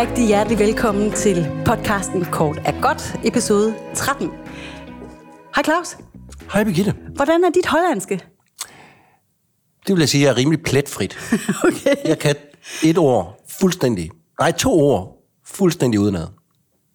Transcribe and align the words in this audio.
rigtig 0.00 0.26
hjertelig 0.26 0.58
velkommen 0.58 1.12
til 1.12 1.62
podcasten 1.66 2.24
Kort 2.24 2.58
er 2.64 2.80
godt, 2.82 3.16
episode 3.24 3.74
13. 3.94 4.28
Hej 5.54 5.62
Claus. 5.64 5.96
Hej 6.52 6.64
Birgitte. 6.64 6.94
Hvordan 7.14 7.44
er 7.44 7.50
dit 7.50 7.66
hollandske? 7.66 8.20
Det 9.86 9.94
vil 9.94 9.98
jeg 9.98 10.08
sige, 10.08 10.22
at 10.22 10.26
jeg 10.26 10.32
er 10.32 10.36
rimelig 10.36 10.62
pletfrit. 10.62 11.16
Okay. 11.66 11.94
Jeg 12.08 12.18
kan 12.18 12.36
et 12.84 12.98
ord 12.98 13.44
fuldstændig, 13.60 14.10
nej 14.40 14.52
to 14.52 14.72
ord 14.72 15.16
fuldstændig 15.46 16.00
udenad. 16.00 16.26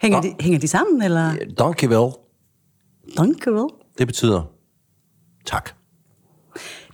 Hænger 0.01 0.21
de, 0.21 0.35
hænger 0.39 0.59
de 0.59 0.67
sammen, 0.67 1.01
eller? 1.01 1.35
Dankjewel, 1.57 2.13
Dankjewel. 3.17 3.69
det 3.97 4.07
betyder 4.07 4.43
tak. 5.45 5.69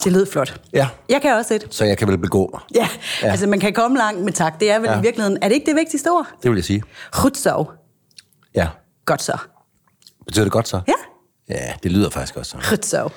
Det 0.04 0.12
lød 0.12 0.26
flot. 0.32 0.62
Ja, 0.74 0.88
Jeg 1.10 1.22
kan 1.22 1.34
også 1.34 1.54
et. 1.54 1.68
så 1.70 1.86
jeg 1.86 1.98
kan 1.98 2.08
vel 2.08 2.18
begå 2.18 2.50
mig. 2.54 2.62
Ja, 2.76 2.88
ja, 3.24 3.28
altså 3.32 3.48
man 3.48 3.60
kan 3.60 3.74
komme 3.74 3.98
langt 3.98 4.22
med 4.22 4.34
tak. 4.34 4.60
Det 4.60 4.72
er 4.72 4.80
vel 4.80 4.86
ja. 4.88 4.94
Ja. 4.94 5.00
i 5.00 5.02
virkeligheden, 5.02 5.38
er 5.42 5.48
det 5.48 5.56
ikke 5.56 5.66
det 5.66 5.76
vigtigste 5.76 6.12
ord? 6.12 6.28
Det 6.44 6.52
vil 6.52 6.58
jeg 6.58 6.66
sige. 6.66 6.84
Så. 7.34 7.66
Ja. 8.56 8.68
Godt 9.06 9.22
så. 9.22 9.38
Betyder 10.26 10.46
det 10.46 10.52
godt 10.52 10.68
så? 10.68 10.82
Ja, 10.88 10.94
Ja, 11.50 11.74
det 11.84 11.92
lyder 11.92 12.10
faktisk 12.10 12.36
også 12.38 12.58
så. 12.82 13.10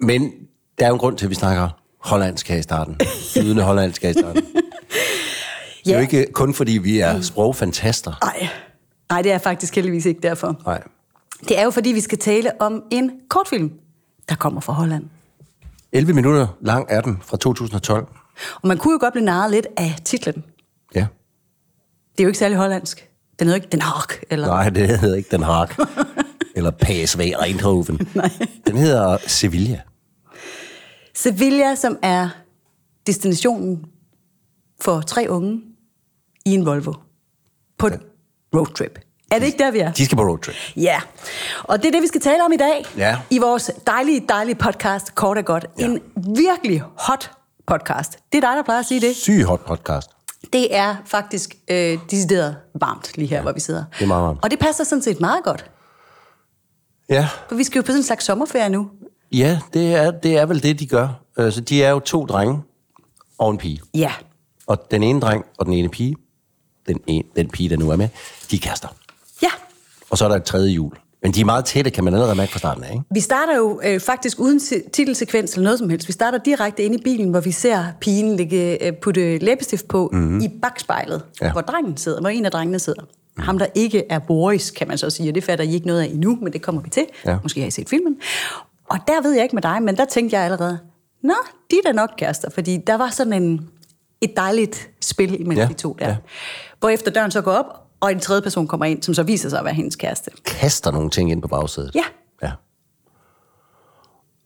Men 0.00 0.32
der 0.78 0.84
er 0.84 0.88
jo 0.88 0.94
en 0.94 0.98
grund 1.00 1.18
til, 1.18 1.26
at 1.26 1.30
vi 1.30 1.34
snakker 1.34 1.68
hollandsk 1.98 2.48
her 2.48 2.56
i 2.56 2.62
starten. 2.62 2.96
Flydende 3.32 3.62
hollandsk 3.62 4.02
her 4.02 4.10
i 4.10 4.12
starten. 4.12 4.42
Det 5.84 5.90
er 5.90 5.90
Ja. 5.90 5.96
jo 5.96 6.00
ikke 6.00 6.26
kun 6.32 6.54
fordi, 6.54 6.72
vi 6.72 7.00
er 7.00 7.20
sprogfantaster. 7.20 8.12
Nej. 8.24 8.48
Nej, 9.10 9.22
det 9.22 9.32
er 9.32 9.38
faktisk 9.38 9.74
heldigvis 9.74 10.06
ikke 10.06 10.20
derfor. 10.20 10.56
Nej. 10.66 10.82
Det 11.48 11.58
er 11.58 11.64
jo 11.64 11.70
fordi, 11.70 11.88
vi 11.92 12.00
skal 12.00 12.18
tale 12.18 12.60
om 12.60 12.82
en 12.90 13.10
kortfilm, 13.30 13.72
der 14.28 14.34
kommer 14.34 14.60
fra 14.60 14.72
Holland. 14.72 15.04
11 15.92 16.14
minutter 16.14 16.46
lang 16.60 16.86
er 16.88 17.00
den 17.00 17.18
fra 17.22 17.36
2012. 17.36 18.06
Og 18.54 18.68
man 18.68 18.78
kunne 18.78 18.92
jo 18.92 18.98
godt 19.00 19.12
blive 19.12 19.24
narret 19.24 19.50
lidt 19.50 19.66
af 19.76 19.96
titlen. 20.04 20.44
Ja. 20.94 21.06
Det 22.12 22.20
er 22.20 22.24
jo 22.24 22.28
ikke 22.28 22.38
særlig 22.38 22.58
hollandsk. 22.58 23.08
Den 23.38 23.46
hedder 23.46 23.56
ikke 23.56 23.72
Den 23.72 23.82
Haag, 23.82 24.18
eller... 24.30 24.46
Nej, 24.46 24.68
det 24.68 24.98
hedder 24.98 25.16
ikke 25.16 25.28
Den 25.30 25.42
Haag. 25.42 25.68
Eller 26.56 26.70
PSV 26.70 27.20
Eindhoven. 27.46 28.08
Nej. 28.14 28.30
Den 28.66 28.76
hedder 28.76 29.16
Sevilla. 29.26 29.80
Sevilla, 31.14 31.74
som 31.74 31.98
er 32.02 32.28
destinationen 33.06 33.84
for 34.80 35.00
tre 35.00 35.26
unge 35.28 35.60
i 36.46 36.50
en 36.54 36.66
Volvo 36.66 36.94
på 37.78 37.86
et 37.86 38.00
roadtrip. 38.54 38.98
Er 39.32 39.38
det 39.38 39.46
ikke 39.46 39.58
der, 39.58 39.70
vi 39.70 39.78
er? 39.78 39.92
De 39.92 40.04
skal 40.04 40.16
på 40.16 40.22
roadtrip. 40.22 40.54
Ja, 40.76 41.00
og 41.62 41.78
det 41.82 41.88
er 41.88 41.92
det, 41.92 42.02
vi 42.02 42.06
skal 42.06 42.20
tale 42.20 42.44
om 42.44 42.52
i 42.52 42.56
dag. 42.56 42.84
Ja. 42.96 43.18
I 43.30 43.38
vores 43.38 43.70
dejlige, 43.86 44.24
dejlige 44.28 44.54
podcast, 44.54 45.14
Kort 45.14 45.38
og 45.38 45.44
Godt. 45.44 45.66
Ja. 45.78 45.84
En 45.84 46.00
virkelig 46.36 46.82
hot 46.98 47.30
podcast. 47.66 48.18
Det 48.32 48.38
er 48.44 48.48
dig, 48.48 48.56
der 48.56 48.62
plejer 48.62 48.80
at 48.80 48.86
sige 48.86 49.00
det. 49.00 49.16
Syg 49.16 49.44
hot 49.44 49.60
podcast. 49.66 50.10
Det 50.52 50.76
er 50.76 50.96
faktisk 51.06 51.54
øh, 51.68 51.98
decideret 52.10 52.56
varmt 52.80 53.12
lige 53.16 53.28
her, 53.28 53.36
ja, 53.36 53.42
hvor 53.42 53.52
vi 53.52 53.60
sidder. 53.60 53.84
det 53.98 54.02
er 54.04 54.08
meget 54.08 54.22
varmt. 54.24 54.38
Og 54.42 54.50
det 54.50 54.58
passer 54.58 54.84
sådan 54.84 55.02
set 55.02 55.20
meget 55.20 55.44
godt. 55.44 55.70
Ja, 57.08 57.28
For 57.48 57.54
vi 57.56 57.64
skal 57.64 57.78
jo 57.78 57.82
på 57.82 57.86
sådan 57.86 57.98
en 58.00 58.04
slags 58.04 58.24
sommerferie 58.24 58.68
nu. 58.68 58.90
ja 59.32 59.58
det, 59.74 59.94
er, 59.94 60.10
det 60.10 60.36
er 60.38 60.46
vel 60.46 60.62
det, 60.62 60.78
de 60.80 60.86
gør. 60.86 61.08
Øh, 61.38 61.52
Så 61.52 61.60
de 61.60 61.84
er 61.84 61.90
jo 61.90 61.98
to 62.00 62.26
drenge 62.26 62.62
og 63.38 63.50
en 63.50 63.58
pige. 63.58 63.80
Ja. 63.94 64.12
Og 64.66 64.90
den 64.90 65.02
ene 65.02 65.20
dreng 65.20 65.44
og 65.58 65.66
den 65.66 65.74
ene 65.74 65.88
pige, 65.88 66.16
den, 66.86 67.00
ene, 67.06 67.24
den 67.36 67.48
pige, 67.50 67.68
der 67.68 67.76
nu 67.76 67.90
er 67.90 67.96
med, 67.96 68.08
de 68.50 68.60
er. 68.68 68.74
Ja. 68.82 68.88
Og 70.12 70.18
så 70.18 70.24
er 70.24 70.28
der 70.28 70.36
et 70.36 70.44
tredje 70.44 70.70
jul. 70.70 70.92
Men 71.22 71.32
de 71.32 71.40
er 71.40 71.44
meget 71.44 71.64
tætte, 71.64 71.90
kan 71.90 72.04
man 72.04 72.14
allerede 72.14 72.34
mærke 72.34 72.52
fra 72.52 72.58
starten 72.58 72.84
af, 72.84 72.92
ikke? 72.92 73.04
Vi 73.10 73.20
starter 73.20 73.56
jo 73.56 73.80
øh, 73.84 74.00
faktisk 74.00 74.40
uden 74.40 74.60
ti- 74.60 74.82
titelsekvens 74.92 75.52
eller 75.52 75.64
noget 75.64 75.78
som 75.78 75.88
helst. 75.90 76.08
Vi 76.08 76.12
starter 76.12 76.38
direkte 76.38 76.82
ind 76.82 76.94
i 76.94 76.98
bilen, 77.04 77.30
hvor 77.30 77.40
vi 77.40 77.50
ser 77.50 77.84
pigen 78.00 78.36
ligge, 78.36 78.86
øh, 78.86 78.92
putte 78.92 79.38
læbestift 79.38 79.88
på 79.88 80.10
mm-hmm. 80.12 80.40
i 80.40 80.48
bagspejlet, 80.62 81.22
ja. 81.42 81.52
Hvor 81.52 81.60
drengen 81.60 81.96
sidder, 81.96 82.20
hvor 82.20 82.28
en 82.28 82.44
af 82.44 82.50
drengene 82.50 82.78
sidder. 82.78 83.02
Mm. 83.36 83.42
Ham, 83.42 83.58
der 83.58 83.66
ikke 83.74 84.04
er 84.10 84.18
Boris, 84.18 84.70
kan 84.70 84.88
man 84.88 84.98
så 84.98 85.10
sige, 85.10 85.30
og 85.30 85.34
det 85.34 85.44
fatter 85.44 85.64
I 85.64 85.74
ikke 85.74 85.86
noget 85.86 86.00
af 86.00 86.06
endnu, 86.06 86.38
men 86.42 86.52
det 86.52 86.62
kommer 86.62 86.80
vi 86.82 86.90
til. 86.90 87.06
Ja. 87.26 87.36
Måske 87.42 87.60
har 87.60 87.66
I 87.68 87.70
set 87.70 87.88
filmen. 87.88 88.16
Og 88.90 88.98
der 89.06 89.22
ved 89.22 89.32
jeg 89.32 89.42
ikke 89.42 89.56
med 89.56 89.62
dig, 89.62 89.82
men 89.82 89.96
der 89.96 90.04
tænkte 90.04 90.36
jeg 90.36 90.44
allerede, 90.44 90.78
nå, 91.22 91.34
de 91.70 91.76
er 91.76 91.82
da 91.86 91.92
nok 91.92 92.10
kærester, 92.18 92.50
fordi 92.50 92.76
der 92.86 92.94
var 92.94 93.10
sådan 93.10 93.32
en, 93.42 93.68
et 94.20 94.36
dejligt 94.36 94.88
spil 95.00 95.40
imellem 95.40 95.58
ja. 95.58 95.68
De 95.68 95.72
to 95.74 95.96
der. 95.98 96.08
ja. 96.08 96.16
Hvor 96.80 96.88
efter 96.88 97.10
døren 97.10 97.30
så 97.30 97.40
går 97.40 97.52
op, 97.52 97.82
og 98.02 98.12
en 98.12 98.20
tredje 98.20 98.42
person 98.42 98.66
kommer 98.68 98.86
ind, 98.86 99.02
som 99.02 99.14
så 99.14 99.22
viser 99.22 99.48
sig 99.48 99.58
at 99.58 99.64
være 99.64 99.74
hendes 99.74 99.96
kæreste. 99.96 100.30
Kaster 100.44 100.90
nogle 100.90 101.10
ting 101.10 101.30
ind 101.30 101.42
på 101.42 101.48
bagsædet. 101.48 101.90
Ja. 101.94 102.04
ja. 102.42 102.50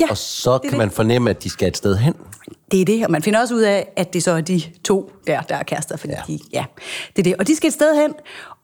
Ja, 0.00 0.06
Og 0.10 0.16
så 0.16 0.58
kan 0.58 0.70
det. 0.70 0.78
man 0.78 0.90
fornemme, 0.90 1.30
at 1.30 1.42
de 1.44 1.50
skal 1.50 1.68
et 1.68 1.76
sted 1.76 1.96
hen. 1.96 2.14
Det 2.70 2.80
er 2.80 2.84
det, 2.84 3.04
og 3.04 3.10
man 3.10 3.22
finder 3.22 3.40
også 3.40 3.54
ud 3.54 3.60
af, 3.60 3.92
at 3.96 4.12
det 4.12 4.22
så 4.22 4.30
er 4.30 4.40
de 4.40 4.62
to 4.84 5.12
der, 5.26 5.40
der 5.42 5.56
er 5.56 5.62
kærester, 5.62 5.96
fordi 5.96 6.12
ja. 6.12 6.22
Ja. 6.28 6.32
de, 6.32 6.38
ja, 6.52 6.64
det 7.16 7.18
er 7.18 7.22
det. 7.22 7.36
Og 7.36 7.46
de 7.46 7.56
skal 7.56 7.68
et 7.68 7.74
sted 7.74 8.02
hen, 8.02 8.12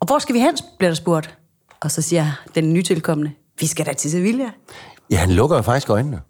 og 0.01 0.07
hvor 0.07 0.19
skal 0.19 0.35
vi 0.35 0.41
hen, 0.41 0.55
bliver 0.79 0.91
der 0.91 0.95
spurgt. 0.95 1.39
Og 1.81 1.91
så 1.91 2.03
siger 2.03 2.41
den 2.55 2.73
nytilkommende, 2.73 3.31
vi 3.61 3.67
skal 3.67 3.87
da 3.87 3.93
til 3.93 4.11
Sevilla. 4.11 4.51
Ja, 5.11 5.17
han 5.17 5.31
lukker 5.31 5.57
jo 5.57 5.63
faktisk 5.63 5.91
øjnene. 5.91 6.21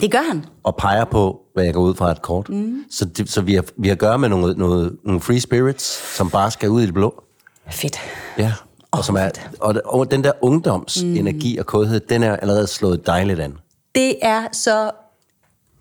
Det 0.00 0.12
gør 0.12 0.22
han. 0.28 0.44
og 0.62 0.76
peger 0.76 1.04
på, 1.04 1.40
hvad 1.54 1.64
jeg 1.64 1.74
går 1.74 1.82
ud 1.82 1.94
fra 1.94 2.10
et 2.10 2.22
kort. 2.22 2.48
Mm. 2.48 2.84
Så, 2.90 3.04
det, 3.04 3.30
så 3.30 3.40
vi, 3.40 3.54
har, 3.54 3.64
vi 3.78 3.88
har 3.88 3.94
at 3.94 3.98
gøre 3.98 4.18
med 4.18 4.28
nogle, 4.28 4.54
nogle, 4.54 4.90
nogle 5.04 5.20
free 5.20 5.40
spirits, 5.40 6.16
som 6.16 6.30
bare 6.30 6.50
skal 6.50 6.68
ud 6.70 6.82
i 6.82 6.86
det 6.86 6.94
blå. 6.94 7.22
Fedt. 7.70 7.98
Ja. 8.38 8.52
Og, 8.90 9.04
som 9.04 9.16
er, 9.16 9.30
og, 9.60 9.74
og 9.84 10.10
den 10.10 10.24
der 10.24 10.32
ungdomsenergi 10.40 11.56
og 11.58 11.66
kodhed, 11.66 12.00
den 12.00 12.22
er 12.22 12.36
allerede 12.36 12.66
slået 12.66 13.06
dejligt 13.06 13.40
an. 13.40 13.58
Det 13.94 14.16
er 14.22 14.46
så 14.52 14.90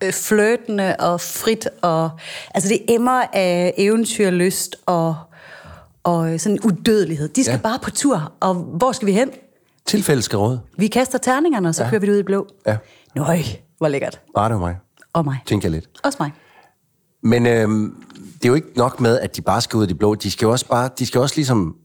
øh, 0.04 0.14
flirtende 0.14 0.96
og 1.00 1.22
frit, 1.22 1.68
og 1.82 2.10
altså 2.56 2.70
det 2.70 2.82
emmer 2.90 3.24
af 3.34 3.74
eventyrlyst 3.78 4.76
og, 4.86 5.16
og 6.04 6.34
øh, 6.34 6.40
sådan 6.40 6.60
udødelighed. 6.64 7.30
De 7.30 7.44
skal 7.44 7.54
ja. 7.54 7.60
Bare 7.64 7.80
på 7.80 7.92
tur, 7.92 8.32
og 8.40 8.54
hvor 8.54 8.92
skal 8.92 9.06
vi 9.06 9.12
hen? 9.12 9.32
Tilfælde 9.86 10.22
skal 10.22 10.38
råde. 10.40 10.62
Vi 10.78 10.88
kaster 10.88 11.18
terningerne, 11.18 11.70
og 11.70 11.76
så 11.76 11.84
ja. 11.84 11.90
Kører 11.90 12.00
vi 12.02 12.08
det 12.08 12.14
ud 12.14 12.20
i 12.20 12.24
blå. 12.24 12.48
Ja. 12.68 12.78
Nøj, 13.16 13.40
hvor 13.78 13.88
lækkert. 13.88 14.20
Bare 14.36 14.50
det 14.50 14.54
var 14.54 14.60
mig, 14.66 14.78
Og 15.14 15.26
mig. 15.26 15.38
tænker 15.46 15.68
jeg 15.70 15.72
lidt. 15.72 15.86
Også 16.04 16.18
mig. 16.20 16.32
Men 17.26 17.46
øhm, 17.46 17.96
det 18.16 18.46
er 18.46 18.50
jo 18.50 18.54
ikke 18.54 18.72
nok 18.76 19.00
med, 19.00 19.20
at 19.20 19.36
de 19.36 19.42
bare 19.42 19.62
skal 19.62 19.78
ud 19.78 19.84
i 19.84 19.88
det 19.88 19.98
blå. 19.98 20.16
De 20.16 20.32
skal 20.32 20.46
jo 20.46 20.52
også, 20.52 20.66
bare, 20.68 20.90
de 21.00 21.06
skal 21.06 21.22
også 21.22 21.36
ligesom 21.36 21.76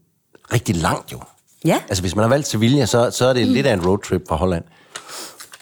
rigtig 0.53 0.75
langt 0.75 1.11
jo. 1.11 1.19
Ja. 1.65 1.79
Altså 1.89 2.03
hvis 2.03 2.15
man 2.15 2.23
har 2.23 2.29
valgt 2.29 2.47
Sevilla, 2.47 2.85
så, 2.85 3.11
så 3.11 3.25
er 3.25 3.33
det 3.33 3.47
mm. 3.47 3.53
lidt 3.53 3.65
af 3.65 3.73
en 3.73 3.85
roadtrip 3.85 4.21
fra 4.27 4.35
Holland. 4.35 4.63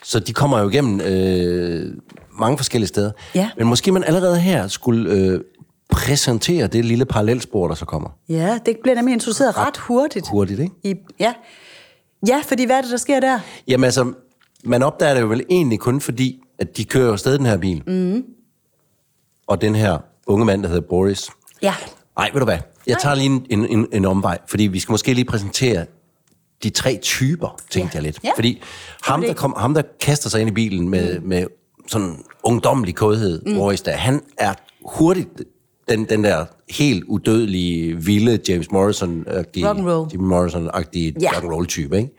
Så 0.04 0.20
de 0.20 0.34
kommer 0.34 0.60
jo 0.60 0.70
igennem 0.70 1.02
øh, 1.02 1.94
mange 2.40 2.58
forskellige 2.58 2.88
steder. 2.88 3.12
Ja. 3.36 3.50
Men 3.58 3.68
måske 3.68 3.92
man 3.92 4.04
allerede 4.04 4.40
her 4.40 4.68
skulle 4.68 5.12
øh, 5.12 5.42
præsentere 5.90 6.68
det 6.68 6.86
lille 6.86 7.06
parallelspor, 7.06 7.68
der 7.68 7.76
så 7.76 7.86
kommer. 7.86 8.10
Ja, 8.30 8.60
det 8.66 8.78
bliver 8.84 8.96
nemlig 8.96 9.14
introduceret 9.14 9.58
ret 9.58 9.78
hurtigt. 9.78 10.28
Hurtigt, 10.30 10.60
ikke? 10.60 10.74
I, 10.84 10.96
ja. 11.20 11.34
ja, 12.28 12.42
fordi 12.48 12.66
hvad 12.66 12.78
er 12.78 12.82
det, 12.82 12.92
der 12.92 12.98
sker 12.98 13.20
der? 13.20 13.40
Jamen 13.68 13.84
altså, 13.84 14.14
man 14.64 14.84
opdager 14.84 15.14
det 15.14 15.22
jo 15.22 15.28
vel 15.28 15.46
egentlig 15.50 15.80
kun 15.80 16.02
fordi, 16.02 16.42
at 16.60 16.78
de 16.78 16.86
kører 16.86 17.06
jo 17.06 17.12
afsted 17.12 17.38
den 17.38 17.46
her 17.46 17.58
bil. 17.58 17.84
Mm. 17.88 18.24
Og 19.50 19.62
den 19.62 19.76
her 19.76 19.98
unge 20.28 20.46
mand, 20.46 20.64
der 20.64 20.70
hedder 20.70 20.88
Boris. 20.90 21.30
Ja. 21.62 21.74
Nej, 22.18 22.30
ved 22.34 22.40
du 22.40 22.46
hvad? 22.46 22.58
Jeg 22.88 22.98
tager 23.02 23.16
lige 23.16 23.26
en, 23.26 23.46
en, 23.50 23.66
en, 23.66 23.88
en 23.94 24.06
omvej, 24.06 24.38
fordi 24.48 24.64
vi 24.64 24.80
skal 24.80 24.92
måske 24.94 25.14
lige 25.14 25.26
præsentere 25.26 25.86
de 26.64 26.70
tre 26.70 27.00
typer, 27.02 27.60
tænkte 27.70 27.96
Ja. 27.96 27.98
jeg 27.98 28.04
lidt. 28.04 28.20
Ja. 28.24 28.32
Fordi 28.36 28.62
ham 29.04 29.22
der, 29.22 29.34
kom, 29.34 29.54
ham, 29.58 29.74
der 29.74 29.82
kaster 30.02 30.30
sig 30.30 30.42
ind 30.42 30.50
i 30.50 30.54
bilen 30.54 30.90
med, 30.90 31.20
mm. 31.20 31.28
med 31.28 31.46
sådan 31.88 32.24
ungdommelig 32.44 32.96
kodhed, 32.96 33.42
mm. 33.46 33.54
Boris, 33.56 33.82
der, 33.82 33.92
han 33.92 34.22
er 34.38 34.54
hurtigt 34.86 35.30
den, 35.90 36.06
den 36.06 36.24
der 36.24 36.46
helt 36.70 37.04
udødelige, 37.04 37.96
vilde 37.96 38.40
James 38.50 38.68
Morrison-agtige, 38.72 39.66
Rock'n'roll. 39.72 40.10
Jim 40.14 40.22
Morrison-agtige 40.22 41.14
Ja. 41.22 41.30
rock'n'roll-type, 41.30 41.96
ikke? 41.96 42.10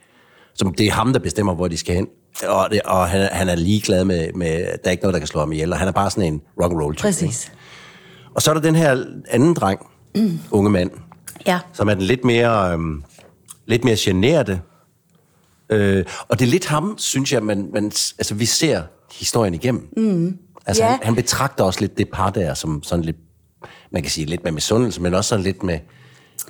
Som 0.55 0.75
det 0.75 0.87
er 0.87 0.93
ham, 0.93 1.13
der 1.13 1.21
bestemmer, 1.21 1.55
hvor 1.55 1.69
de 1.69 1.77
skal 1.77 1.95
hen. 1.95 2.07
Og, 2.49 2.69
og 2.85 3.09
han, 3.09 3.21
er- 3.21 3.29
han 3.35 3.49
er 3.49 3.55
ligeglad 3.57 4.05
med, 4.05 4.33
med, 4.33 4.51
der 4.59 4.77
er 4.85 4.91
ikke 4.91 5.03
noget, 5.03 5.13
der 5.15 5.19
kan 5.19 5.27
slå 5.27 5.41
ham 5.41 5.53
ihjel, 5.53 5.73
og 5.73 5.79
han 5.79 5.89
er 5.89 5.93
bare 5.93 6.11
sådan 6.11 6.33
en 6.33 6.41
rock'n'roll-type. 6.63 6.91
ikke? 6.91 7.01
Præcis. 7.03 7.53
Og 8.35 8.43
så 8.43 8.51
er 8.51 8.55
der 8.55 8.61
den 8.61 8.75
her 8.75 9.05
anden 9.31 9.55
dreng, 9.55 9.81
mm. 10.15 10.39
unge 10.51 10.71
mand, 10.71 10.91
Ja. 11.47 11.59
som 11.73 11.89
er 11.89 11.95
den 11.95 12.03
lidt 12.03 12.25
mere, 12.25 12.73
øhm, 12.73 13.03
lidt 13.67 13.85
mere 13.85 13.97
generte. 13.99 14.61
Øh, 15.71 16.05
og 16.29 16.39
det 16.39 16.47
er 16.47 16.51
lidt 16.51 16.67
ham, 16.67 16.95
synes 16.99 17.33
jeg, 17.33 17.43
man, 17.43 17.69
man, 17.73 17.85
altså, 18.19 18.35
vi 18.35 18.47
ser 18.47 18.83
historien 19.13 19.55
igennem. 19.55 19.89
Mm. 19.97 20.39
Altså, 20.67 20.83
Ja. 20.85 20.89
han, 20.91 20.99
han 21.03 21.15
betragter 21.15 21.65
også 21.65 21.81
lidt 21.81 21.99
det 21.99 22.09
par 22.13 22.31
der, 22.31 22.55
som 22.55 22.83
sådan 22.83 23.05
lidt, 23.05 23.17
man 23.93 24.03
kan 24.03 24.11
sige 24.11 24.27
lidt 24.27 24.45
med 24.45 24.53
misundelse, 24.53 25.03
men 25.03 25.15
også 25.15 25.29
sådan 25.29 25.45
lidt 25.45 25.63
med, 25.63 25.79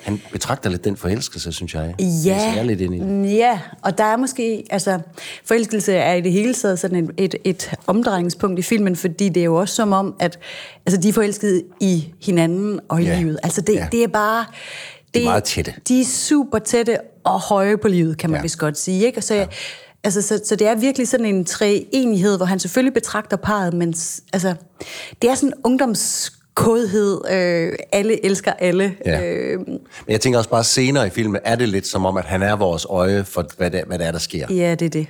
han 0.03 0.21
betragter 0.33 0.71
lidt 0.71 0.85
den 0.85 0.97
forelskelse, 0.97 1.53
synes 1.53 1.75
jeg. 1.75 1.95
Ja, 2.25 2.55
er 2.57 2.63
lidt 2.63 2.81
ind 2.81 2.95
i 2.95 2.99
det. 2.99 3.35
ja, 3.37 3.61
og 3.83 3.99
der 3.99 4.05
er 4.05 4.17
måske, 4.17 4.65
altså, 4.71 4.99
forelskelse 5.45 5.93
er 5.93 6.15
i 6.15 6.21
det 6.21 6.33
hele 6.33 6.55
taget 6.55 6.79
sådan 6.79 7.05
et, 7.05 7.11
et, 7.17 7.35
et 7.45 7.71
omdrejningspunkt 7.87 8.59
i 8.59 8.63
filmen, 8.63 8.97
fordi 8.97 9.29
det 9.29 9.41
er 9.41 9.45
jo 9.45 9.55
også 9.57 9.75
som 9.75 9.93
om, 9.93 10.15
at 10.21 10.39
altså, 10.87 11.01
de 11.01 11.09
er 11.09 11.13
forelskede 11.13 11.63
i 11.81 12.13
hinanden 12.23 12.81
og 12.89 13.03
i 13.03 13.05
Ja. 13.05 13.19
livet. 13.19 13.39
Altså, 13.43 13.61
det, 13.61 13.75
Ja. 13.75 13.89
det 13.93 14.03
er 14.05 14.09
bare... 14.09 14.45
Det, 15.15 15.25
meget 15.25 15.45
tætte. 15.45 15.75
De 15.89 16.01
er 16.01 16.05
super 16.05 16.59
tætte 16.59 16.97
og 17.25 17.41
høje 17.41 17.77
på 17.79 17.89
livet, 17.89 18.19
kan 18.19 18.31
man 18.31 18.39
ja. 18.39 18.43
Vist 18.43 18.59
godt 18.59 18.79
sige. 18.79 19.07
Ikke? 19.07 19.19
Og 19.19 19.23
så, 19.25 19.35
ja. 19.35 19.47
altså, 20.05 20.23
så, 20.23 20.41
så 20.47 20.57
det 20.57 20.67
er 20.67 20.75
virkelig 20.75 21.09
sådan 21.09 21.27
en 21.27 21.45
treenighed, 21.45 22.37
hvor 22.37 22.47
han 22.47 22.59
selvfølgelig 22.59 22.95
betragter 22.95 23.37
parret, 23.37 23.75
men 23.75 23.89
altså, 24.33 24.55
det 25.23 25.31
er 25.31 25.35
sådan 25.35 25.49
en 25.49 25.55
ungdoms 25.65 26.33
kodhed, 26.65 27.21
øh, 27.31 27.73
alle 27.93 28.25
elsker 28.27 28.53
alle. 28.53 28.95
Ja. 29.07 29.33
Øh, 29.35 29.59
Men 29.69 29.79
jeg 30.09 30.21
tænker 30.21 30.39
også 30.39 30.51
bare 30.51 30.65
senere 30.65 31.07
i 31.07 31.11
filmen, 31.11 31.41
er 31.45 31.57
det 31.57 31.69
lidt 31.69 31.87
som 31.87 32.07
om, 32.07 32.17
at 32.17 32.25
han 32.25 32.43
er 32.43 32.57
vores 32.57 32.87
øje 32.91 33.25
for, 33.25 33.47
hvad 33.57 33.71
det, 33.71 33.85
hvad 33.87 33.99
det 33.99 34.07
er, 34.07 34.13
der 34.13 34.19
sker. 34.19 34.47
ja, 34.55 34.75
det 34.75 34.87
er 34.87 34.91
det. 34.91 35.07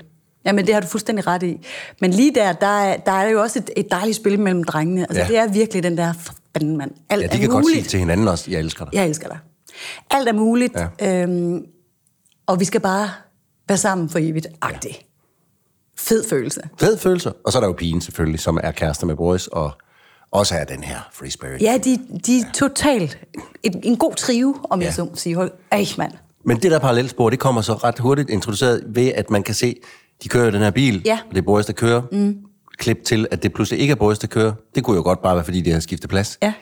Jamen, 0.47 0.67
det 0.67 0.75
har 0.75 0.81
du 0.81 0.87
fuldstændig 0.87 1.26
ret 1.26 1.43
i. 1.43 1.67
Men 2.00 2.11
lige 2.11 2.35
der, 2.35 2.52
der 2.52 2.67
er, 2.67 2.97
der 2.97 3.12
er 3.12 3.29
jo 3.29 3.41
også 3.41 3.58
et, 3.58 3.70
et 3.76 3.87
dejligt 3.91 4.17
spil 4.17 4.41
mellem 4.41 4.64
drengene. 4.64 5.02
Altså, 5.02 5.19
Ja. 5.20 5.26
ja. 5.26 5.29
det 5.29 5.38
er 5.38 5.52
virkelig 5.52 5.82
den 5.82 5.97
der 5.99 6.12
fanden 6.56 6.76
mand. 6.76 6.91
Alt 7.11 7.23
Ja, 7.23 7.26
de 7.26 7.32
er 7.35 7.38
kan 7.38 7.49
godt 7.49 7.62
muligt. 7.64 7.79
sige 7.81 7.88
til 7.88 7.99
hinanden 7.99 8.29
også, 8.29 8.50
jeg 8.50 8.61
elsker 8.61 8.85
dig. 8.85 8.94
Jeg 8.94 9.06
elsker 9.08 9.29
dig. 9.29 9.38
Alt 10.11 10.29
er 10.29 10.32
muligt, 10.32 10.75
Ja. 10.76 10.87
ja. 11.00 11.23
øhm, 11.23 11.62
og 12.47 12.61
vi 12.61 12.64
skal 12.64 12.81
bare 12.81 13.11
være 13.69 13.79
sammen 13.79 14.08
for 14.08 14.19
evigt. 14.19 14.47
Agtig. 14.62 14.99
Fed 15.99 16.25
følelse. 16.29 16.61
Fed 16.81 16.99
følelse. 16.99 17.32
Og 17.44 17.52
så 17.52 17.58
er 17.58 17.61
der 17.61 17.69
jo 17.69 17.73
pigen 17.79 18.00
selvfølgelig, 18.00 18.41
som 18.41 18.58
er 18.62 18.70
kærester 18.70 19.06
med 19.06 19.17
Boris, 19.17 19.47
og 19.47 19.70
også 20.32 20.54
er 20.54 20.64
den 20.64 20.84
her 20.84 20.96
free 21.12 21.30
spirit. 21.30 21.62
Ja, 21.62 21.78
de, 21.84 21.98
de 22.26 22.38
er 22.40 22.52
totalt 22.54 23.18
en, 23.62 23.80
en 23.84 23.96
god 23.96 24.14
trive, 24.14 24.54
om 24.70 24.80
ja. 24.80 24.84
Ja. 24.84 24.88
jeg 24.88 24.94
så 24.94 25.04
må 25.04 25.10
sige. 25.14 25.36
Ej, 25.70 25.86
mand. 25.98 26.12
Men 26.44 26.56
det 26.56 26.70
der 26.70 26.78
parallelspor, 26.78 27.30
det 27.30 27.38
kommer 27.38 27.60
så 27.60 27.74
ret 27.74 27.98
hurtigt 27.98 28.30
introduceret 28.30 28.84
ved, 28.86 29.08
at 29.08 29.30
man 29.30 29.42
kan 29.42 29.54
se, 29.54 29.76
de 30.22 30.28
kører 30.28 30.50
den 30.50 30.60
her 30.60 30.70
bil, 30.70 31.02
Ja. 31.04 31.18
og 31.28 31.30
det 31.34 31.38
er 31.38 31.42
Boris, 31.42 31.66
der 31.66 31.72
kører. 31.72 32.02
Mm. 32.12 32.36
Klip 32.78 32.98
til, 33.04 33.26
at 33.30 33.42
det 33.42 33.52
pludselig 33.52 33.80
ikke 33.80 33.92
er 33.92 33.96
Boris, 33.96 34.18
der 34.18 34.26
kører. 34.26 34.52
Det 34.74 34.84
kunne 34.84 34.96
jo 34.96 35.02
godt 35.02 35.22
bare 35.22 35.34
være, 35.34 35.44
fordi 35.44 35.60
de 35.60 35.70
har 35.72 35.80
skiftet 35.80 36.10
plads. 36.10 36.38
Ja. 36.42 36.52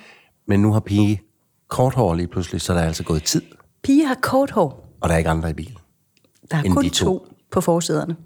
Men 0.49 0.61
nu 0.63 0.73
har 0.73 0.81
pige 0.81 1.21
kort 1.69 1.95
hår 1.95 2.15
lige 2.15 2.27
pludselig, 2.27 2.61
så 2.61 2.73
der 2.75 2.81
er 2.81 2.87
altså 2.87 3.05
gået 3.05 3.23
tid, 3.25 3.43
Pige 3.83 4.07
har 4.07 4.15
kort 4.23 4.51
hår. 4.51 4.97
og 5.01 5.09
der 5.09 5.15
er 5.15 5.19
ikke 5.19 5.31
andre 5.31 5.51
i 5.51 5.53
bilen. 5.53 5.75
Der 6.51 6.57
er 6.57 6.63
kun 6.63 6.85
de 6.85 6.89
to. 6.89 7.05
to. 7.05 7.19
to 7.19 7.27
på 7.53 7.61
forsæderne. 7.61 8.17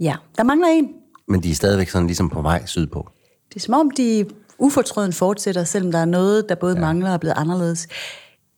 Ja, 0.00 0.14
der 0.36 0.42
mangler 0.42 0.68
en. 0.68 0.88
Men 1.28 1.42
de 1.42 1.50
er 1.50 1.54
stadigvæk 1.54 1.88
sådan 1.88 2.06
ligesom 2.06 2.30
på 2.30 2.42
vej 2.42 2.66
sydpå. 2.66 3.08
Det 3.48 3.56
er 3.56 3.60
som 3.60 3.74
om, 3.74 3.90
de 3.90 4.24
ufortrøden 4.58 5.12
fortsætter, 5.12 5.64
selvom 5.64 5.92
der 5.92 5.98
er 5.98 6.04
noget, 6.04 6.48
der 6.48 6.54
både 6.54 6.74
ja. 6.74 6.80
mangler 6.80 7.08
og 7.08 7.14
er 7.14 7.18
blevet 7.18 7.34
anderledes. 7.36 7.88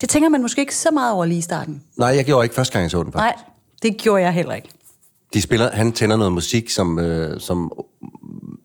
Det 0.00 0.08
tænker 0.08 0.28
man 0.28 0.42
måske 0.42 0.60
ikke 0.60 0.74
så 0.76 0.90
meget 0.90 1.12
over 1.12 1.24
lige 1.24 1.38
i 1.38 1.42
starten. 1.42 1.82
Nej, 1.96 2.08
jeg 2.08 2.24
gjorde 2.24 2.44
ikke 2.44 2.54
første 2.54 2.72
gang, 2.72 2.82
jeg 2.82 2.90
så 2.90 3.02
den 3.02 3.12
faktisk. 3.12 3.36
Nej, 3.36 3.44
det 3.82 3.96
gjorde 3.96 4.22
jeg 4.22 4.32
heller 4.32 4.54
ikke. 4.54 4.68
De 5.34 5.42
spiller, 5.42 5.70
han 5.70 5.92
tænder 5.92 6.16
noget 6.16 6.32
musik, 6.32 6.70
som, 6.70 6.98
øh, 6.98 7.40
som 7.40 7.72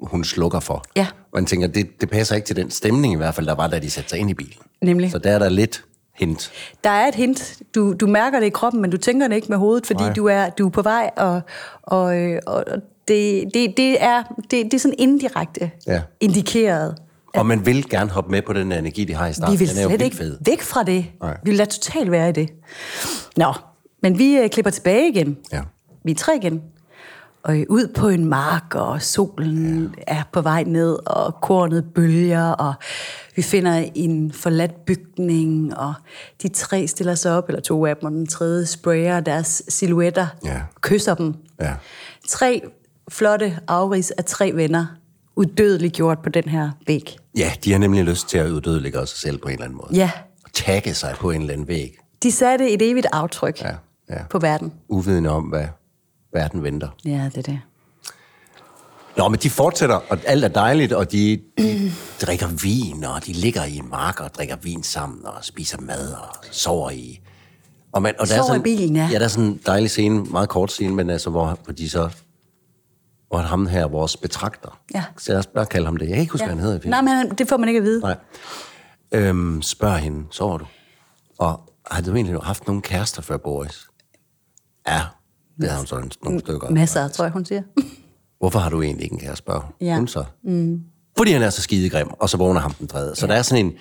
hun 0.02 0.24
slukker 0.24 0.60
for. 0.60 0.84
Ja. 0.96 1.08
Og 1.12 1.30
man 1.34 1.46
tænker, 1.46 1.68
det, 1.68 2.02
det 2.02 2.10
passer 2.10 2.36
ikke 2.36 2.46
til 2.46 2.56
den 2.56 2.72
stemning 2.72 3.14
i 3.14 3.18
hvert 3.18 3.36
fald, 3.36 3.48
der 3.48 3.56
var, 3.56 3.68
da 3.68 3.80
de 3.80 3.90
satte 3.90 4.10
sig 4.10 4.20
ind 4.20 4.30
i 4.30 4.34
bilen. 4.34 4.54
Nemlig. 4.82 5.12
Så 5.12 5.18
der 5.18 5.32
er 5.32 5.40
der 5.40 5.50
lidt 5.50 5.84
hint. 6.16 6.52
Der 6.84 6.90
er 6.90 7.08
et 7.08 7.16
hint. 7.16 7.58
Du, 7.76 7.94
du 7.94 8.08
mærker 8.08 8.40
det 8.40 8.48
i 8.48 8.50
kroppen, 8.50 8.82
men 8.82 8.92
du 8.92 8.98
tænker 8.98 9.28
det 9.28 9.36
ikke 9.36 9.48
med 9.50 9.58
hovedet, 9.58 9.88
fordi 9.88 10.04
Nej. 10.04 10.14
du 10.14 10.26
er, 10.26 10.50
du 10.50 10.66
er 10.66 10.70
på 10.70 10.82
vej, 10.82 11.10
og, 11.18 11.42
og, 11.84 12.18
øh, 12.18 12.40
og 12.48 12.64
og 12.68 12.78
det, 13.08 13.44
det, 13.54 13.78
det, 13.78 14.04
er, 14.04 14.24
det, 14.52 14.52
det 14.52 14.74
er 14.74 14.80
sådan 14.80 14.96
indirekte 14.98 15.72
Ja. 15.88 16.02
indikeret. 16.20 16.98
Og 17.36 17.46
man 17.46 17.66
vil 17.66 17.90
gerne 17.90 18.10
hoppe 18.10 18.32
med 18.32 18.42
på 18.42 18.54
den 18.54 18.72
energi, 18.72 19.04
de 19.06 19.14
har 19.14 19.28
i 19.28 19.34
starten. 19.34 19.54
Vi 19.54 19.60
vil 19.60 19.70
den 19.76 19.78
er 19.84 19.88
slet 19.88 20.02
ikke 20.02 20.18
fed. 20.18 20.38
væk 20.46 20.62
fra 20.62 20.84
det. 20.84 21.06
Nej. 21.22 21.38
Vi 21.44 21.50
vil 21.50 21.58
lade 21.58 21.70
totalt 21.70 22.12
være 22.12 22.30
i 22.30 22.32
det. 22.32 22.50
Nå, 23.38 23.54
men 24.04 24.18
vi 24.18 24.38
øh, 24.38 24.50
klipper 24.50 24.72
tilbage 24.72 25.10
igen. 25.10 25.38
Ja. 25.52 25.62
Vi 26.04 26.12
er 26.12 26.16
tre 26.16 26.36
igen. 26.36 26.62
Og 27.44 27.60
øh, 27.60 27.66
ud 27.70 27.88
på 27.96 28.08
en 28.08 28.26
mark, 28.26 28.76
og 28.76 29.02
solen 29.02 29.96
ja. 29.98 30.04
er 30.18 30.24
på 30.34 30.42
vej 30.42 30.64
ned, 30.64 30.98
og 31.06 31.36
kornet 31.42 31.86
bølger, 31.96 32.52
og 32.52 32.74
vi 33.36 33.42
finder 33.42 33.86
en 33.96 34.32
forladt 34.32 34.86
bygning, 34.86 35.78
og 35.78 35.94
de 36.42 36.48
tre 36.48 36.88
stiller 36.88 37.16
sig 37.16 37.38
op, 37.38 37.50
eller 37.50 37.62
to 37.62 37.86
af 37.86 37.96
dem, 37.96 38.06
og 38.06 38.12
den 38.12 38.28
tredje 38.28 38.66
sprayer 38.66 39.20
deres 39.20 39.64
silhuetter, 39.70 40.28
Ja. 40.46 40.62
kysser 40.82 41.14
dem. 41.16 41.34
Ja. 41.62 41.74
Tre 42.28 42.62
flotte 43.10 43.58
afrigs 43.68 44.12
af 44.12 44.26
tre 44.26 44.52
venner, 44.56 44.86
udødeligt 45.42 45.94
gjort 45.94 46.20
på 46.20 46.30
den 46.30 46.44
her 46.44 46.72
væg. 46.88 47.18
Ja, 47.38 47.52
de 47.64 47.72
har 47.72 47.80
nemlig 47.80 48.04
lyst 48.04 48.30
til 48.30 48.38
at 48.38 48.50
uddødeliggøre 48.50 49.08
sig 49.08 49.18
selv 49.18 49.38
på 49.38 49.48
en 49.48 49.54
eller 49.54 49.66
anden 49.66 49.78
måde. 49.78 49.90
Ja, 49.94 50.12
Og 50.44 50.54
tagge 50.54 50.94
sig 50.94 51.16
på 51.20 51.32
en 51.32 51.42
eller 51.42 51.54
anden 51.54 51.68
væg. 51.68 51.98
de 52.24 52.32
satte 52.32 52.70
et 52.72 52.82
evigt 52.92 53.08
aftryk 53.12 53.62
Ja, 53.62 53.74
ja. 54.10 54.24
på 54.30 54.40
verden. 54.40 54.74
Uvidende 54.90 55.30
om, 55.30 55.44
hvad 55.44 55.66
verden 56.34 56.64
venter. 56.64 56.88
Ja, 57.06 57.30
det 57.36 57.38
er 57.38 57.42
det. 57.42 57.62
Nå, 59.18 59.28
men 59.28 59.40
de 59.40 59.50
fortsætter, 59.50 59.96
og 60.10 60.18
alt 60.26 60.44
er 60.44 60.48
dejligt, 60.48 60.94
og 60.94 61.12
de, 61.12 61.40
de 61.58 61.92
drikker 62.22 62.48
vin, 62.48 63.04
og 63.04 63.26
de 63.26 63.34
ligger 63.34 63.64
i 63.66 63.78
en 63.78 63.90
mark 63.90 64.20
og 64.20 64.30
drikker 64.36 64.56
vin 64.64 64.84
sammen, 64.84 65.26
og 65.26 65.34
spiser 65.42 65.78
mad 65.82 66.12
og 66.14 66.36
sover 66.52 66.90
i. 66.92 67.20
Og, 67.92 68.02
man, 68.02 68.14
og 68.20 68.28
der 68.28 68.34
er 68.34 68.38
Sover 68.38 68.48
sådan, 68.48 68.62
i 68.62 68.64
bilen, 68.64 68.96
ja. 68.96 69.10
Ja, 69.12 69.18
der 69.20 69.24
er 69.24 69.28
sådan 69.28 69.46
en 69.46 69.60
dejlig 69.66 69.90
scene, 69.90 70.24
meget 70.24 70.50
kort 70.50 70.72
scene, 70.72 70.96
men 70.96 71.10
altså, 71.10 71.30
hvor, 71.30 71.60
hvor 71.64 71.74
de 71.74 71.90
så 71.90 72.10
hvor 73.32 73.40
ham 73.40 73.66
her, 73.68 73.88
vores 73.88 74.18
betragter, 74.18 74.80
Ja. 74.96 75.04
så 75.18 75.38
os 75.38 75.48
bare 75.48 75.66
kalde 75.66 75.86
ham 75.86 75.96
det. 75.98 76.06
Jeg 76.06 76.14
kan 76.16 76.22
ikke 76.22 76.32
huske, 76.32 76.44
ja. 76.44 76.54
hvad 76.54 76.64
han 76.64 76.72
hedder. 76.74 77.02
Nej, 77.02 77.02
men 77.02 77.30
det 77.38 77.48
får 77.50 77.58
man 77.58 77.70
ikke 77.70 77.78
at 77.78 77.84
vide. 77.84 78.00
Nej. 78.02 78.18
Øhm, 79.12 79.62
spørg 79.62 79.98
hende, 79.98 80.26
sover 80.32 80.58
du? 80.58 80.66
Og 81.40 81.74
har 81.92 82.02
du 82.02 82.16
egentlig 82.16 82.38
haft 82.44 82.68
nogle 82.68 82.82
kærester 82.82 83.22
før, 83.22 83.38
Boris? 83.38 83.88
Ja, 84.88 85.02
det 85.62 85.70
har 85.70 85.78
hun 85.78 85.86
så 85.88 85.96
en- 85.98 86.12
nogle 86.24 86.40
stykker. 86.40 86.70
Masser, 86.70 87.08
tror 87.08 87.26
jeg, 87.26 87.32
hun 87.32 87.46
siger. 87.46 87.62
Hvorfor 88.40 88.60
har 88.60 88.70
du 88.70 88.82
egentlig 88.82 89.04
ikke 89.04 89.14
en 89.14 89.20
kæreste, 89.20 89.38
spørger. 89.38 89.74
Ja. 89.82 89.96
hun 89.96 90.08
så. 90.08 90.24
Mm. 90.44 90.84
Fordi 91.22 91.32
han 91.32 91.42
er 91.42 91.50
så 91.50 91.62
skidegrim, 91.62 92.08
og 92.20 92.30
så 92.30 92.38
vågner 92.38 92.62
ham 92.62 92.74
den 92.74 92.88
tredje. 92.88 93.16
Så 93.16 93.28
der 93.28 93.34
er 93.34 93.42
sådan 93.42 93.66
en 93.66 93.74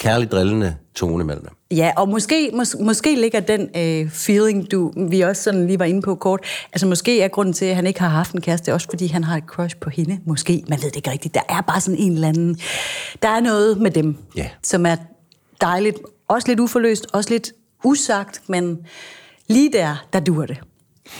kærlig 0.00 0.30
drillende 0.30 0.76
tone 0.94 1.24
mellem 1.24 1.44
dem. 1.44 1.76
Ja, 1.78 1.92
og 1.96 2.08
måske, 2.08 2.50
mås, 2.54 2.76
måske 2.80 3.14
ligger 3.20 3.40
den 3.40 3.68
øh, 3.76 4.10
feeling, 4.10 4.70
du, 4.70 4.92
vi 5.10 5.20
også 5.20 5.42
sådan 5.42 5.66
lige 5.66 5.78
var 5.78 5.84
inde 5.84 6.02
på 6.02 6.14
kort, 6.14 6.40
altså 6.72 6.86
måske 6.86 7.20
er 7.20 7.28
grunden 7.28 7.52
til, 7.52 7.64
at 7.64 7.76
han 7.76 7.86
ikke 7.86 8.00
har 8.00 8.08
haft 8.08 8.32
en 8.32 8.40
kæreste, 8.40 8.74
også 8.74 8.86
fordi 8.90 9.06
han 9.06 9.24
har 9.24 9.36
et 9.36 9.44
crush 9.46 9.76
på 9.76 9.90
hende. 9.90 10.18
Måske, 10.26 10.64
man 10.68 10.78
ved 10.82 10.90
det 10.90 10.96
ikke 10.96 11.10
rigtigt. 11.10 11.34
Der 11.34 11.40
er 11.48 11.60
bare 11.60 11.80
sådan 11.80 11.98
en 12.00 12.12
eller 12.12 12.28
anden... 12.28 12.58
Der 13.22 13.28
er 13.28 13.40
noget 13.40 13.78
med 13.80 13.90
dem, 13.90 14.16
Ja. 14.36 14.48
som 14.62 14.86
er 14.86 14.96
dejligt. 15.60 15.98
Også 16.28 16.48
lidt 16.48 16.60
uforløst, 16.60 17.06
også 17.12 17.30
lidt 17.30 17.52
usagt, 17.84 18.42
men 18.46 18.78
lige 19.48 19.72
der, 19.72 20.06
der 20.12 20.20
dur 20.20 20.46
det. 20.46 20.60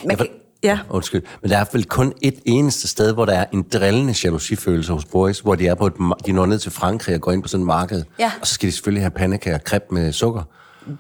Man, 0.04 0.16
Ja, 0.18 0.24
kan, 0.24 0.26
ja, 0.62 0.78
Undskyld. 0.90 1.22
Men 1.42 1.50
der 1.50 1.58
er 1.58 1.64
vel 1.72 1.84
kun 1.84 2.12
et 2.22 2.34
eneste 2.44 2.88
sted, 2.88 3.12
hvor 3.12 3.24
der 3.24 3.32
er 3.32 3.44
en 3.52 3.62
drillende 3.72 4.14
jalousifølelse 4.24 4.92
hos 4.92 5.04
Boris, 5.04 5.40
hvor 5.40 5.54
de 5.54 5.66
er 5.66 5.74
på 5.74 5.86
et, 5.86 5.92
de 6.26 6.32
når 6.32 6.46
ned 6.46 6.58
til 6.58 6.72
Frankrig 6.72 7.14
og 7.14 7.20
går 7.20 7.32
ind 7.32 7.42
på 7.42 7.48
sådan 7.48 7.62
et 7.62 7.66
marked. 7.66 8.02
Ja. 8.18 8.32
Og 8.40 8.46
så 8.46 8.54
skal 8.54 8.66
de 8.66 8.72
selvfølgelig 8.72 9.02
have 9.02 9.10
pandekager 9.10 9.56
og 9.56 9.62
crepe 9.64 9.84
med 9.90 10.12
sukker. 10.12 10.42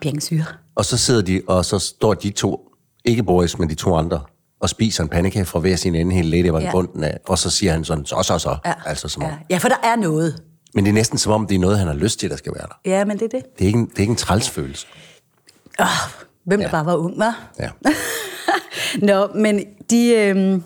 bjengsyre. 0.00 0.44
Og 0.74 0.84
så 0.84 0.96
sidder 0.96 1.22
de, 1.22 1.42
og 1.48 1.64
så 1.64 1.78
står 1.78 2.14
de 2.14 2.30
to, 2.30 2.68
ikke 3.04 3.22
Boris, 3.22 3.58
men 3.58 3.68
de 3.70 3.74
to 3.74 3.94
andre, 3.96 4.20
og 4.60 4.68
spiser 4.68 5.02
en 5.02 5.08
pandekage 5.08 5.44
fra 5.44 5.58
hver 5.58 5.76
sin 5.76 5.94
ende, 5.94 6.14
hele 6.14 6.30
Lady 6.30 6.50
var 6.52 6.60
Ja. 6.60 6.66
ja. 6.66 6.70
bunden 6.72 7.04
af. 7.04 7.18
Og 7.26 7.38
så 7.38 7.50
siger 7.50 7.72
han 7.72 7.84
sådan, 7.84 8.06
så, 8.06 8.22
så, 8.22 8.38
så. 8.38 8.56
Ja. 8.66 8.72
Altså, 8.86 9.08
som 9.08 9.22
om. 9.22 9.28
ja. 9.30 9.36
ja, 9.50 9.58
for 9.58 9.68
der 9.68 9.76
er 9.84 9.96
noget. 9.96 10.42
Men 10.74 10.84
det 10.84 10.90
er 10.90 10.94
næsten 10.94 11.18
som 11.18 11.32
om, 11.32 11.46
det 11.46 11.54
er 11.54 11.58
noget, 11.58 11.78
han 11.78 11.86
har 11.88 11.94
lyst 11.94 12.20
til, 12.20 12.30
der 12.30 12.36
skal 12.36 12.52
være 12.54 12.66
der. 12.66 12.90
Ja, 12.90 13.04
men 13.04 13.18
det 13.18 13.24
er 13.34 13.38
det. 13.38 13.42
Det 13.58 13.62
er 13.64 13.66
ikke 13.66 13.78
en, 13.78 13.86
det 13.86 13.96
er 13.96 14.00
ikke 14.00 14.10
en 14.10 14.16
trælsfølelse. 14.16 14.86
Oh, 15.78 15.86
hvem 16.46 16.60
ja. 16.60 16.64
Ja. 16.66 16.70
der 16.70 16.70
bare 16.72 16.86
var 16.86 16.94
ung, 16.96 17.18
var? 17.18 17.48
Ja. 17.58 17.68
Nå, 19.08 19.28
men 19.34 19.64
de, 19.90 20.14
øhm, 20.16 20.62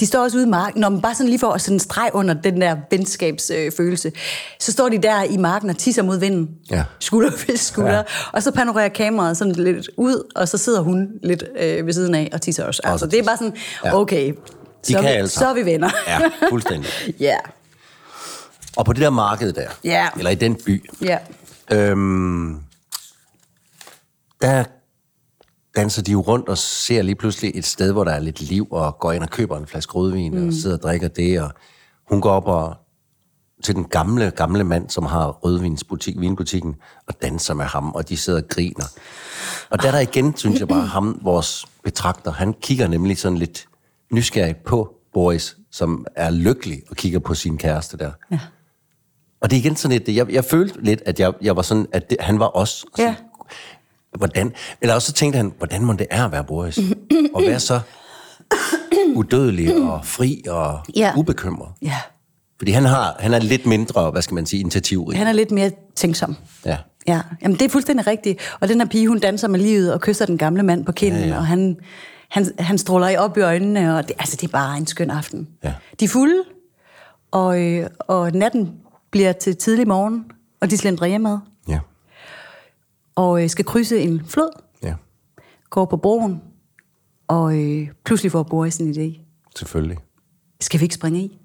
de 0.00 0.06
står 0.06 0.22
også 0.22 0.36
ude 0.36 0.46
i 0.46 0.48
marken. 0.48 0.80
Når 0.80 0.88
man 0.88 1.00
bare 1.00 1.14
sådan 1.14 1.28
lige 1.28 1.38
får 1.38 1.58
sådan 1.58 1.74
en 1.76 1.80
streg 1.80 2.10
under 2.12 2.34
den 2.34 2.60
der 2.60 2.76
venskabsfølelse, 2.90 3.54
øh, 3.54 3.72
følelse, 3.76 4.12
så 4.60 4.72
står 4.72 4.88
de 4.88 4.98
der 5.02 5.22
i 5.22 5.36
marken 5.36 5.70
og 5.70 5.78
tisser 5.78 6.02
mod 6.02 6.18
vinden. 6.18 6.50
Ja. 6.70 6.84
Skulder 7.00 7.30
ved 7.46 7.56
skulder. 7.56 7.96
Ja. 7.96 8.02
Og 8.32 8.42
så 8.42 8.50
panorerer 8.50 8.88
kameraet 8.88 9.36
sådan 9.36 9.52
lidt 9.52 9.90
ud, 9.96 10.32
og 10.36 10.48
så 10.48 10.58
sidder 10.58 10.80
hun 10.80 11.08
lidt 11.22 11.44
øh, 11.60 11.86
ved 11.86 11.92
siden 11.92 12.14
af 12.14 12.30
og 12.32 12.42
tisser 12.42 12.64
også. 12.64 12.82
Altså, 12.84 13.06
det 13.06 13.18
er 13.18 13.22
bare 13.22 13.36
sådan, 13.36 13.56
okay, 13.92 14.32
De 14.86 14.92
så, 14.92 15.00
kan 15.00 15.02
vi, 15.10 15.14
altså. 15.16 15.38
så 15.38 15.46
er 15.46 15.54
vi 15.54 15.64
venner. 15.64 15.90
Ja, 16.06 16.20
fuldstændig. 16.50 16.90
Ja, 17.20 17.36
Og 18.76 18.84
på 18.84 18.92
det 18.92 19.02
der 19.02 19.10
marked 19.10 19.52
der, 19.52 19.68
Ja. 19.84 20.08
eller 20.18 20.30
i 20.30 20.34
den 20.34 20.54
by, 20.66 20.90
ja. 21.02 21.18
øhm, 21.72 22.56
der 24.42 24.64
danser 25.78 26.02
de 26.02 26.12
jo 26.12 26.20
rundt 26.20 26.48
og 26.48 26.58
ser 26.58 27.02
lige 27.02 27.14
pludselig 27.14 27.52
et 27.54 27.64
sted, 27.64 27.92
hvor 27.92 28.04
der 28.04 28.12
er 28.12 28.18
lidt 28.18 28.40
liv, 28.40 28.68
og 28.70 28.98
går 28.98 29.12
ind 29.12 29.22
og 29.22 29.30
køber 29.30 29.58
en 29.58 29.66
flaske 29.66 29.92
rødvin, 29.92 30.34
mm. 30.34 30.46
og 30.46 30.52
sidder 30.52 30.76
og 30.76 30.82
drikker 30.82 31.08
det, 31.08 31.40
og 31.40 31.50
hun 32.08 32.20
går 32.20 32.30
op 32.30 32.46
og 32.46 32.76
til 33.64 33.74
den 33.74 33.84
gamle, 33.84 34.30
gamle 34.30 34.64
mand, 34.64 34.90
som 34.90 35.06
har 35.06 35.30
rødvinsbutik, 35.30 36.20
vinbutikken, 36.20 36.74
og 37.06 37.22
danser 37.22 37.54
med 37.54 37.64
ham, 37.64 37.92
og 37.92 38.08
de 38.08 38.16
sidder 38.16 38.42
og 38.42 38.48
griner. 38.48 38.84
Og 39.70 39.82
der 39.82 39.88
er 39.88 39.92
der 39.92 39.98
igen, 39.98 40.36
synes 40.36 40.60
jeg 40.60 40.68
bare, 40.68 40.86
ham, 40.86 41.20
vores 41.22 41.66
betragter, 41.84 42.32
han 42.32 42.54
kigger 42.60 42.88
nemlig 42.88 43.18
sådan 43.18 43.38
lidt 43.38 43.68
nysgerrigt 44.12 44.64
på 44.64 44.94
Boris, 45.12 45.56
som 45.70 46.06
er 46.16 46.30
lykkelig 46.30 46.82
og 46.90 46.96
kigger 46.96 47.18
på 47.18 47.34
sin 47.34 47.58
kæreste 47.58 47.96
der. 47.96 48.10
Ja. 48.30 48.40
Og 49.40 49.50
det 49.50 49.56
er 49.56 49.60
igen 49.60 49.76
sådan 49.76 49.98
lidt, 49.98 50.16
jeg, 50.16 50.32
jeg 50.32 50.44
følte 50.44 50.82
lidt, 50.82 51.02
at 51.06 51.20
jeg, 51.20 51.32
jeg 51.42 51.56
var 51.56 51.62
sådan, 51.62 51.86
at 51.92 52.10
det, 52.10 52.18
han 52.20 52.38
var 52.38 52.56
os. 52.56 52.84
Og 52.84 52.90
sådan, 52.96 53.14
Hvordan, 54.16 54.52
eller 54.80 54.94
også 54.94 55.06
så 55.06 55.12
tænkte 55.12 55.36
han, 55.36 55.52
hvordan 55.58 55.84
må 55.84 55.92
det 55.92 56.06
er 56.10 56.24
at 56.24 56.32
være 56.32 56.44
Boris? 56.44 56.78
og 57.34 57.42
være 57.42 57.60
så 57.60 57.80
udødelig 59.14 59.76
og 59.82 60.00
fri 60.04 60.42
og 60.48 60.78
Ja. 60.96 61.12
ubekymret. 61.16 61.68
ja. 61.82 61.96
Fordi 62.58 62.70
han, 62.70 62.84
har, 62.84 63.16
han 63.18 63.34
er 63.34 63.38
lidt 63.38 63.66
mindre, 63.66 64.10
hvad 64.10 64.22
skal 64.22 64.34
man 64.34 64.46
sige, 64.46 64.60
initiativrig. 64.60 65.18
Han 65.18 65.26
er 65.26 65.32
lidt 65.32 65.50
mere 65.50 65.70
tænksom. 65.96 66.36
Ja. 66.66 66.76
Ja, 67.08 67.20
Jamen, 67.42 67.56
det 67.58 67.64
er 67.64 67.68
fuldstændig 67.68 68.06
rigtigt. 68.06 68.40
Og 68.60 68.68
den 68.68 68.80
her 68.80 68.86
pige, 68.88 69.08
hun 69.08 69.18
danser 69.18 69.48
med 69.48 69.60
livet 69.60 69.92
og 69.92 70.00
kysser 70.00 70.26
den 70.26 70.38
gamle 70.38 70.62
mand 70.62 70.84
på 70.84 70.92
kinden, 70.92 71.20
ja, 71.20 71.26
Ja, 71.28 71.36
og 71.36 71.46
han, 71.46 71.76
han, 72.30 72.46
han 72.58 72.78
stråler 72.78 73.18
op 73.18 73.36
i 73.36 73.40
øjnene, 73.40 73.96
og 73.96 74.08
det, 74.08 74.16
altså, 74.18 74.36
det 74.36 74.46
er 74.46 74.52
bare 74.52 74.76
en 74.78 74.86
skøn 74.86 75.10
aften. 75.10 75.48
Ja. 75.64 75.72
De 76.00 76.04
er 76.04 76.08
fulde, 76.08 76.42
og, 77.30 77.60
øh, 77.62 77.86
og 78.00 78.32
natten 78.32 78.70
bliver 79.10 79.32
til 79.32 79.56
tidlig 79.56 79.88
morgen, 79.88 80.24
og 80.60 80.70
de 80.70 80.76
slendrer 80.76 81.06
hjemad. 81.06 81.38
Og 83.18 83.42
øh, 83.42 83.48
skal 83.50 83.64
krydse 83.64 84.00
en 84.00 84.22
flod, 84.26 84.50
Ja. 84.82 84.94
går 85.70 85.84
på 85.84 85.96
broen, 85.96 86.42
og 87.28 87.58
øh, 87.58 87.88
pludselig 88.04 88.32
får 88.32 88.42
Boris 88.42 88.76
en 88.76 88.90
idé. 88.94 89.20
Selvfølgelig. 89.56 89.98
Skal 90.60 90.80
vi 90.80 90.84
ikke 90.84 90.94
springe 90.94 91.20
i? 91.20 91.38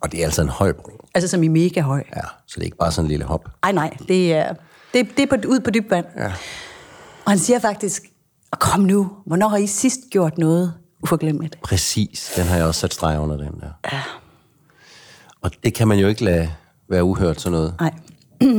Og 0.00 0.12
det 0.12 0.20
er 0.20 0.24
altså 0.24 0.42
en 0.42 0.48
høj 0.48 0.72
bro. 0.72 0.90
Altså 1.14 1.28
som 1.28 1.42
i 1.42 1.48
mega 1.48 1.80
høj. 1.80 2.04
Ja, 2.16 2.20
så 2.46 2.54
det 2.54 2.60
er 2.60 2.64
ikke 2.64 2.76
bare 2.76 2.92
sådan 2.92 3.04
en 3.04 3.08
lille 3.10 3.24
hop. 3.24 3.48
Ej 3.62 3.72
nej, 3.72 3.96
det 4.08 4.32
er, 4.34 4.54
det, 4.94 5.06
det 5.16 5.22
er 5.22 5.26
på, 5.36 5.48
ud 5.48 5.60
på 5.60 5.70
dybt 5.70 5.90
vand. 5.90 6.06
Ja. 6.16 6.32
Og 7.24 7.30
han 7.30 7.38
siger 7.38 7.58
faktisk, 7.58 8.02
kom 8.50 8.80
nu, 8.80 9.10
hvornår 9.26 9.48
har 9.48 9.56
I 9.56 9.66
sidst 9.66 10.00
gjort 10.10 10.38
noget 10.38 10.74
uforglemmeligt? 11.02 11.62
Præcis. 11.62 12.32
Den 12.36 12.44
har 12.46 12.56
jeg 12.56 12.66
også 12.66 12.80
sat 12.80 12.94
streg 12.94 13.18
under 13.20 13.36
den 13.36 13.60
der. 13.60 13.70
Ja. 13.92 14.02
Og 15.40 15.50
det 15.64 15.74
kan 15.74 15.88
man 15.88 15.98
jo 15.98 16.08
ikke 16.08 16.24
lade 16.24 16.50
være 16.88 17.04
uhørt 17.04 17.40
sådan 17.40 17.52
noget. 17.58 17.74
Nej. 17.80 17.94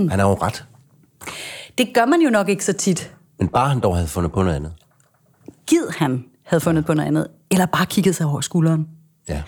Han 0.09 0.19
er 0.19 0.23
jo 0.23 0.33
ret. 0.33 0.65
Det 1.77 1.93
gør 1.93 2.05
man 2.05 2.21
jo 2.21 2.29
nok 2.29 2.49
ikke 2.49 2.65
så 2.65 2.73
tit. 2.73 3.15
Men 3.39 3.47
bare 3.47 3.69
han 3.69 3.79
dog 3.79 3.95
havde 3.95 4.07
fundet 4.07 4.31
på 4.31 4.43
noget 4.43 4.55
andet. 4.55 4.73
Gid 5.67 5.87
han 5.97 6.25
havde 6.43 6.61
fundet 6.61 6.85
på 6.85 6.93
noget 6.93 7.07
andet, 7.07 7.27
eller 7.51 7.65
bare 7.65 7.85
kigget 7.85 8.15
sig 8.15 8.25
over 8.25 8.41
skulderen. 8.41 8.87
Ja. 9.29 9.43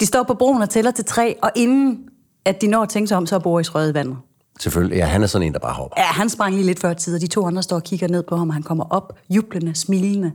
De 0.00 0.06
står 0.06 0.22
på 0.22 0.34
broen 0.34 0.62
og 0.62 0.70
tæller 0.70 0.90
til 0.90 1.04
tre, 1.04 1.36
og 1.42 1.50
inden 1.56 2.08
at 2.44 2.60
de 2.60 2.66
når 2.66 2.82
at 2.82 2.88
tænke 2.88 3.08
sig 3.08 3.16
om, 3.16 3.26
så 3.26 3.34
er 3.34 3.38
Boris 3.38 3.74
røget 3.74 3.90
i 3.90 3.94
vandet. 3.94 4.16
Selvfølgelig. 4.60 4.96
Ja, 4.96 5.06
han 5.06 5.22
er 5.22 5.26
sådan 5.26 5.46
en, 5.46 5.52
der 5.52 5.58
bare 5.58 5.74
hopper. 5.74 6.00
Ja, 6.00 6.06
han 6.06 6.28
sprang 6.28 6.54
lige 6.54 6.66
lidt 6.66 6.80
før 6.80 6.92
tid, 6.92 7.14
og 7.14 7.20
de 7.20 7.26
to 7.26 7.46
andre 7.46 7.62
står 7.62 7.76
og 7.76 7.82
kigger 7.82 8.08
ned 8.08 8.22
på 8.22 8.36
ham, 8.36 8.48
og 8.48 8.54
han 8.54 8.62
kommer 8.62 8.84
op, 8.90 9.18
jublende, 9.30 9.74
smilende. 9.74 10.32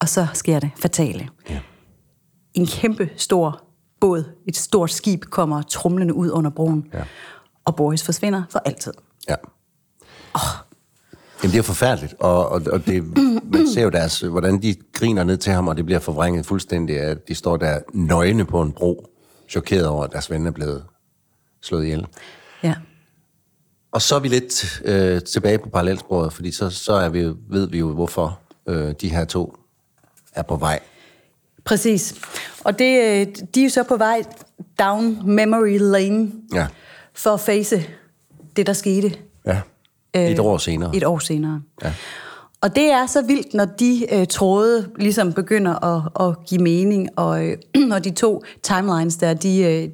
Og 0.00 0.08
så 0.08 0.26
sker 0.34 0.60
det 0.60 0.70
fatale. 0.76 1.28
Ja. 1.50 1.60
En 2.54 2.66
kæmpe 2.66 3.10
stor 3.16 3.62
båd, 4.00 4.24
et 4.48 4.56
stort 4.56 4.90
skib, 4.90 5.24
kommer 5.24 5.62
trumlende 5.62 6.14
ud 6.14 6.30
under 6.30 6.50
broen. 6.50 6.86
Ja. 6.92 7.02
Og 7.64 7.76
Boris 7.76 8.02
forsvinder 8.02 8.42
for 8.50 8.58
altid. 8.58 8.92
Ja. 9.28 9.34
Oh. 10.34 10.40
Jamen, 11.42 11.52
det 11.52 11.58
er 11.58 11.62
forfærdeligt, 11.62 12.14
og, 12.18 12.48
og, 12.48 12.62
og 12.72 12.86
det, 12.86 13.18
man 13.52 13.68
ser 13.74 13.82
jo 13.82 13.88
deres, 13.90 14.20
hvordan 14.20 14.62
de 14.62 14.74
griner 14.92 15.24
ned 15.24 15.36
til 15.36 15.52
ham, 15.52 15.68
og 15.68 15.76
det 15.76 15.84
bliver 15.86 15.98
forvrænget 16.00 16.46
fuldstændig, 16.46 17.00
at 17.00 17.28
de 17.28 17.34
står 17.34 17.56
der 17.56 17.80
nøgne 17.92 18.44
på 18.44 18.62
en 18.62 18.72
bro, 18.72 19.06
chokeret 19.48 19.86
over, 19.86 20.04
at 20.04 20.12
deres 20.12 20.30
ven 20.30 20.46
er 20.46 20.50
blevet 20.50 20.84
slået 21.62 21.84
ihjel. 21.84 22.06
Ja. 22.62 22.74
Og 23.92 24.02
så 24.02 24.14
er 24.14 24.20
vi 24.20 24.28
lidt 24.28 24.82
øh, 24.84 25.22
tilbage 25.22 25.58
på 25.58 25.68
parallelsporet, 25.68 26.32
fordi 26.32 26.50
så, 26.52 26.70
så 26.70 26.92
er 26.92 27.08
vi, 27.08 27.32
ved 27.48 27.68
vi 27.68 27.78
jo, 27.78 27.92
hvorfor 27.92 28.38
øh, 28.68 28.94
de 29.00 29.08
her 29.08 29.24
to 29.24 29.56
er 30.34 30.42
på 30.42 30.56
vej. 30.56 30.80
Præcis. 31.64 32.14
Og 32.64 32.78
det, 32.78 32.98
øh, 33.00 33.26
de 33.54 33.60
er 33.60 33.64
jo 33.64 33.70
så 33.70 33.82
på 33.82 33.96
vej 33.96 34.22
down 34.78 35.30
memory 35.34 35.78
lane 35.80 36.32
Ja. 36.54 36.66
for 37.14 37.30
at 37.30 37.40
face 37.40 37.86
det, 38.56 38.66
der 38.66 38.72
skete 38.72 39.12
ja. 39.46 39.60
Et 40.14 40.38
år 40.38 40.58
senere. 40.58 40.96
et 40.96 41.04
år 41.04 41.18
senere. 41.18 41.60
Ja. 41.84 41.92
Og 42.62 42.76
det 42.76 42.90
er 42.92 43.06
så 43.06 43.22
vildt, 43.22 43.54
når 43.54 43.64
de 43.64 44.06
øh, 44.12 44.26
tråde 44.26 44.88
ligesom 44.98 45.32
begynder 45.32 45.84
at, 45.84 46.28
at 46.28 46.46
give 46.46 46.62
mening, 46.62 47.08
og 47.16 47.46
øh, 47.46 47.56
når 47.88 47.98
de 47.98 48.10
to 48.10 48.42
timelines 48.62 49.16
der, 49.16 49.34
de, 49.34 49.58
øh, 49.62 49.88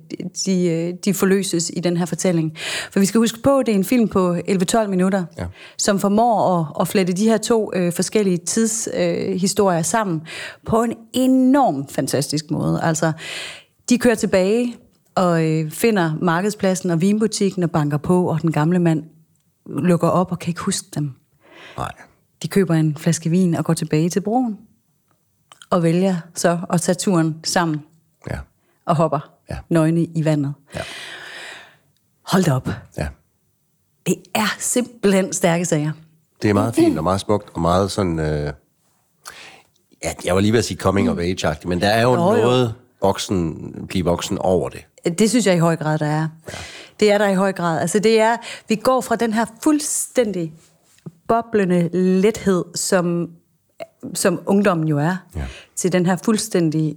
de, 0.46 0.66
øh, 0.66 0.94
de 1.04 1.14
forløses 1.14 1.70
i 1.76 1.80
den 1.80 1.96
her 1.96 2.06
fortælling. 2.06 2.52
For 2.92 3.00
vi 3.00 3.06
skal 3.06 3.18
huske 3.18 3.38
på, 3.42 3.58
at 3.58 3.66
det 3.66 3.72
er 3.72 3.76
en 3.78 3.84
film 3.84 4.08
på 4.08 4.34
11-12 4.36 4.86
minutter, 4.86 5.24
Ja. 5.38 5.44
som 5.78 5.98
formår 5.98 6.60
at, 6.60 6.66
at 6.80 6.88
flette 6.88 7.12
de 7.12 7.24
her 7.24 7.38
to 7.38 7.70
øh, 7.74 7.92
forskellige 7.92 8.36
tidshistorier 8.36 9.78
øh, 9.78 9.84
sammen 9.84 10.22
på 10.66 10.82
en 10.82 10.94
enorm 11.12 11.88
fantastisk 11.88 12.50
måde. 12.50 12.80
Altså, 12.82 13.12
de 13.88 13.98
kører 13.98 14.14
tilbage 14.14 14.74
og 15.14 15.44
øh, 15.44 15.70
finder 15.70 16.12
markedspladsen 16.22 16.90
og 16.90 17.00
vinbutikken 17.00 17.62
og 17.62 17.70
banker 17.70 17.98
på, 17.98 18.28
og 18.28 18.42
den 18.42 18.52
gamle 18.52 18.78
mand 18.78 19.02
lukker 19.68 20.08
op 20.08 20.32
og 20.32 20.38
kan 20.38 20.48
ikke 20.50 20.60
huske 20.60 20.86
dem. 20.94 21.12
Nej. 21.76 21.92
De 22.42 22.48
køber 22.48 22.74
en 22.74 22.96
flaske 22.96 23.30
vin 23.30 23.54
og 23.54 23.64
går 23.64 23.74
tilbage 23.74 24.10
til 24.10 24.20
broen. 24.20 24.58
Og 25.70 25.82
vælger 25.82 26.16
så 26.34 26.58
at 26.70 26.80
tage 26.80 26.94
turen 26.96 27.40
sammen 27.44 27.82
Ja. 28.30 28.38
og 28.84 28.96
hopper 28.96 29.30
Ja. 29.50 29.58
nøgne 29.68 30.04
i 30.04 30.24
vandet. 30.24 30.54
Ja. 30.74 30.80
Hold 32.26 32.44
da 32.44 32.52
op. 32.52 32.68
ja. 32.98 33.08
Det 34.06 34.16
er 34.34 34.54
simpelthen 34.58 35.32
stærke 35.32 35.64
sager. 35.64 35.92
Det 36.42 36.50
er 36.50 36.54
meget 36.54 36.74
fint 36.74 36.98
og 36.98 37.04
meget 37.04 37.20
smukt, 37.20 37.50
og 37.54 37.60
meget 37.60 37.90
sådan... 37.90 38.18
Øh, 38.18 38.52
ja, 40.04 40.12
jeg 40.24 40.34
var 40.34 40.40
lige 40.40 40.52
ved 40.52 40.58
at 40.58 40.64
sige 40.64 40.78
coming 40.78 41.10
of 41.10 41.18
age 41.18 41.56
men 41.66 41.80
der 41.80 41.88
er 41.88 42.02
jo, 42.02 42.14
Jo, 42.14 42.34
jo. 42.34 42.68
Voksen, 43.02 43.72
blive 43.88 44.04
voksen 44.04 44.38
over 44.38 44.68
det. 44.68 44.84
Det 45.18 45.30
synes 45.30 45.46
jeg 45.46 45.54
i 45.56 45.58
høj 45.58 45.76
grad, 45.76 45.98
der 45.98 46.06
er. 46.06 46.28
Ja. 46.52 46.56
Det 47.00 47.12
er 47.12 47.18
der 47.18 47.28
i 47.28 47.34
høj 47.34 47.52
grad. 47.52 47.80
Altså 47.80 47.98
det 47.98 48.20
er, 48.20 48.36
vi 48.68 48.74
går 48.74 49.00
fra 49.00 49.16
den 49.16 49.32
her 49.32 49.44
fuldstændig 49.62 50.52
boblende 51.28 51.88
lethed, 52.20 52.64
som, 52.74 53.30
som 54.14 54.40
ungdommen 54.46 54.88
jo 54.88 54.98
er, 54.98 55.16
Ja. 55.36 55.44
til 55.76 55.92
den 55.92 56.06
her 56.06 56.16
fuldstændig 56.24 56.96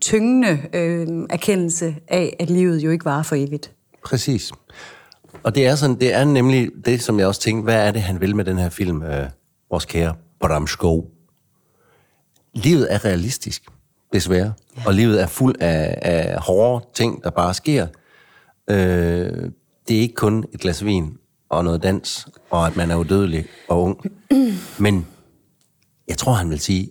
tyngende 0.00 0.58
øh, 0.72 1.06
erkendelse 1.30 1.94
af, 2.08 2.36
at 2.40 2.50
livet 2.50 2.78
jo 2.84 2.90
ikke 2.90 3.04
var 3.04 3.22
for 3.22 3.34
evigt. 3.36 3.72
Præcis. 4.04 4.52
Og 5.42 5.54
det 5.54 5.66
er, 5.66 5.74
sådan, 5.74 6.00
det 6.00 6.14
er 6.14 6.24
nemlig 6.24 6.70
det, 6.84 7.02
som 7.02 7.18
jeg 7.18 7.26
også 7.26 7.40
tænkte, 7.40 7.62
hvad 7.64 7.86
er 7.86 7.90
det, 7.90 8.02
han 8.02 8.20
vil 8.20 8.36
med 8.36 8.44
den 8.44 8.58
her 8.58 8.68
film, 8.68 9.02
øh, 9.02 9.28
vores 9.70 9.84
kære 9.84 10.14
Bram 10.40 10.66
Skov? 10.66 11.06
Livet 12.54 12.92
er 12.94 13.04
realistisk, 13.04 13.62
desværre. 14.12 14.52
Ja. 14.76 14.82
Og 14.86 14.94
livet 14.94 15.22
er 15.22 15.26
fuld 15.26 15.54
af, 15.60 15.98
af 16.02 16.40
hårde 16.40 16.84
ting, 16.94 17.24
der 17.24 17.30
bare 17.30 17.54
sker. 17.54 17.86
Øh, 18.70 18.76
det 19.88 19.96
er 19.96 20.00
ikke 20.00 20.14
kun 20.14 20.44
et 20.52 20.60
glas 20.60 20.84
vin 20.84 21.16
og 21.50 21.64
noget 21.64 21.82
dans, 21.82 22.28
og 22.50 22.66
at 22.66 22.76
man 22.76 22.90
er 22.90 22.96
udødelig 22.96 23.46
og 23.68 23.82
ung. 23.82 24.00
Men 24.78 25.06
jeg 26.08 26.18
tror, 26.18 26.32
han 26.32 26.50
vil 26.50 26.60
sige, 26.60 26.90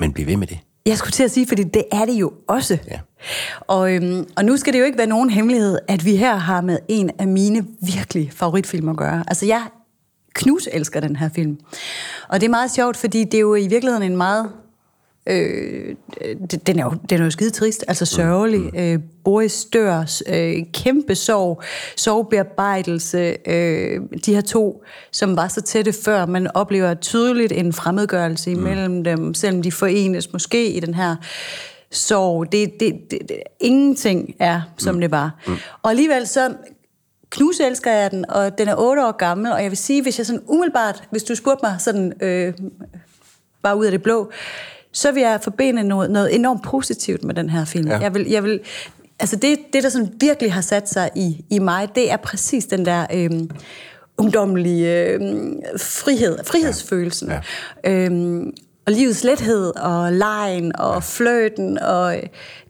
men 0.00 0.12
bliv 0.12 0.26
ved 0.26 0.36
med 0.36 0.46
det. 0.46 0.58
Jeg 0.86 0.98
skulle 0.98 1.12
til 1.12 1.22
at 1.22 1.30
sige, 1.30 1.46
fordi 1.46 1.64
det 1.64 1.84
er 1.92 2.04
det 2.04 2.12
jo 2.12 2.32
også. 2.48 2.78
Ja. 2.90 3.00
Og, 3.60 3.94
øhm, 3.94 4.26
og 4.36 4.44
nu 4.44 4.56
skal 4.56 4.72
det 4.72 4.78
jo 4.78 4.84
ikke 4.84 4.98
være 4.98 5.06
nogen 5.06 5.30
hemmelighed, 5.30 5.78
at 5.88 6.04
vi 6.04 6.16
her 6.16 6.36
har 6.36 6.60
med 6.60 6.78
en 6.88 7.10
af 7.18 7.28
mine 7.28 7.66
virkelig 7.80 8.32
favoritfilm 8.32 8.88
at 8.88 8.96
gøre. 8.96 9.24
Altså 9.28 9.46
jeg 9.46 9.62
knus 10.34 10.68
elsker 10.72 11.00
den 11.00 11.16
her 11.16 11.28
film. 11.28 11.58
Og 12.28 12.40
det 12.40 12.46
er 12.46 12.50
meget 12.50 12.70
sjovt, 12.70 12.96
fordi 12.96 13.24
det 13.24 13.34
er 13.34 13.40
jo 13.40 13.54
i 13.54 13.66
virkeligheden 13.66 14.02
en 14.02 14.16
meget... 14.16 14.50
Øh, 15.26 15.94
det- 16.50 16.66
den, 16.66 16.78
er 16.78 16.84
jo, 16.84 16.92
den 17.10 17.20
er 17.20 17.24
jo 17.24 17.30
skide 17.30 17.50
trist, 17.50 17.84
altså 17.88 18.04
sørgelig. 18.06 18.60
Mm. 18.60 18.78
Øh, 18.78 18.98
Boris 19.24 19.64
dør, 19.72 20.20
øh, 20.28 20.56
kæmpe 20.74 21.14
sorg, 21.14 21.62
sorgbearbejdelse. 21.96 23.36
Øh, 23.46 24.00
de 24.26 24.34
her 24.34 24.40
to, 24.40 24.84
som 25.12 25.36
var 25.36 25.48
så 25.48 25.60
tætte 25.60 25.92
før, 25.92 26.26
man 26.26 26.50
oplever 26.54 26.94
tydeligt 26.94 27.52
en 27.52 27.72
fremmedgørelse 27.72 28.50
imellem 28.50 28.90
mm. 28.92 29.04
dem, 29.04 29.34
selvom 29.34 29.62
de 29.62 29.72
forenes 29.72 30.32
måske 30.32 30.70
i 30.72 30.80
den 30.80 30.94
her 30.94 31.16
sorg. 31.90 32.52
Det, 32.52 32.80
det, 32.80 32.94
det, 33.10 33.18
det, 33.28 33.36
ingenting 33.60 34.34
er, 34.38 34.60
som 34.78 34.94
mm. 34.94 35.00
det 35.00 35.10
var. 35.10 35.40
Mm. 35.46 35.54
Og 35.82 35.90
alligevel 35.90 36.26
så 36.26 36.54
knuselsker 37.30 37.92
jeg 37.92 38.10
den, 38.10 38.30
og 38.30 38.58
den 38.58 38.68
er 38.68 38.74
otte 38.78 39.06
år 39.06 39.12
gammel, 39.16 39.52
og 39.52 39.62
jeg 39.62 39.70
vil 39.70 39.78
sige, 39.78 40.02
hvis 40.02 40.18
jeg 40.18 40.26
sådan 40.26 40.42
umiddelbart, 40.46 41.02
hvis 41.10 41.22
du 41.22 41.34
spurgte 41.34 41.64
mig 41.66 41.76
sådan, 41.78 42.12
øh, 42.22 42.54
bare 43.62 43.76
ud 43.76 43.84
af 43.84 43.90
det 43.90 44.02
blå, 44.02 44.30
så 44.92 45.12
vil 45.12 45.20
jeg 45.20 45.40
forbinde 45.42 45.82
noget, 45.82 46.10
noget 46.10 46.34
enormt 46.34 46.62
positivt 46.62 47.24
med 47.24 47.34
den 47.34 47.50
her 47.50 47.64
film. 47.64 47.88
Ja. 47.88 47.94
Ja. 47.94 48.00
Jeg 48.00 48.14
vil, 48.14 48.26
jeg 48.28 48.44
vil, 48.44 48.60
altså 49.18 49.36
det, 49.36 49.58
det, 49.72 49.82
der 49.82 49.88
sådan 49.88 50.12
virkelig 50.20 50.52
har 50.52 50.60
sat 50.60 50.88
sig 50.88 51.10
i, 51.16 51.44
i 51.50 51.58
mig, 51.58 51.88
det 51.94 52.12
er 52.12 52.16
præcis 52.16 52.66
den 52.66 52.86
der 52.86 53.06
øh, 53.14 53.30
ungdommelige 54.18 55.04
øh, 55.04 55.20
frihed, 55.78 56.38
frihedsfølelsen. 56.44 57.30
Ja. 57.30 57.40
Øhm, 57.90 58.52
og 58.86 58.92
livets 58.92 59.24
lethed, 59.24 59.76
og 59.76 60.12
lejen, 60.12 60.76
og 60.76 60.94
ja. 60.94 60.98
fløten, 60.98 61.78
og 61.78 62.16
øh, 62.16 62.22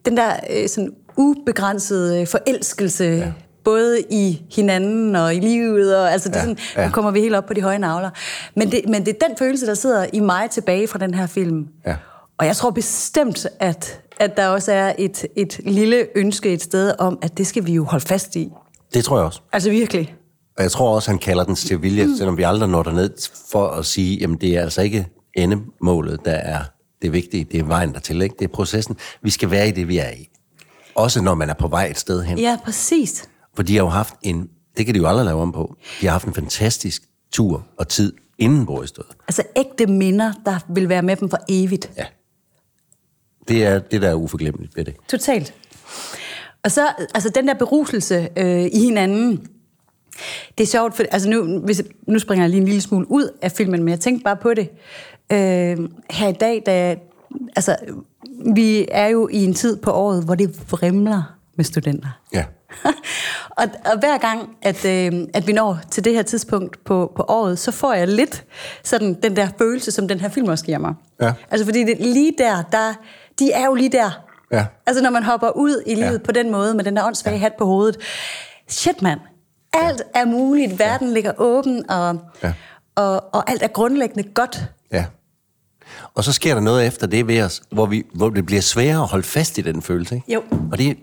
den 0.05 0.17
der 0.17 0.33
øh, 0.50 0.69
sådan 0.69 0.93
ubegrænsede 1.17 2.21
øh, 2.21 2.27
forelskelse, 2.27 3.05
ja. 3.05 3.33
Både 3.64 4.00
i 4.11 4.43
hinanden 4.57 5.17
og 5.17 5.35
i 5.35 5.40
livet, 5.40 5.97
og 5.97 6.12
altså 6.12 6.29
det 6.29 6.37
Ja, 6.37 6.40
sådan, 6.40 6.59
ja. 6.76 6.87
nu 6.87 6.93
kommer 6.93 7.11
vi 7.11 7.21
helt 7.21 7.35
op 7.35 7.47
på 7.47 7.55
de 7.55 7.62
høje 7.62 7.79
navler. 7.79 8.11
Men 8.57 8.71
det, 8.71 8.81
men 8.88 9.07
det 9.07 9.17
er 9.21 9.26
den 9.29 9.37
følelse, 9.38 9.67
der 9.67 9.75
sidder 9.75 10.07
i 10.12 10.21
mig 10.21 10.50
tilbage 10.50 10.88
fra 10.88 10.99
den 10.99 11.14
her 11.14 11.26
film. 11.26 11.67
Ja. 11.87 11.97
Og 12.38 12.47
jeg 12.47 12.57
tror 12.57 12.71
bestemt, 12.71 13.47
at, 13.61 14.00
at 14.21 14.37
der 14.37 14.49
også 14.49 14.73
er 14.73 14.93
et, 14.99 15.26
et 15.37 15.61
lille 15.64 16.07
ønske 16.14 16.52
et 16.52 16.62
sted 16.62 16.93
om, 16.99 17.19
at 17.23 17.38
det 17.38 17.47
skal 17.47 17.67
vi 17.67 17.73
jo 17.73 17.85
holde 17.85 18.07
fast 18.07 18.37
i. 18.37 18.50
Det 18.95 19.05
tror 19.05 19.17
jeg 19.17 19.26
også. 19.26 19.40
Altså 19.52 19.71
virkelig. 19.71 20.14
Og 20.57 20.62
jeg 20.62 20.71
tror 20.71 20.95
også, 20.95 21.11
han 21.11 21.19
kalder 21.19 21.45
den 21.45 21.57
Sevilla, 21.57 22.07
mm. 22.07 22.17
selvom 22.17 22.37
vi 22.37 22.43
aldrig 22.43 22.69
når 22.69 22.83
derned 22.83 23.11
for 23.50 23.69
at 23.69 23.87
sige, 23.87 24.19
jamen 24.19 24.37
det 24.37 24.57
er 24.57 24.62
altså 24.62 24.83
ikke 24.83 25.07
endemålet, 25.35 26.21
der 26.25 26.33
er 26.33 26.59
det 27.02 27.12
vigtige. 27.12 27.45
Det 27.52 27.61
er 27.61 27.64
vejen 27.64 27.93
dertil, 27.93 28.23
ikke? 28.23 28.37
Det 28.38 28.45
er 28.45 28.49
processen. 28.49 28.97
Vi 29.23 29.31
skal 29.31 29.50
være 29.50 29.69
i 29.69 29.71
det, 29.71 29.88
vi 29.88 29.99
er 29.99 30.11
i. 30.11 30.29
Også 30.95 31.23
når 31.23 31.35
man 31.35 31.50
er 31.50 31.55
på 31.55 31.69
vej 31.69 31.87
et 31.87 31.99
sted 31.99 32.23
hen. 32.23 32.38
Ja, 32.38 32.57
præcis. 32.64 33.29
For 33.54 33.62
de 33.62 33.76
har 33.76 33.83
jo 33.83 33.88
haft 33.88 34.14
en, 34.23 34.50
det 34.76 34.87
kan 34.87 34.95
de 34.95 34.99
jo 34.99 35.07
aldrig 35.07 35.25
lave 35.26 35.42
om 35.42 35.52
på, 35.52 35.76
de 36.00 36.07
har 36.07 36.12
haft 36.12 36.26
en 36.26 36.35
fantastisk 36.35 37.02
tur 37.33 37.66
og 37.76 37.88
tid 37.88 38.12
inden 38.38 38.66
Boris 38.66 38.92
død. 38.92 39.04
Altså 39.28 39.42
ægte 39.57 39.87
minder, 39.87 40.33
der 40.45 40.59
vil 40.69 40.88
være 40.88 41.02
med 41.02 41.16
dem 41.16 41.30
for 41.30 41.38
evigt. 41.49 41.90
Ja. 41.97 42.04
Det 43.49 43.64
er 43.64 43.78
det, 43.78 44.02
der 44.02 44.09
er 44.09 44.14
uforglemmeligt 44.14 44.76
ved 44.76 44.85
det. 44.85 44.95
Totalt. 45.09 45.54
Og 46.64 46.71
så, 46.71 46.88
altså 47.14 47.28
den 47.35 47.49
der 47.49 47.54
beruselse 47.54 48.28
øh, 48.37 48.64
i 48.73 48.78
hinanden, 48.78 49.47
det 50.59 50.64
er 50.64 50.69
sjovt, 50.69 50.97
for 50.97 51.04
altså 51.11 51.28
nu, 51.28 51.59
hvis, 51.59 51.83
nu 52.07 52.19
springer 52.19 52.45
jeg 52.45 52.50
lige 52.50 52.61
en 52.61 52.66
lille 52.66 52.80
smule 52.80 53.11
ud 53.11 53.38
af 53.42 53.52
filmen, 53.52 53.83
men 53.83 53.88
jeg 53.88 54.00
tænkte 54.00 54.25
bare 54.25 54.37
på 54.37 54.54
det. 54.54 54.69
Øh, 55.33 55.88
her 56.11 56.28
i 56.28 56.33
dag, 56.33 56.62
da, 56.66 56.97
altså, 57.57 57.76
vi 58.54 58.87
er 58.90 59.07
jo 59.07 59.28
i 59.28 59.45
en 59.45 59.54
tid 59.54 59.76
på 59.76 59.90
året, 59.90 60.25
hvor 60.25 60.35
det 60.35 60.71
vrimler 60.71 61.23
med 61.57 61.64
studenter. 61.64 62.21
Ja. 62.33 62.45
og, 63.50 63.64
og 63.92 63.99
hver 63.99 64.19
gang, 64.19 64.49
at, 64.62 64.85
øh, 64.85 65.12
at 65.35 65.47
vi 65.47 65.52
når 65.52 65.78
til 65.90 66.04
det 66.04 66.12
her 66.14 66.23
tidspunkt 66.23 66.85
på, 66.85 67.12
på 67.16 67.25
året, 67.28 67.59
så 67.59 67.71
får 67.71 67.92
jeg 67.92 68.09
lidt 68.09 68.45
sådan 68.85 69.14
den 69.23 69.37
der 69.37 69.49
følelse, 69.59 69.90
som 69.90 70.09
den 70.09 70.21
her 70.21 70.28
film 70.28 70.49
også 70.49 70.64
giver 70.64 70.78
mig. 70.78 70.95
Ja. 71.21 71.33
Altså 71.50 71.64
fordi 71.64 71.85
det, 71.85 71.97
lige 72.00 72.33
der, 72.38 72.62
der, 72.73 72.95
de 73.38 73.52
er 73.52 73.64
jo 73.64 73.75
lige 73.75 73.88
der. 73.92 74.11
Ja. 74.52 74.66
Altså 74.87 75.02
når 75.02 75.11
man 75.11 75.23
hopper 75.23 75.50
ud 75.57 75.83
i 75.87 75.95
livet 75.95 76.12
Ja. 76.12 76.19
på 76.19 76.33
den 76.33 76.50
måde, 76.50 76.75
med 76.75 76.85
den 76.85 76.97
der 76.97 77.04
åndssvage 77.07 77.38
hat 77.38 77.52
på 77.59 77.64
hovedet. 77.64 77.97
Shit 78.69 79.02
mand, 79.02 79.21
alt 79.73 80.02
er 80.14 80.25
muligt, 80.25 80.78
verden 80.78 81.11
ligger 81.12 81.33
åben, 81.38 81.90
og, 81.90 82.19
Ja. 82.42 82.52
og, 82.95 83.35
og 83.35 83.50
alt 83.50 83.62
er 83.62 83.69
grundlæggende 83.69 84.28
godt. 84.35 84.64
Ja. 84.92 85.04
Og 86.14 86.25
så 86.25 86.33
sker 86.33 86.54
der 86.54 86.61
noget 86.61 86.87
efter 86.87 87.07
det 87.07 87.26
ved 87.28 87.42
os, 87.42 87.62
hvor, 87.73 87.87
vi, 87.87 88.04
hvor 88.14 88.30
det 88.30 88.47
bliver 88.47 88.62
sværere 88.62 89.02
at 89.02 89.09
holde 89.09 89.25
fast 89.26 89.59
i 89.59 89.61
den 89.61 89.83
følelse. 89.83 90.14
Ikke? 90.14 90.33
Jo. 90.33 90.42
Og 90.73 90.78
det 90.78 90.97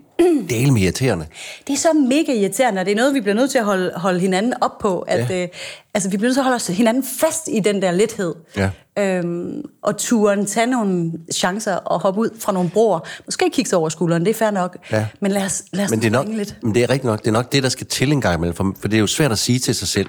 del 0.50 0.72
med 0.72 0.82
irriterende. 0.82 1.26
Det 1.66 1.72
er 1.72 1.76
så 1.76 1.88
mega 2.08 2.32
irriterende, 2.32 2.80
og 2.80 2.86
det 2.86 2.92
er 2.92 2.96
noget, 2.96 3.14
vi 3.14 3.20
bliver 3.20 3.34
nødt 3.34 3.50
til 3.50 3.58
at 3.58 3.64
holde, 3.64 3.92
holde 3.96 4.20
hinanden 4.20 4.54
op 4.60 4.78
på. 4.80 4.98
At, 4.98 5.30
Ja. 5.30 5.42
øh, 5.42 5.48
altså, 5.94 6.10
vi 6.10 6.16
bliver 6.16 6.28
nødt 6.28 6.34
til 6.34 6.40
at 6.40 6.44
holde 6.44 6.54
os 6.56 6.66
hinanden 6.66 7.04
fast 7.20 7.48
i 7.52 7.60
den 7.60 7.82
der 7.82 7.90
lethed. 7.90 8.34
Ja. 8.56 8.70
Øhm, 8.98 9.62
og 9.82 9.96
turen, 9.96 10.46
tage 10.46 10.66
nogle 10.66 11.12
chancer 11.34 11.74
og 11.74 12.00
hoppe 12.00 12.20
ud 12.20 12.30
fra 12.40 12.52
nogle 12.52 12.70
broer. 12.70 13.00
Måske 13.26 13.50
kigge 13.52 13.68
sig 13.68 13.78
over 13.78 13.88
skulderen, 13.88 14.24
det 14.24 14.30
er 14.30 14.34
fair 14.34 14.50
nok. 14.50 14.76
Ja. 14.92 15.06
Men 15.20 15.32
lad 15.32 15.42
os, 15.44 15.62
lad 15.72 15.84
os 15.84 15.90
Men 15.90 16.00
det 16.00 16.06
er 16.06 16.10
nok, 16.10 16.26
lidt. 16.28 16.56
men 16.62 16.74
det 16.74 16.82
er 16.82 16.90
rigtigt 16.90 17.04
nok, 17.04 17.18
det 17.20 17.28
er 17.28 17.32
nok 17.32 17.52
det, 17.52 17.62
der 17.62 17.68
skal 17.68 17.86
til 17.86 18.12
en 18.12 18.20
gang 18.20 18.36
imellem, 18.36 18.56
for, 18.56 18.74
for 18.80 18.88
det 18.88 18.96
er 18.96 19.00
jo 19.00 19.06
svært 19.06 19.32
at 19.32 19.38
sige 19.38 19.58
til 19.58 19.74
sig 19.74 19.88
selv, 19.88 20.08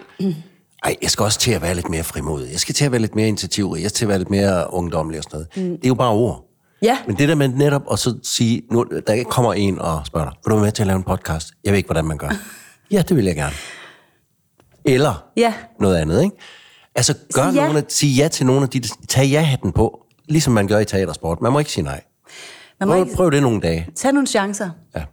ej, 0.83 0.95
jeg 1.01 1.09
skal 1.11 1.23
også 1.23 1.39
til 1.39 1.51
at 1.51 1.61
være 1.61 1.75
lidt 1.75 1.89
mere 1.89 2.03
frimodig, 2.03 2.51
jeg 2.51 2.59
skal 2.59 2.75
til 2.75 2.85
at 2.85 2.91
være 2.91 3.01
lidt 3.01 3.15
mere 3.15 3.27
initiativrig, 3.27 3.81
jeg 3.83 3.89
skal 3.89 3.97
til 3.97 4.05
at 4.05 4.09
være 4.09 4.17
lidt 4.17 4.29
mere 4.29 4.73
ungdommelig 4.73 5.17
og 5.19 5.23
sådan 5.23 5.45
noget. 5.55 5.77
Det 5.79 5.85
er 5.85 5.87
jo 5.89 5.95
bare 5.95 6.11
ord. 6.11 6.45
Ja. 6.81 6.97
Men 7.07 7.17
det 7.17 7.29
der 7.29 7.35
med 7.35 7.47
netop 7.47 7.81
at 7.91 7.99
så 7.99 8.17
sige, 8.23 8.61
nu, 8.71 8.85
der 9.07 9.23
kommer 9.23 9.53
en 9.53 9.79
og 9.79 10.01
spørger 10.05 10.29
dig, 10.29 10.37
vil 10.45 10.51
du 10.51 10.55
være 10.55 10.63
med 10.65 10.71
til 10.71 10.83
at 10.83 10.87
lave 10.87 10.97
en 10.97 11.03
podcast? 11.03 11.51
Jeg 11.63 11.71
ved 11.71 11.77
ikke, 11.77 11.87
hvordan 11.87 12.05
man 12.05 12.17
gør. 12.17 12.29
ja, 12.91 13.01
det 13.01 13.17
vil 13.17 13.25
jeg 13.25 13.35
gerne. 13.35 13.55
Eller 14.85 15.29
Ja. 15.37 15.53
noget 15.79 15.95
andet, 15.97 16.23
ikke? 16.23 16.35
Altså, 16.95 17.13
gør 17.33 17.45
ja. 17.45 17.51
nogle 17.51 17.77
af, 17.77 17.83
sig 17.89 18.07
ja 18.09 18.27
til 18.27 18.45
nogle 18.45 18.63
af 18.63 18.69
de, 18.69 18.81
tag 19.07 19.25
ja-hatten 19.25 19.71
på, 19.71 20.05
ligesom 20.27 20.53
man 20.53 20.67
gør 20.67 20.79
i 20.79 20.85
teatersport. 20.85 21.41
Man 21.41 21.51
må 21.51 21.59
ikke 21.59 21.71
sige 21.71 21.83
nej. 21.83 22.01
Man 22.79 22.87
må 22.89 22.93
Prøv, 22.93 23.03
ikke 23.05 23.15
prøv 23.15 23.31
det 23.31 23.41
nogle 23.43 23.61
dage. 23.61 23.87
tage 23.95 24.11
nogle 24.11 24.27
chancer. 24.27 24.69
Ja. 24.95 25.03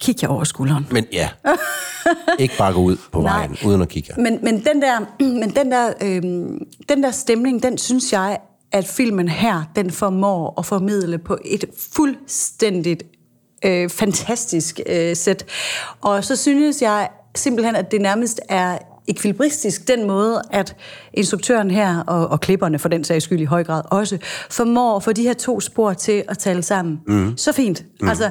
Kig 0.00 0.22
jer 0.22 0.28
over 0.28 0.44
skulderen. 0.44 0.86
Men 0.90 1.06
ja, 1.12 1.28
ikke 2.38 2.54
bare 2.58 2.72
gå 2.72 2.80
ud 2.80 2.96
på 3.12 3.20
vejen, 3.20 3.50
Nej. 3.50 3.58
uden 3.70 3.82
at 3.82 3.88
kigge. 3.88 4.12
Men, 4.16 4.38
men 4.42 4.64
den 4.64 4.82
der, 4.82 5.00
men 5.40 5.50
den 5.56 5.72
der, 5.72 5.92
øhm, 6.02 6.58
den 6.88 7.02
der 7.02 7.10
stemning, 7.10 7.62
den 7.62 7.78
synes 7.78 8.12
jeg, 8.12 8.38
at 8.76 8.86
filmen 8.86 9.28
her, 9.28 9.62
den 9.76 9.90
formår 9.90 10.54
at 10.58 10.66
formidle 10.66 11.18
på 11.18 11.38
et 11.44 11.64
fuldstændigt 11.92 13.02
øh, 13.64 13.90
fantastisk 13.90 14.80
øh, 14.86 15.16
sæt. 15.16 15.44
Og 16.00 16.24
så 16.24 16.36
synes 16.36 16.82
jeg 16.82 17.08
simpelthen, 17.34 17.76
at 17.76 17.90
det 17.90 18.00
nærmest 18.00 18.40
er 18.48 18.78
ekvilibristisk, 19.08 19.88
den 19.88 20.06
måde, 20.06 20.42
at 20.50 20.76
instruktøren 21.14 21.70
her, 21.70 22.00
og, 22.00 22.28
og 22.28 22.40
klipperne 22.40 22.78
for 22.78 22.88
den 22.88 23.04
sags 23.04 23.24
skyld 23.24 23.40
i 23.40 23.44
høj 23.44 23.64
grad 23.64 23.82
også, 23.90 24.18
formår 24.50 24.96
at 24.96 25.02
få 25.02 25.12
de 25.12 25.22
her 25.22 25.34
to 25.34 25.60
spor 25.60 25.92
til 25.92 26.24
at 26.28 26.38
tale 26.38 26.62
sammen. 26.62 27.00
Mm. 27.06 27.36
Så 27.36 27.52
fint. 27.52 27.84
Mm. 28.00 28.08
Altså, 28.08 28.30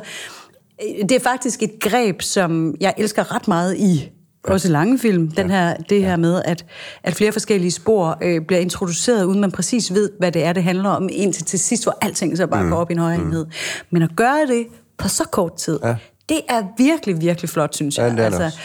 øh, 0.83 1.09
det 1.09 1.11
er 1.11 1.19
faktisk 1.19 1.63
et 1.63 1.79
greb, 1.79 2.21
som 2.21 2.75
jeg 2.79 2.93
elsker 2.97 3.35
ret 3.35 3.47
meget 3.47 3.77
i 3.77 4.11
også 4.47 4.69
lange 4.71 4.99
film, 4.99 5.31
den 5.31 5.49
her, 5.49 5.75
det 5.77 6.01
her 6.01 6.15
med, 6.15 6.41
at, 6.45 6.65
at 7.03 7.15
flere 7.15 7.31
forskellige 7.31 7.71
spor 7.71 8.17
øh, 8.21 8.41
bliver 8.47 8.59
introduceret, 8.59 9.23
uden 9.23 9.41
man 9.41 9.51
præcis 9.51 9.93
ved, 9.93 10.09
hvad 10.19 10.31
det 10.31 10.43
er, 10.43 10.53
det 10.53 10.63
handler 10.63 10.89
om, 10.89 11.09
indtil 11.11 11.45
til 11.45 11.59
sidst, 11.59 11.83
hvor 11.85 11.97
alting 12.01 12.37
så 12.37 12.47
bare 12.47 12.63
mm. 12.63 12.69
går 12.69 12.77
op 12.77 12.89
i 12.89 12.93
en 12.93 12.99
højere 12.99 13.21
enhed. 13.21 13.45
Men 13.89 14.01
at 14.01 14.09
gøre 14.15 14.45
det 14.47 14.67
på 14.97 15.07
så 15.07 15.23
kort 15.31 15.55
tid, 15.55 15.79
Ja. 15.83 15.95
det 16.29 16.41
er 16.49 16.63
virkelig, 16.77 17.21
virkelig 17.21 17.49
flot, 17.49 17.75
synes 17.75 17.97
jeg. 17.97 18.03
Ja, 18.17 18.23
det 18.23 18.33
er 18.41 18.45
også. 18.45 18.59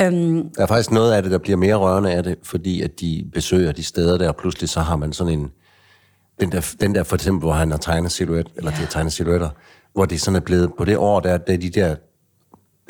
øhm, 0.00 0.48
Der 0.56 0.62
er 0.62 0.66
faktisk 0.66 0.90
noget 0.90 1.12
af 1.12 1.22
det, 1.22 1.32
der 1.32 1.38
bliver 1.38 1.56
mere 1.56 1.74
rørende 1.74 2.12
af 2.12 2.22
det, 2.22 2.36
fordi 2.42 2.82
at 2.82 3.00
de 3.00 3.24
besøger 3.32 3.72
de 3.72 3.82
steder 3.84 4.18
der, 4.18 4.28
og 4.28 4.36
pludselig 4.36 4.68
så 4.68 4.80
har 4.80 4.96
man 4.96 5.12
sådan 5.12 5.32
en... 5.32 5.50
Den 6.40 6.52
der, 6.52 6.74
den 6.80 6.94
der 6.94 7.02
for 7.02 7.14
eksempel, 7.16 7.40
hvor 7.40 7.52
han 7.52 7.70
har 7.70 7.78
tegnet 7.78 8.12
silhuet, 8.12 8.46
eller 8.56 8.70
de 8.70 8.76
har 8.76 8.86
tegnet 8.86 9.12
silhuetter, 9.12 9.48
hvor 9.94 10.04
det 10.04 10.20
sådan 10.20 10.36
er 10.36 10.40
blevet 10.40 10.70
på 10.78 10.84
det 10.84 10.96
år, 10.96 11.20
der, 11.20 11.36
der 11.38 11.52
er 11.52 11.56
de 11.56 11.70
der, 11.70 11.96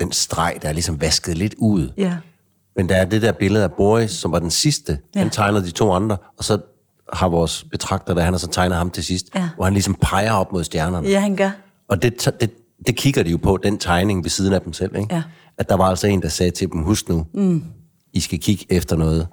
den 0.01 0.13
streg, 0.13 0.59
der 0.63 0.69
er 0.69 0.73
ligesom 0.73 1.01
vasket 1.01 1.39
lidt 1.39 1.55
ud. 1.59 1.91
ja. 1.97 2.13
Men 2.77 2.89
der 2.89 2.97
er 2.97 3.05
det 3.05 3.23
der 3.23 3.33
billede 3.33 3.65
af 3.65 3.73
Boris, 3.73 4.11
som 4.11 4.33
var 4.33 4.39
den 4.39 4.51
sidste. 4.51 4.99
Ja. 5.15 5.19
Han 5.21 5.31
tegnede 5.31 5.65
de 5.65 5.71
to 5.71 5.93
andre, 5.93 6.17
og 6.39 6.45
så 6.45 6.59
har 7.13 7.29
vores 7.29 7.65
betragter, 7.71 8.15
der 8.15 8.23
han 8.23 8.33
har 8.33 8.39
så 8.39 8.49
tegnet 8.49 8.79
ham 8.79 8.91
til 8.91 9.05
sidst, 9.05 9.27
Ja. 9.35 9.49
hvor 9.57 9.65
han 9.65 9.73
ligesom 9.73 9.95
peger 10.01 10.33
op 10.33 10.53
mod 10.53 10.65
stjernerne. 10.65 11.09
ja, 11.09 11.21
han 11.21 11.37
gør. 11.37 11.51
Og 11.89 12.03
det, 12.03 12.29
det, 12.41 12.51
det 12.87 12.97
kigger 12.97 13.23
de 13.23 13.31
jo 13.31 13.37
på, 13.37 13.59
den 13.63 13.79
tegning 13.79 14.25
ved 14.25 14.31
siden 14.31 14.53
af 14.53 14.61
dem 14.61 14.73
selv. 14.73 14.97
Ikke? 14.97 15.15
Ja. 15.15 15.23
At 15.59 15.69
der 15.69 15.75
var 15.77 15.85
altså 15.85 16.07
en, 16.07 16.23
der 16.23 16.29
sagde 16.29 16.51
til 16.51 16.73
dem, 16.73 16.83
husk 16.83 17.09
nu, 17.09 17.27
mm. 17.35 17.65
I 18.13 18.21
skal 18.21 18.39
kigge 18.39 18.67
efter 18.71 18.97
noget, 18.97 19.29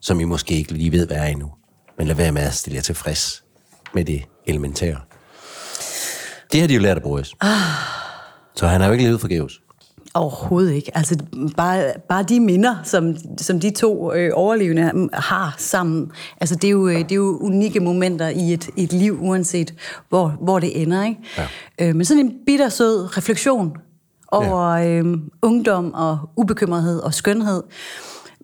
som 0.00 0.20
I 0.20 0.24
måske 0.24 0.54
ikke 0.54 0.72
lige 0.72 0.92
ved, 0.92 1.06
hvad 1.06 1.16
er 1.16 1.24
endnu. 1.24 1.50
Men 1.98 2.06
lad 2.06 2.14
være 2.16 2.32
med 2.32 2.42
at 2.42 2.54
stille 2.54 2.76
jer 2.76 2.82
tilfreds 2.82 3.42
med 3.94 4.04
det 4.04 4.22
elementære. 4.46 4.96
Det 6.52 6.60
har 6.60 6.68
de 6.68 6.74
jo 6.74 6.80
lært 6.80 6.96
af 6.96 7.02
Boris. 7.02 7.32
Ah. 7.40 7.50
Så 8.54 8.66
han 8.66 8.80
har 8.80 8.88
jo 8.88 8.92
ikke 8.92 9.04
levet 9.04 9.20
forgæves. 9.20 9.60
Overhovedet 10.16 10.72
ikke. 10.72 10.96
Altså, 10.96 11.18
bare, 11.56 11.92
bare 12.08 12.22
de 12.22 12.40
minder, 12.40 12.74
som, 12.84 13.16
som 13.38 13.60
de 13.60 13.70
to 13.70 14.12
øh, 14.12 14.30
overlevende 14.34 15.08
har 15.12 15.54
sammen, 15.58 16.10
altså, 16.40 16.54
det, 16.54 16.64
er 16.64 16.72
jo, 16.72 16.88
øh, 16.88 16.98
det 16.98 17.12
er 17.12 17.16
jo 17.16 17.38
unikke 17.40 17.80
momenter 17.80 18.28
i 18.28 18.52
et, 18.52 18.70
et 18.76 18.92
liv, 18.92 19.18
uanset 19.20 19.74
hvor, 20.08 20.28
hvor 20.40 20.58
det 20.58 20.82
ender. 20.82 21.04
Ikke? 21.04 21.20
Ja. 21.38 21.88
Øh, 21.88 21.96
men 21.96 22.04
sådan 22.04 22.26
en 22.26 22.32
bittersød 22.46 23.16
refleksion 23.16 23.76
over 24.28 24.74
ja. 24.74 24.88
øh, 24.88 25.18
ungdom 25.42 25.94
og 25.94 26.18
ubekymrethed 26.36 27.00
og 27.00 27.14
skønhed. 27.14 27.62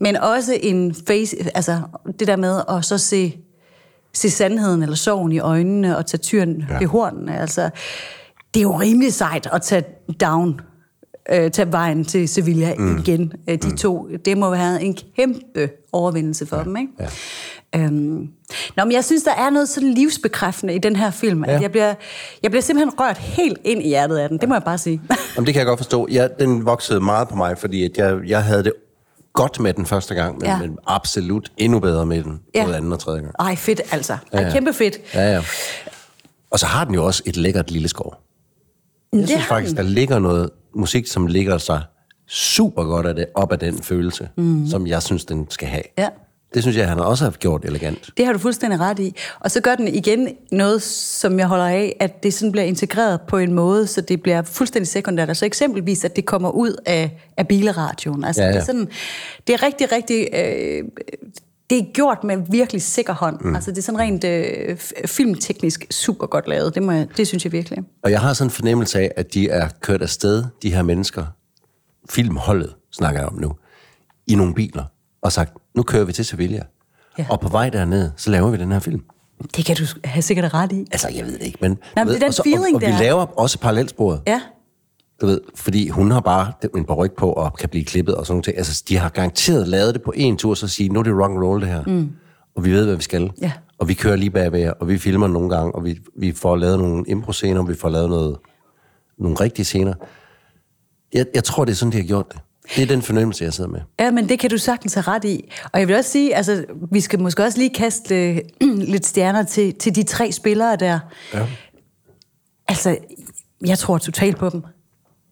Men 0.01 0.17
også 0.17 0.59
en 0.63 0.95
face, 1.07 1.37
altså 1.55 1.81
det 2.19 2.29
der 2.29 2.37
med 2.37 2.61
at 2.69 2.85
så 2.85 2.99
se, 2.99 3.37
se 4.15 4.31
sandheden 4.31 4.83
eller 4.83 4.97
sorgen 4.97 5.33
i 5.33 5.39
øjnene 5.39 5.97
og 5.97 6.07
tage 6.07 6.19
tyren 6.19 6.57
Ja. 6.69 6.75
ja. 6.75 6.79
ved 6.79 6.87
hornene. 6.87 7.39
Altså, 7.39 7.71
det 8.55 8.61
er 8.61 8.65
jo 8.65 8.81
rimelig 8.81 9.13
sejt 9.13 9.49
at 9.53 9.63
tage 9.63 9.85
down, 10.21 10.61
øh, 11.31 11.51
tage 11.51 11.73
vejen 11.73 12.05
til 12.05 12.29
Sevilla 12.29 12.75
mm. 12.79 12.99
igen. 12.99 13.33
Øh, 13.49 13.59
de 13.63 13.69
mm. 13.69 13.77
to, 13.77 14.09
det 14.25 14.39
må 14.39 14.51
være 14.51 14.83
en 14.83 14.97
kæmpe 15.17 15.71
overvindelse 15.93 16.47
for 16.47 16.57
ja. 16.57 16.65
dem, 16.65 16.77
ikke? 16.77 16.93
Ja. 17.01 17.09
Øhm, 17.77 18.29
nå, 18.77 18.85
men 18.85 18.93
jeg 18.93 19.05
synes, 19.05 19.23
der 19.23 19.35
er 19.35 19.51
noget 19.51 19.69
sådan 19.69 19.95
livsbekræftende 19.95 20.75
i 20.75 20.79
den 20.79 20.97
her 20.97 21.11
film. 21.11 21.45
Ja. 21.45 21.55
At 21.55 21.63
jeg, 21.63 21.71
bliver, 21.71 21.95
jeg 22.43 22.51
bliver 22.51 22.63
simpelthen 22.63 23.01
rørt 23.01 23.19
helt 23.19 23.59
ind 23.65 23.83
i 23.83 23.89
hjertet 23.89 24.17
af 24.19 24.29
den. 24.29 24.39
Det 24.39 24.49
må 24.49 24.55
jeg 24.55 24.63
bare 24.63 24.79
sige. 24.79 25.03
Jamen, 25.37 25.47
det 25.47 25.55
kan 25.55 25.59
jeg 25.59 25.67
godt 25.67 25.79
forstå. 25.79 26.09
Ja, 26.11 26.29
den 26.39 26.67
voksede 26.67 27.01
meget 27.01 27.29
på 27.29 27.37
mig, 27.37 27.59
fordi 27.59 27.85
at 27.85 27.97
jeg, 27.97 28.19
jeg 28.27 28.45
havde 28.45 28.65
det 28.65 28.73
godt 29.33 29.61
med 29.61 29.75
den 29.75 29.87
første 29.87 30.15
gang, 30.15 30.39
men, 30.39 30.47
ja. 30.47 30.59
Men 30.59 30.79
absolut 30.87 31.53
endnu 31.57 31.79
bedre 31.81 32.07
med 32.07 32.23
den 32.23 32.41
Ja. 32.55 32.65
både 32.65 32.77
anden 32.77 32.93
og 32.93 32.99
tredje 32.99 33.21
gang. 33.21 33.35
Ej, 33.39 33.57
fedt 33.57 33.81
altså. 33.93 34.13
Ej, 34.13 34.41
Ja, 34.41 34.47
ja. 34.47 34.53
Kæmpe 34.53 34.73
fedt. 34.73 34.99
Ja, 35.15 35.33
ja. 35.33 35.43
Og 36.51 36.59
så 36.59 36.67
har 36.67 36.85
den 36.85 36.95
jo 36.95 37.05
også 37.05 37.23
et 37.27 37.37
lækkert 37.37 37.71
lille 37.71 37.89
skov. 37.89 38.15
Jeg 39.13 39.21
Det 39.21 39.29
synes 39.29 39.45
faktisk, 39.45 39.77
der 39.77 39.83
ligger 39.83 40.19
noget 40.19 40.51
musik, 40.75 41.07
som 41.07 41.27
ligger 41.27 41.59
sig 41.59 41.83
super 42.29 42.85
godt 42.85 43.07
af 43.07 43.15
det, 43.15 43.27
op 43.35 43.53
af 43.53 43.59
den 43.59 43.79
følelse, 43.83 44.29
mm. 44.37 44.67
som 44.67 44.87
jeg 44.87 45.03
synes, 45.03 45.25
den 45.25 45.47
skal 45.51 45.69
have. 45.69 45.83
Ja. 45.99 46.09
Det 46.55 46.63
synes 46.63 46.77
jeg, 46.77 46.89
han 46.89 46.99
har 46.99 47.05
også 47.05 47.25
haft 47.25 47.41
gjort 47.41 47.65
elegant. 47.65 48.11
Det 48.17 48.27
har 48.27 48.33
du 48.33 48.39
fuldstændig 48.39 48.81
ret 48.81 48.99
i. 48.99 49.17
Og 49.41 49.51
så 49.51 49.61
gør 49.61 49.75
den 49.75 49.89
igen 49.89 50.29
noget, 50.51 50.83
som 50.83 51.39
jeg 51.39 51.47
holder 51.47 51.67
af, 51.67 51.97
at 52.01 52.23
det 52.23 52.35
sådan 52.35 52.53
bliver 52.53 52.65
integreret 52.65 53.21
på 53.29 53.39
en 53.39 53.53
måde, 53.53 53.87
så 53.87 54.01
det 54.01 54.23
bliver 54.23 54.43
fuldstændig 54.43 54.89
sekundært. 54.89 55.29
Altså 55.29 55.47
eksempelvis, 55.47 56.05
at 56.05 56.17
det 56.17 56.27
kommer 56.27 56.51
ud 56.51 56.77
af, 56.87 57.21
af 57.37 57.49
bilradioen. 57.49 58.25
Altså, 58.25 58.43
Ja, 58.43 58.49
ja. 58.49 58.53
Det, 58.55 58.61
er 58.61 58.65
sådan, 58.65 58.89
det 59.47 59.53
er 59.53 59.63
rigtig, 59.63 59.93
rigtig... 59.93 60.29
Øh, 60.35 60.85
det 61.73 61.81
er 61.81 61.93
gjort 61.93 62.25
med 62.25 62.37
virkelig 62.51 62.83
sikker 62.83 63.13
hånd. 63.13 63.41
Mm. 63.41 63.55
Altså 63.55 63.71
det 63.71 63.79
er 63.79 63.83
sådan 63.83 63.99
rent 63.99 64.25
øh, 64.25 64.77
filmteknisk 65.07 65.87
super 65.91 66.27
godt 66.27 66.49
lavet. 66.49 66.75
Det, 66.75 66.83
må 66.83 66.93
jeg, 66.93 67.09
det 67.17 67.29
synes 67.29 67.45
jeg 67.45 67.53
virkelig. 67.53 67.79
Og 68.03 68.11
jeg 68.11 68.21
har 68.21 68.33
sådan 68.33 68.47
en 68.47 68.51
fornemmelse 68.51 68.99
af, 68.99 69.13
at 69.17 69.35
de 69.35 69.49
er 69.49 69.69
kørt 69.81 70.03
afsted, 70.03 70.45
de 70.63 70.75
her 70.75 70.83
mennesker, 70.83 71.25
filmholdet 72.11 72.75
snakker 72.93 73.21
jeg 73.21 73.29
om 73.29 73.35
nu, 73.35 73.53
i 74.27 74.35
nogle 74.35 74.55
biler, 74.55 74.85
og 75.23 75.33
sagt, 75.33 75.53
nu 75.75 75.83
kører 75.83 76.05
vi 76.05 76.13
til 76.13 76.25
Sevilla. 76.25 76.63
Ja. 77.19 77.27
Og 77.31 77.41
på 77.41 77.49
vej 77.49 77.69
derned, 77.71 78.11
så 78.17 78.31
laver 78.31 78.51
vi 78.51 78.57
den 78.57 78.73
her 78.73 78.79
film. 78.79 79.03
Det 79.57 79.65
kan 79.65 79.77
du 79.77 79.85
have 80.05 80.23
sikkert 80.23 80.55
ret 80.55 80.73
i. 80.73 80.87
Altså, 80.93 81.09
jeg 81.09 81.25
ved 81.25 81.33
det 81.33 81.43
ikke, 81.43 81.59
men... 81.61 81.79
men 81.97 82.07
du 82.07 82.13
det 82.13 82.17
er 82.17 82.21
den 82.21 82.29
og, 82.29 82.35
så, 82.35 82.43
feeling, 82.43 82.67
og, 82.67 82.75
og 82.75 82.81
vi 82.81 82.87
der 82.87 82.93
er. 82.93 82.99
laver 83.03 83.39
også 83.39 83.59
parallelsporet. 83.59 84.21
Ja, 84.27 84.41
Du 85.23 85.27
ved, 85.27 85.41
fordi 85.55 85.89
hun 85.89 86.11
har 86.11 86.21
bare 86.21 86.53
en 86.77 86.85
paryk 86.85 87.13
på 87.17 87.33
og 87.33 87.55
kan 87.55 87.69
blive 87.69 87.85
klippet 87.85 88.15
og 88.15 88.27
sådan 88.27 88.43
noget. 88.47 88.59
Altså, 88.59 88.85
de 88.89 88.97
har 88.97 89.09
garanteret 89.09 89.69
lavet 89.69 89.95
det 89.95 90.03
på 90.03 90.13
en 90.17 90.37
tur, 90.37 90.55
så 90.55 90.69
sige, 90.69 90.89
nu 90.89 90.99
er 90.99 91.03
det 91.03 91.13
rock 91.13 91.31
and 91.31 91.39
roll 91.39 91.61
det 91.61 91.69
her. 91.69 91.83
Mm. 91.87 92.11
Og 92.57 92.65
vi 92.65 92.73
ved, 92.73 92.85
hvad 92.85 92.97
vi 92.97 93.03
skal. 93.03 93.31
Ja. 93.41 93.53
Og 93.79 93.89
vi 93.89 93.95
kører 93.95 94.17
lige 94.17 94.31
bagved 94.31 94.73
og 94.81 94.89
vi 94.89 94.99
filmer 94.99 95.27
nogle 95.27 95.51
gange, 95.51 95.75
og 95.75 95.85
vi, 95.85 95.99
vi 96.17 96.33
får 96.33 96.57
lavet 96.57 96.79
nogle 96.79 97.05
impro-scener, 97.09 97.63
vi 97.63 97.75
får 97.75 97.89
lavet 97.89 98.09
noget, 98.09 98.37
nogle 99.19 99.37
rigtige 99.41 99.65
scener. 99.65 99.95
Jeg, 101.13 101.27
jeg 101.35 101.45
tror, 101.45 101.65
det 101.65 101.73
er 101.73 101.77
sådan, 101.77 101.93
de 101.93 101.97
har 101.97 102.05
gjort 102.05 102.33
det. 102.33 102.41
Det 102.77 102.83
er 102.83 102.87
den 102.87 103.03
fornemmelse, 103.03 103.45
jeg 103.45 103.53
sidder 103.53 103.71
med. 103.71 103.81
Ja, 104.01 104.11
men 104.11 104.29
det 104.29 104.39
kan 104.39 104.51
du 104.51 104.59
sagtens 104.59 104.95
have 104.95 105.03
ret 105.03 105.25
i. 105.25 105.51
Og 105.73 105.81
jeg 105.81 105.89
vil 105.89 105.97
også 105.97 106.11
sige, 106.11 106.37
altså, 106.37 106.65
vi 106.93 107.01
skal 107.01 107.21
måske 107.21 107.45
også 107.45 107.59
lige 107.59 107.75
kaste 107.75 108.31
øh, 108.31 108.39
lidt 108.93 109.07
stjerner 109.07 109.43
til, 109.43 109.75
til 109.75 109.95
de 109.95 110.03
tre 110.03 110.33
spillere 110.33 110.77
der. 110.77 110.99
Ja. 111.35 111.47
Altså, 112.69 112.97
jeg 113.67 113.79
tror 113.79 113.99
totalt 113.99 114.37
på 114.37 114.49
dem. 114.49 114.63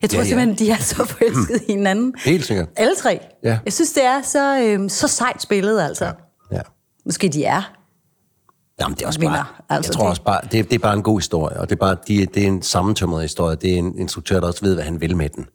Jeg 0.02 0.10
tror 0.10 0.16
Ja, 0.18 0.22
ja, 0.22 0.28
simpelthen, 0.28 0.66
de 0.66 0.70
er 0.72 0.76
så 0.76 0.94
forelskede 1.18 1.60
i 1.68 1.72
hinanden. 1.72 2.14
Helt 2.24 2.44
sikkert. 2.44 2.68
Alle 2.76 2.94
tre. 2.96 3.20
Ja. 3.44 3.58
Jeg 3.64 3.72
synes, 3.72 3.92
det 3.92 4.04
er 4.04 4.22
så, 4.22 4.60
øh, 4.62 4.90
så 4.90 5.08
sejt 5.08 5.42
spillet, 5.42 5.80
altså. 5.82 6.04
Ja. 6.04 6.12
Ja. 6.52 6.60
Måske 7.04 7.28
de 7.28 7.44
er. 7.44 7.72
Jamen, 8.80 8.94
det 8.96 9.02
er 9.02 9.06
også 9.06 9.20
Vinder. 9.20 9.34
bare, 9.34 9.76
Altså, 9.76 9.90
jeg 9.90 9.94
tror 9.94 10.02
det- 10.02 10.10
også 10.10 10.22
bare, 10.22 10.40
det, 10.52 10.52
det 10.70 10.72
er 10.74 10.78
bare 10.78 10.94
en 10.94 11.02
god 11.02 11.18
historie, 11.20 11.56
og 11.60 11.68
det 11.70 11.74
er, 11.74 11.80
bare, 11.80 11.96
de, 12.08 12.26
det 12.26 12.42
er 12.42 12.46
en 12.46 12.62
sammentømret 12.62 13.22
historie. 13.22 13.56
Det 13.56 13.74
er 13.74 13.78
en 13.78 13.98
instruktør, 13.98 14.40
der 14.40 14.46
også 14.46 14.60
ved, 14.62 14.74
hvad 14.74 14.84
han 14.84 15.00
vil 15.00 15.16
med 15.16 15.28
den. 15.28 15.46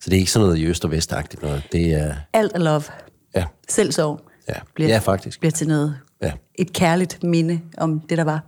Så 0.00 0.10
det 0.10 0.16
er 0.16 0.18
ikke 0.18 0.30
sådan 0.32 0.46
noget 0.46 0.58
i 0.58 0.64
øst- 0.66 0.84
og 0.84 0.90
vestagtigt 0.90 1.42
noget. 1.42 1.62
Det 1.72 1.94
er, 1.94 2.14
Alt 2.32 2.52
er 2.54 2.58
love. 2.58 2.82
ja, 3.36 3.44
Selv 3.68 3.92
sorg. 3.92 4.20
Ja. 4.48 4.84
Ja, 4.86 4.98
faktisk. 4.98 5.40
Bliver 5.40 5.50
til 5.52 5.68
noget. 5.68 5.96
Ja. 6.22 6.32
Et 6.54 6.72
kærligt 6.72 7.22
minde 7.24 7.60
om 7.78 8.00
det, 8.00 8.18
der 8.18 8.24
var. 8.24 8.40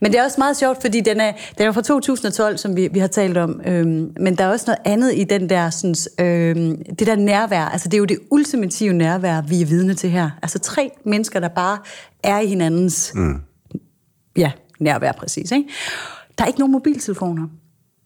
Men 0.00 0.12
det 0.12 0.20
er 0.20 0.24
også 0.24 0.36
meget 0.38 0.56
sjovt, 0.56 0.80
fordi 0.80 1.00
den 1.00 1.20
er, 1.20 1.32
den 1.58 1.66
er 1.66 1.72
fra 1.72 1.82
2012, 1.82 2.58
som 2.58 2.76
vi, 2.76 2.88
vi 2.92 2.98
har 2.98 3.06
talt 3.06 3.36
om. 3.36 3.60
Øhm, 3.66 4.12
men 4.20 4.38
der 4.38 4.44
er 4.44 4.48
også 4.48 4.64
noget 4.66 4.78
andet 4.84 5.14
i 5.14 5.24
den 5.24 5.50
der, 5.50 5.70
sådan, 5.70 5.94
øhm, 6.20 6.84
det 6.98 7.06
der 7.06 7.16
nærvær. 7.16 7.64
Altså, 7.64 7.88
det 7.88 7.94
er 7.94 7.98
jo 7.98 8.04
det 8.04 8.18
ultimative 8.30 8.92
nærvær, 8.92 9.40
vi 9.40 9.62
er 9.62 9.66
vidne 9.66 9.94
til 9.94 10.10
her. 10.10 10.30
Altså 10.42 10.58
tre 10.58 10.90
mennesker, 11.04 11.40
der 11.40 11.48
bare 11.48 11.78
er 12.22 12.38
i 12.40 12.46
hinandens 12.46 13.12
mm. 13.14 13.40
ja, 14.36 14.52
nærvær, 14.80 15.12
præcis. 15.12 15.52
Ikke? 15.52 15.68
Der 16.38 16.44
er 16.44 16.48
ikke 16.48 16.60
nogen 16.60 16.72
mobiltelefoner. 16.72 17.48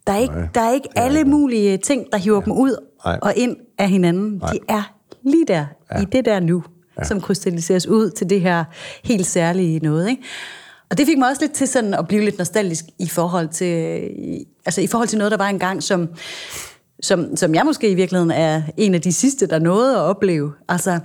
Der 0.07 0.13
er 0.13 0.19
ikke, 0.19 0.35
Nej, 0.35 0.49
der 0.55 0.61
er 0.61 0.73
ikke 0.73 0.89
alle 0.97 1.19
ikke. 1.19 1.31
mulige 1.31 1.77
ting, 1.77 2.07
der 2.13 2.19
hiver 2.19 2.37
ja. 2.37 2.45
dem 2.45 2.53
ud 2.53 2.77
Nej. 3.05 3.19
og 3.23 3.35
ind 3.37 3.57
af 3.79 3.89
hinanden. 3.89 4.39
Nej. 4.43 4.53
De 4.53 4.59
er 4.69 4.95
lige 5.23 5.45
der, 5.49 5.67
ja. 5.93 6.03
i 6.03 6.05
det 6.05 6.25
der 6.25 6.41
nu, 6.41 6.65
ja. 6.99 7.05
som 7.05 7.21
krystalliseres 7.21 7.87
ud 7.87 8.11
til 8.11 8.31
det 8.31 8.41
her 8.41 8.65
helt 9.05 9.27
særlige 9.27 9.79
noget. 9.79 10.11
Ikke? 10.11 10.23
Og 10.91 10.99
det 10.99 11.07
fik 11.07 11.19
mig 11.19 11.29
også 11.29 11.43
lidt 11.43 11.53
til 11.53 11.69
sådan 11.69 11.95
at 11.95 12.09
blive 12.09 12.25
lidt 12.25 12.39
nostalgisk 12.39 12.85
i 12.99 13.09
forhold 13.09 13.49
til, 13.49 14.01
altså 14.67 14.81
i 14.81 14.87
forhold 14.87 15.09
til 15.09 15.19
noget, 15.19 15.31
der 15.31 15.37
var 15.37 15.49
engang, 15.49 15.83
som, 15.83 16.09
som, 17.03 17.37
som 17.37 17.55
jeg 17.55 17.65
måske 17.65 17.91
i 17.91 17.95
virkeligheden 17.95 18.31
er 18.31 18.63
en 18.77 18.95
af 18.95 19.01
de 19.01 19.13
sidste, 19.13 19.47
der 19.47 19.59
nåede 19.59 19.97
at 19.97 20.01
opleve. 20.01 20.53
Altså, 20.69 21.01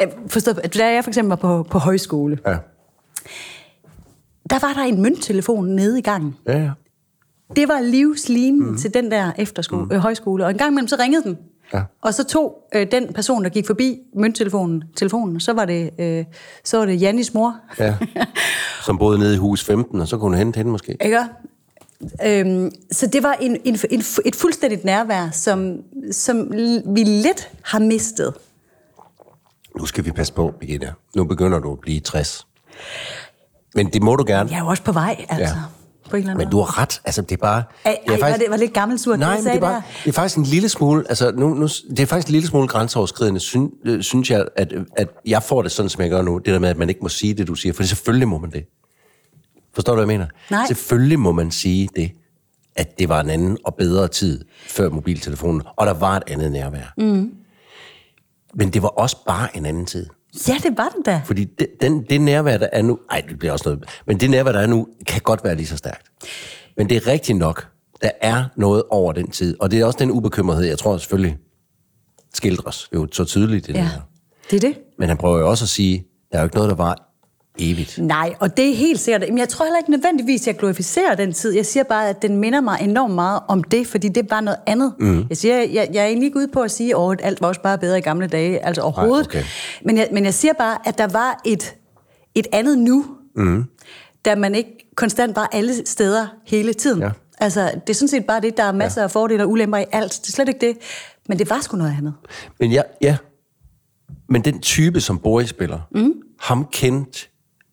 øh, 0.00 0.06
forstå, 0.26 0.50
at 0.62 0.74
da 0.74 0.92
jeg 0.92 1.04
for 1.04 1.10
eksempel 1.10 1.28
var 1.28 1.36
på, 1.36 1.62
på 1.70 1.78
højskole, 1.78 2.38
ja. 2.46 2.56
der 4.50 4.66
var 4.66 4.72
der 4.72 4.82
en 4.82 5.02
mønttelefon 5.02 5.66
nede 5.66 5.98
i 5.98 6.02
gangen. 6.02 6.36
Ja, 6.46 6.58
ja. 6.58 6.70
Det 7.56 7.68
var 7.68 7.80
livslinen 7.80 8.70
mm. 8.70 8.78
til 8.78 8.94
den 8.94 9.10
der 9.10 9.32
efterskole, 9.38 9.84
mm. 9.84 9.92
øh, 9.92 9.98
højskole. 9.98 10.44
Og 10.44 10.50
en 10.50 10.58
gang 10.58 10.70
imellem, 10.70 10.88
så 10.88 10.96
ringede 10.98 11.22
den. 11.22 11.38
Ja. 11.74 11.82
Og 12.02 12.14
så 12.14 12.24
tog 12.24 12.68
øh, 12.74 12.86
den 12.92 13.12
person, 13.12 13.44
der 13.44 13.50
gik 13.50 13.66
forbi 13.66 13.98
mønttelefonen, 14.14 14.84
telefonen, 14.96 15.40
så 15.40 15.52
var 15.52 15.64
det, 15.64 15.90
øh, 15.98 16.24
så 16.64 16.78
var 16.78 16.86
det 16.86 17.00
Jannis 17.00 17.34
mor. 17.34 17.56
ja. 17.78 17.96
Som 18.86 18.98
boede 18.98 19.18
nede 19.18 19.34
i 19.34 19.38
hus 19.38 19.64
15, 19.64 20.00
og 20.00 20.08
så 20.08 20.16
kunne 20.16 20.30
hun 20.30 20.38
hente 20.38 20.56
hende 20.56 20.70
måske. 20.70 20.96
Ikke? 21.00 21.24
Øhm, 22.26 22.70
så 22.92 23.06
det 23.06 23.22
var 23.22 23.32
en, 23.32 23.56
en, 23.64 23.78
en, 23.90 24.02
et 24.24 24.36
fuldstændigt 24.36 24.84
nærvær, 24.84 25.30
som, 25.32 25.76
som 26.12 26.52
vi 26.86 27.04
lidt 27.04 27.48
har 27.62 27.78
mistet. 27.78 28.34
Nu 29.78 29.86
skal 29.86 30.04
vi 30.04 30.10
passe 30.12 30.32
på, 30.32 30.54
Birgitte. 30.60 30.92
Nu 31.16 31.24
begynder 31.24 31.58
du 31.58 31.72
at 31.72 31.80
blive 31.80 32.00
60. 32.00 32.46
Men 33.74 33.92
det 33.92 34.02
må 34.02 34.16
du 34.16 34.24
gerne. 34.26 34.50
Jeg 34.50 34.56
er 34.58 34.62
jo 34.62 34.68
også 34.68 34.82
på 34.82 34.92
vej, 34.92 35.26
altså. 35.28 35.54
Ja. 35.54 35.79
På 36.10 36.16
en 36.16 36.20
eller 36.22 36.30
anden 36.30 36.38
Men 36.38 36.46
måde. 36.46 36.52
du 36.52 36.60
har 36.70 36.82
ret. 36.82 37.00
Altså, 37.04 37.22
det 37.22 37.32
er 37.32 37.36
bare... 37.36 37.62
Ej, 37.84 37.98
det 38.06 38.12
er 38.20 38.24
ej, 38.24 38.30
var 38.30 38.36
det- 38.36 38.46
var 38.48 38.56
det 38.56 38.60
lidt 38.60 38.74
gammelsurt, 38.74 39.12
det, 39.12 39.20
Nej, 39.20 39.28
jeg 39.28 39.36
men 39.38 39.44
det 39.44 39.48
er, 39.48 39.52
sagde 39.52 39.60
bare, 39.60 39.72
der? 39.74 39.80
det 40.04 40.08
er 40.08 40.12
faktisk 40.12 40.36
en 40.38 40.44
lille 40.44 40.68
smule... 40.68 41.04
Altså, 41.08 41.30
nu, 41.36 41.48
nu, 41.54 41.66
det 41.90 42.00
er 42.00 42.06
faktisk 42.06 42.28
en 42.28 42.32
lille 42.32 42.48
smule 42.48 42.68
grænseoverskridende, 42.68 43.40
syn, 43.40 43.68
øh, 43.84 44.02
synes 44.02 44.30
jeg, 44.30 44.46
at, 44.56 44.72
at 44.96 45.08
jeg 45.26 45.42
får 45.42 45.62
det 45.62 45.72
sådan, 45.72 45.88
som 45.88 46.02
jeg 46.02 46.10
gør 46.10 46.22
nu. 46.22 46.38
Det 46.38 46.46
der 46.46 46.58
med, 46.58 46.68
at 46.68 46.76
man 46.78 46.88
ikke 46.88 47.00
må 47.02 47.08
sige 47.08 47.34
det, 47.34 47.46
du 47.48 47.54
siger. 47.54 47.72
For 47.72 47.82
selvfølgelig 47.82 48.28
må 48.28 48.38
man 48.38 48.50
det. 48.50 48.64
Forstår 49.74 49.92
du, 49.92 49.96
hvad 50.04 50.14
jeg 50.14 50.18
mener? 50.18 50.30
Nej. 50.50 50.66
Selvfølgelig 50.66 51.18
må 51.18 51.32
man 51.32 51.50
sige 51.50 51.88
det, 51.96 52.10
at 52.76 52.98
det 52.98 53.08
var 53.08 53.20
en 53.20 53.30
anden 53.30 53.58
og 53.64 53.74
bedre 53.74 54.08
tid 54.08 54.44
før 54.68 54.88
mobiltelefonen, 54.90 55.62
og 55.76 55.86
der 55.86 55.94
var 55.94 56.16
et 56.16 56.22
andet 56.26 56.52
nærvær. 56.52 56.92
Mm. 56.98 57.30
Men 58.54 58.70
det 58.70 58.82
var 58.82 58.88
også 58.88 59.16
bare 59.26 59.56
en 59.56 59.66
anden 59.66 59.86
tid. 59.86 60.06
Ja, 60.48 60.54
det 60.62 60.78
var 60.78 60.88
det 60.96 61.06
da. 61.06 61.22
Fordi 61.24 61.44
det, 61.44 61.66
den, 61.80 62.02
det 62.10 62.20
nærvær, 62.20 62.56
der 62.58 62.68
er 62.72 62.82
nu... 62.82 62.98
Ej, 63.10 63.22
det 63.28 63.38
bliver 63.38 63.52
også 63.52 63.68
noget... 63.68 63.84
Men 64.06 64.20
det 64.20 64.30
nærvær, 64.30 64.52
der 64.52 64.60
er 64.60 64.66
nu, 64.66 64.86
kan 65.06 65.20
godt 65.20 65.44
være 65.44 65.54
lige 65.54 65.66
så 65.66 65.76
stærkt. 65.76 66.06
Men 66.76 66.88
det 66.88 66.96
er 66.96 67.06
rigtigt 67.06 67.38
nok. 67.38 67.66
Der 68.02 68.10
er 68.20 68.44
noget 68.56 68.82
over 68.90 69.12
den 69.12 69.30
tid. 69.30 69.56
Og 69.60 69.70
det 69.70 69.80
er 69.80 69.84
også 69.84 69.98
den 69.98 70.10
ubekymrethed, 70.10 70.64
jeg 70.64 70.78
tror 70.78 70.96
selvfølgelig 70.98 71.38
skildres 72.34 72.88
jo 72.94 73.08
så 73.12 73.24
tydeligt 73.24 73.68
i 73.68 73.72
det 73.72 73.78
Ja, 73.78 73.84
her. 73.84 74.00
det 74.50 74.64
er 74.64 74.68
det. 74.68 74.78
Men 74.98 75.08
han 75.08 75.16
prøver 75.16 75.38
jo 75.38 75.48
også 75.50 75.64
at 75.64 75.68
sige, 75.68 76.06
der 76.32 76.38
er 76.38 76.42
jo 76.42 76.46
ikke 76.46 76.56
noget, 76.56 76.70
der 76.70 76.76
var 76.76 77.09
evigt. 77.58 77.98
Nej, 77.98 78.34
og 78.40 78.56
det 78.56 78.70
er 78.70 78.74
helt 78.74 79.00
sikkert. 79.00 79.28
Men 79.28 79.38
jeg 79.38 79.48
tror 79.48 79.64
heller 79.64 79.78
ikke 79.78 79.90
nødvendigvis, 79.90 80.40
at 80.40 80.46
jeg 80.46 80.56
glorificerer 80.56 81.14
den 81.14 81.32
tid. 81.32 81.54
Jeg 81.54 81.66
siger 81.66 81.84
bare, 81.84 82.08
at 82.08 82.22
den 82.22 82.36
minder 82.36 82.60
mig 82.60 82.78
enormt 82.82 83.14
meget 83.14 83.40
om 83.48 83.64
det, 83.64 83.86
fordi 83.86 84.08
det 84.08 84.16
er 84.16 84.28
bare 84.28 84.42
noget 84.42 84.58
andet. 84.66 84.92
Mm. 84.98 85.26
Jeg, 85.28 85.36
siger, 85.36 85.56
jeg, 85.56 85.88
jeg 85.92 86.02
er 86.02 86.06
egentlig 86.06 86.26
ikke 86.26 86.38
ude 86.38 86.48
på 86.48 86.62
at 86.62 86.70
sige, 86.70 86.96
at 86.96 87.20
alt 87.22 87.40
var 87.40 87.48
også 87.48 87.62
bare 87.62 87.78
bedre 87.78 87.98
i 87.98 88.00
gamle 88.00 88.26
dage, 88.26 88.66
altså 88.66 88.82
overhovedet. 88.82 89.26
okay. 89.26 89.44
men, 89.84 89.96
jeg, 89.96 90.08
men 90.12 90.24
jeg 90.24 90.34
siger 90.34 90.52
bare, 90.52 90.78
at 90.84 90.98
der 90.98 91.08
var 91.08 91.40
et, 91.44 91.74
et 92.34 92.46
andet 92.52 92.78
nu, 92.78 93.06
mm. 93.36 93.64
da 94.24 94.34
man 94.34 94.54
ikke 94.54 94.90
konstant 94.96 95.36
var 95.36 95.48
alle 95.52 95.86
steder 95.86 96.26
hele 96.46 96.72
tiden. 96.72 97.02
Ja. 97.02 97.10
Altså, 97.38 97.60
det 97.60 97.90
er 97.90 97.94
sådan 97.94 98.08
set 98.08 98.24
bare 98.24 98.40
det, 98.40 98.56
der 98.56 98.62
er 98.62 98.72
masser 98.72 99.00
ja. 99.00 99.04
af 99.04 99.10
fordele 99.10 99.42
og 99.42 99.50
ulemper 99.50 99.78
i 99.78 99.84
alt. 99.92 100.20
Det 100.22 100.28
er 100.28 100.32
slet 100.32 100.48
ikke 100.48 100.66
det. 100.66 100.76
Men 101.28 101.38
det 101.38 101.50
var 101.50 101.60
sgu 101.60 101.76
noget 101.76 101.94
andet. 101.98 102.14
Men 102.60 102.72
ja, 102.72 102.82
ja. 103.02 103.16
Men 104.28 104.44
den 104.44 104.60
type, 104.60 105.00
som 105.00 105.18
Boris 105.18 105.48
spiller, 105.48 105.80
mm. 105.94 106.12
ham 106.40 106.66
kendt, 106.72 107.29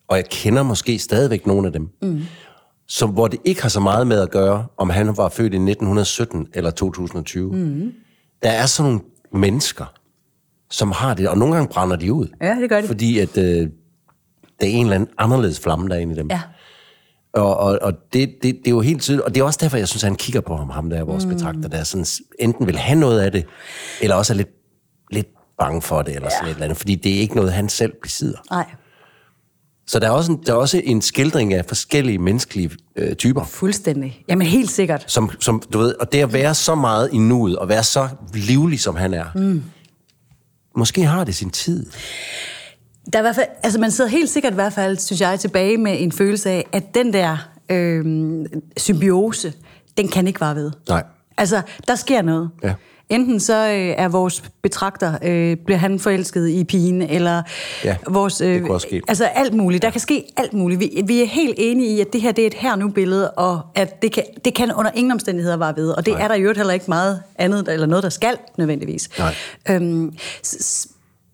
og 0.07 0.17
jeg 0.17 0.25
kender 0.29 0.63
måske 0.63 0.99
stadigvæk 0.99 1.47
nogle 1.47 1.67
af 1.67 1.73
dem, 1.73 1.89
mm. 2.01 2.21
som, 2.87 3.09
hvor 3.09 3.27
det 3.27 3.39
ikke 3.45 3.61
har 3.61 3.69
så 3.69 3.79
meget 3.79 4.07
med 4.07 4.21
at 4.21 4.31
gøre, 4.31 4.65
om 4.77 4.89
han 4.89 5.17
var 5.17 5.29
født 5.29 5.53
i 5.53 5.57
1917 5.57 6.47
eller 6.53 6.71
2020. 6.71 7.53
Mm. 7.53 7.91
Der 8.43 8.49
er 8.49 8.65
sådan 8.65 8.91
nogle 8.91 9.05
mennesker, 9.33 9.85
som 10.69 10.91
har 10.91 11.13
det, 11.13 11.29
og 11.29 11.37
nogle 11.37 11.55
gange 11.55 11.69
brænder 11.73 11.95
de 11.95 12.13
ud. 12.13 12.27
Ja, 12.41 12.55
det 12.61 12.69
gør 12.69 12.81
de. 12.81 12.87
Fordi 12.87 13.19
at 13.19 13.37
øh, 13.37 13.69
der 14.59 14.65
er 14.65 14.71
en 14.71 14.85
eller 14.85 14.95
anden 14.95 15.09
anderledes 15.17 15.59
flamme, 15.59 15.89
der 15.89 15.95
er 15.95 15.99
inde 15.99 16.13
i 16.13 16.17
dem. 16.17 16.27
Ja. 16.31 16.41
Og, 17.33 17.57
og, 17.57 17.79
og 17.81 17.93
det, 18.13 18.29
det, 18.43 18.43
det 18.43 18.67
er 18.67 18.71
jo 18.71 18.81
helt 18.81 19.01
tydeligt, 19.01 19.25
og 19.25 19.35
det 19.35 19.41
er 19.41 19.45
også 19.45 19.59
derfor, 19.61 19.77
jeg 19.77 19.87
synes, 19.87 20.03
at 20.03 20.07
han 20.07 20.15
kigger 20.15 20.41
på 20.41 20.55
ham, 20.55 20.69
ham 20.69 20.89
der 20.89 20.97
er 20.97 21.03
vores 21.03 21.25
mm. 21.25 21.33
betragter, 21.33 21.69
der 21.69 21.77
er 21.77 21.83
sådan, 21.83 22.05
enten 22.39 22.67
vil 22.67 22.77
have 22.77 22.99
noget 22.99 23.19
af 23.19 23.31
det, 23.31 23.45
eller 24.01 24.15
også 24.15 24.33
er 24.33 24.37
lidt, 24.37 24.49
lidt 25.11 25.27
bange 25.59 25.81
for 25.81 26.01
det, 26.01 26.15
eller 26.15 26.29
ja. 26.31 26.37
sådan 26.37 26.47
et 26.47 26.53
eller 26.53 26.63
andet, 26.63 26.77
fordi 26.77 26.95
det 26.95 27.15
er 27.15 27.19
ikke 27.19 27.35
noget, 27.35 27.53
han 27.53 27.69
selv 27.69 27.93
besidder. 28.01 28.37
Nej, 28.51 28.65
Så 29.87 29.99
der 29.99 30.07
er 30.07 30.11
også 30.11 30.31
en, 30.31 30.43
der 30.45 30.53
er 30.53 30.57
også 30.57 30.81
en 30.83 31.01
skildring 31.01 31.53
af 31.53 31.65
forskellige 31.65 32.17
menneskelige 32.17 32.71
øh, 32.95 33.15
typer, 33.15 33.43
fuldstændig. 33.43 34.23
Jamen 34.29 34.47
helt 34.47 34.71
sikkert. 34.71 35.03
som, 35.07 35.31
som, 35.39 35.61
du 35.73 35.77
ved, 35.77 35.93
og 35.99 36.11
det 36.11 36.21
at 36.21 36.33
være 36.33 36.55
så 36.55 36.75
meget 36.75 37.09
i 37.13 37.17
nuet, 37.17 37.55
og 37.55 37.69
være 37.69 37.83
så 37.83 38.07
livlig, 38.33 38.79
som 38.79 38.95
han 38.95 39.13
er, 39.13 39.25
mm. 39.35 39.63
måske 40.75 41.03
har 41.03 41.23
det 41.23 41.35
sin 41.35 41.49
tid. 41.49 41.85
Der 43.13 43.19
er 43.19 43.21
i 43.21 43.23
hvert 43.23 43.35
fald, 43.35 43.47
altså 43.63 43.79
man 43.79 43.91
sidder 43.91 44.09
helt 44.09 44.29
sikkert 44.29 44.53
i 44.53 44.55
hvert 44.55 44.73
fald, 44.73 44.97
synes 44.97 45.21
jeg, 45.21 45.39
tilbage 45.39 45.77
med 45.77 46.01
en 46.01 46.11
følelse 46.11 46.49
af, 46.49 46.67
at 46.71 46.95
den 46.95 47.13
der 47.13 47.37
øh, 47.69 48.45
symbiose, 48.77 49.53
den 49.97 50.07
kan 50.07 50.27
ikke 50.27 50.41
vare 50.41 50.55
ved. 50.55 50.71
Nej. 50.89 51.03
Altså, 51.37 51.61
der 51.87 51.95
sker 51.95 52.21
noget. 52.21 52.49
Ja. 52.63 52.73
Enten 53.09 53.39
så 53.39 53.53
øh, 53.67 53.73
er 53.97 54.07
vores 54.07 54.43
betragter, 54.63 55.17
øh, 55.23 55.57
bliver 55.65 55.77
han 55.77 55.99
forelsket 55.99 56.49
i 56.49 56.63
pigen, 56.63 57.01
eller 57.01 57.43
Ja, 57.83 57.95
vores... 58.09 58.41
Øh, 58.41 58.53
det 58.53 58.61
kunne 58.61 58.73
også 58.73 58.87
ske. 58.87 59.01
Altså 59.07 59.25
alt 59.25 59.53
muligt. 59.53 59.81
Der 59.81 59.89
kan 59.89 60.01
ske 60.01 60.23
alt 60.37 60.53
muligt. 60.53 60.79
Vi, 60.79 61.01
vi 61.05 61.21
er 61.21 61.25
helt 61.25 61.55
enige 61.57 61.95
i, 61.97 62.01
at 62.01 62.07
det 62.13 62.21
her 62.21 62.31
det 62.31 62.41
er 62.43 62.47
et 62.47 62.53
her-nu-billede, 62.53 63.31
og 63.31 63.61
at 63.75 64.01
det 64.01 64.11
kan, 64.11 64.23
det 64.45 64.53
kan 64.53 64.71
under 64.73 64.91
ingen 64.95 65.11
omstændigheder 65.11 65.57
vare 65.57 65.73
ved. 65.75 65.89
Og 65.89 66.05
det 66.05 66.13
Nej. 66.13 66.23
er 66.23 66.27
der 66.27 66.35
i 66.35 66.41
øvrigt 66.41 66.57
heller 66.59 66.73
ikke 66.73 66.85
meget 66.87 67.21
andet, 67.35 67.67
eller 67.69 67.87
noget, 67.87 68.03
der 68.03 68.09
skal 68.09 68.37
nødvendigvis. 68.57 69.09
Nej. 69.19 69.35
Øhm, 69.69 70.13
s- 70.45 70.65
s- 70.65 70.87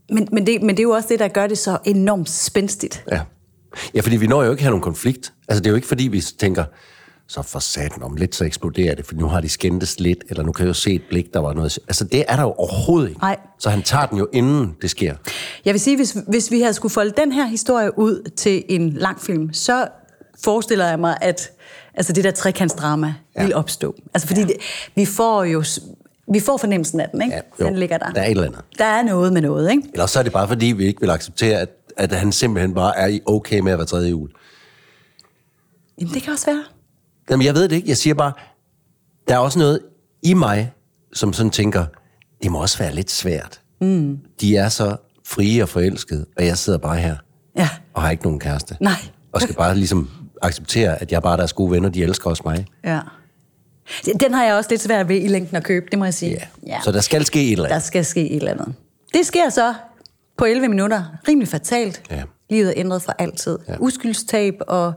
men, 0.10 0.28
men, 0.32 0.48
det, 0.48 0.62
men 0.62 0.70
det 0.70 0.80
er 0.80 0.84
jo 0.84 0.92
også 0.92 1.08
det, 1.12 1.20
der 1.20 1.28
gør 1.28 1.48
det 1.48 1.58
så 1.58 1.78
enormt 1.86 2.30
spændstigt. 2.30 3.04
Ja. 3.12 3.20
ja, 3.96 4.02
fordi 4.02 4.16
vi 4.18 4.28
når 4.28 4.44
jo 4.44 4.52
ikke 4.52 4.60
at 4.60 4.64
have 4.64 4.72
nogen 4.72 4.82
konflikt. 4.84 5.34
Altså, 5.48 5.60
det 5.62 5.68
er 5.68 5.72
jo 5.72 5.76
ikke, 5.76 5.88
fordi 5.88 6.04
vi 6.08 6.22
tænker, 6.22 6.64
så 7.28 7.42
for 7.42 7.60
satan 7.60 8.04
om 8.04 8.16
lidt, 8.16 8.36
så 8.36 8.44
eksploderer 8.46 8.96
det, 8.96 9.06
for 9.06 9.16
nu 9.16 9.28
har 9.28 9.42
de 9.42 9.50
skændtes 9.50 10.00
lidt, 10.00 10.20
eller 10.30 10.44
nu 10.44 10.52
kan 10.52 10.64
jeg 10.64 10.68
jo 10.68 10.74
se 10.74 10.94
et 10.94 11.02
blik, 11.10 11.34
der 11.34 11.40
var 11.40 11.54
noget... 11.54 11.80
Altså, 11.88 12.04
det 12.04 12.24
er 12.28 12.36
der 12.36 12.44
jo 12.44 12.52
overhovedet 12.52 13.10
ikke. 13.10 13.22
Nej. 13.22 13.38
Så 13.60 13.70
han 13.70 13.82
tager 13.84 14.06
den 14.06 14.18
jo, 14.18 14.28
inden 14.34 14.76
det 14.82 14.90
sker. 14.90 15.16
Jeg 15.66 15.74
vil 15.74 15.82
sige, 15.82 15.96
hvis, 15.96 16.18
hvis 16.28 16.52
vi 16.52 16.62
havde 16.62 16.74
skulle 16.74 16.92
folde 16.92 17.14
den 17.18 17.32
her 17.32 17.46
historie 17.46 18.00
ud 18.00 18.30
til 18.36 18.64
en 18.70 18.90
lang 18.90 19.22
film, 19.22 19.54
så 19.54 19.88
forestiller 20.44 20.88
jeg 20.88 21.00
mig, 21.00 21.18
at 21.22 21.52
altså 21.94 22.14
det 22.14 22.24
der 22.24 22.32
trekantsdrama 22.32 23.08
Ja. 23.08 23.42
ja. 23.42 23.46
vil 23.46 23.56
opstå. 23.56 23.96
Altså 24.14 24.28
fordi 24.28 24.42
ja. 24.42 24.48
det, 24.48 24.56
vi 24.96 25.06
får 25.06 25.44
jo 25.44 25.64
vi 26.28 26.40
får 26.40 26.58
fornemmelsen 26.58 27.00
af 27.00 27.10
den, 27.10 27.22
ikke? 27.22 27.36
Ja, 27.36 27.42
jo. 27.60 27.66
den 27.66 27.78
ligger 27.78 27.98
der. 27.98 28.12
Der 28.12 28.22
er 28.22 28.26
et 28.26 28.32
eller 28.32 28.44
andet. 28.44 28.62
Der 28.78 28.86
er 28.86 29.04
noget 29.04 29.34
med 29.34 29.42
noget, 29.42 29.72
ikke? 29.72 29.84
Eller 29.94 30.06
så 30.06 30.20
er 30.20 30.24
det 30.24 30.32
bare, 30.34 30.48
fordi 30.48 30.66
vi 30.66 30.86
ikke 30.86 31.02
vil 31.02 31.10
acceptere, 31.10 31.60
at, 31.60 31.70
at 31.98 32.12
han 32.12 32.32
simpelthen 32.32 32.74
bare 32.74 32.98
er 32.98 33.08
i 33.08 33.22
okay 33.26 33.60
med 33.60 33.72
at 33.72 33.78
være 33.78 33.88
tredje 33.88 34.10
jul. 34.10 34.30
Jamen, 36.02 36.14
det 36.14 36.24
kan 36.24 36.34
også 36.34 36.46
være. 36.46 36.64
Jamen, 37.30 37.46
jeg 37.46 37.54
ved 37.56 37.64
det 37.70 37.76
ikke. 37.76 37.90
Jeg 37.90 37.98
siger 37.98 38.14
bare, 38.14 38.34
der 39.28 39.34
er 39.34 39.38
også 39.40 39.60
noget 39.60 39.80
i 40.24 40.34
mig, 40.34 40.74
som 41.14 41.34
sådan 41.34 41.50
tænker, 41.50 41.86
det 42.44 42.52
må 42.52 42.62
også 42.62 42.78
være 42.78 42.96
lidt 42.96 43.12
svært. 43.12 43.62
Mm. 43.82 44.18
De 44.42 44.56
er 44.58 44.70
så 44.70 44.96
frie 45.28 45.64
og 45.64 45.70
forelskede, 45.70 46.26
og 46.38 46.46
jeg 46.46 46.58
sidder 46.58 46.80
bare 46.80 46.98
her 46.98 47.16
Ja. 47.58 47.70
og 47.94 48.02
har 48.02 48.12
ikke 48.12 48.24
nogen 48.24 48.40
kæreste. 48.40 48.78
Nej. 48.80 48.94
Og 49.32 49.42
skal 49.42 49.56
bare 49.56 49.76
ligesom 49.76 50.10
acceptere, 50.42 51.02
at 51.02 51.12
jeg 51.12 51.22
bare 51.22 51.34
er 51.34 51.38
deres 51.38 51.54
gode 51.54 51.72
venner, 51.72 51.90
de 51.90 52.04
elsker 52.04 52.30
også 52.30 52.44
mig. 52.46 52.66
Ja. 52.84 53.00
Den 54.20 54.34
har 54.34 54.44
jeg 54.46 54.56
også 54.56 54.70
lidt 54.70 54.82
svært 54.82 55.08
ved 55.10 55.16
i 55.22 55.28
længden 55.28 55.58
at 55.58 55.64
købe, 55.64 55.86
det 55.92 56.00
må 56.00 56.06
jeg 56.06 56.14
sige. 56.14 56.40
Ja. 56.68 56.80
Så 56.84 56.92
der 56.92 57.02
skal 57.02 57.26
ske 57.26 57.46
et 57.46 57.52
eller 57.52 57.66
Der 57.68 57.74
andet. 57.76 57.88
skal 57.88 58.06
ske 58.06 58.30
et 58.30 58.36
eller 58.36 58.52
andet. 58.52 58.74
Det 59.14 59.26
sker 59.26 59.50
så 59.50 59.74
på 60.38 60.46
11 60.46 60.68
minutter. 60.68 61.04
Rimelig 61.28 61.48
fatalt. 61.48 62.02
Ja. 62.12 62.24
Livet 62.50 62.68
er 62.70 62.74
ændret 62.78 63.02
for 63.02 63.16
altid. 63.20 63.58
Ja. 63.68 63.76
Uskyldstab 63.80 64.54
og 64.68 64.94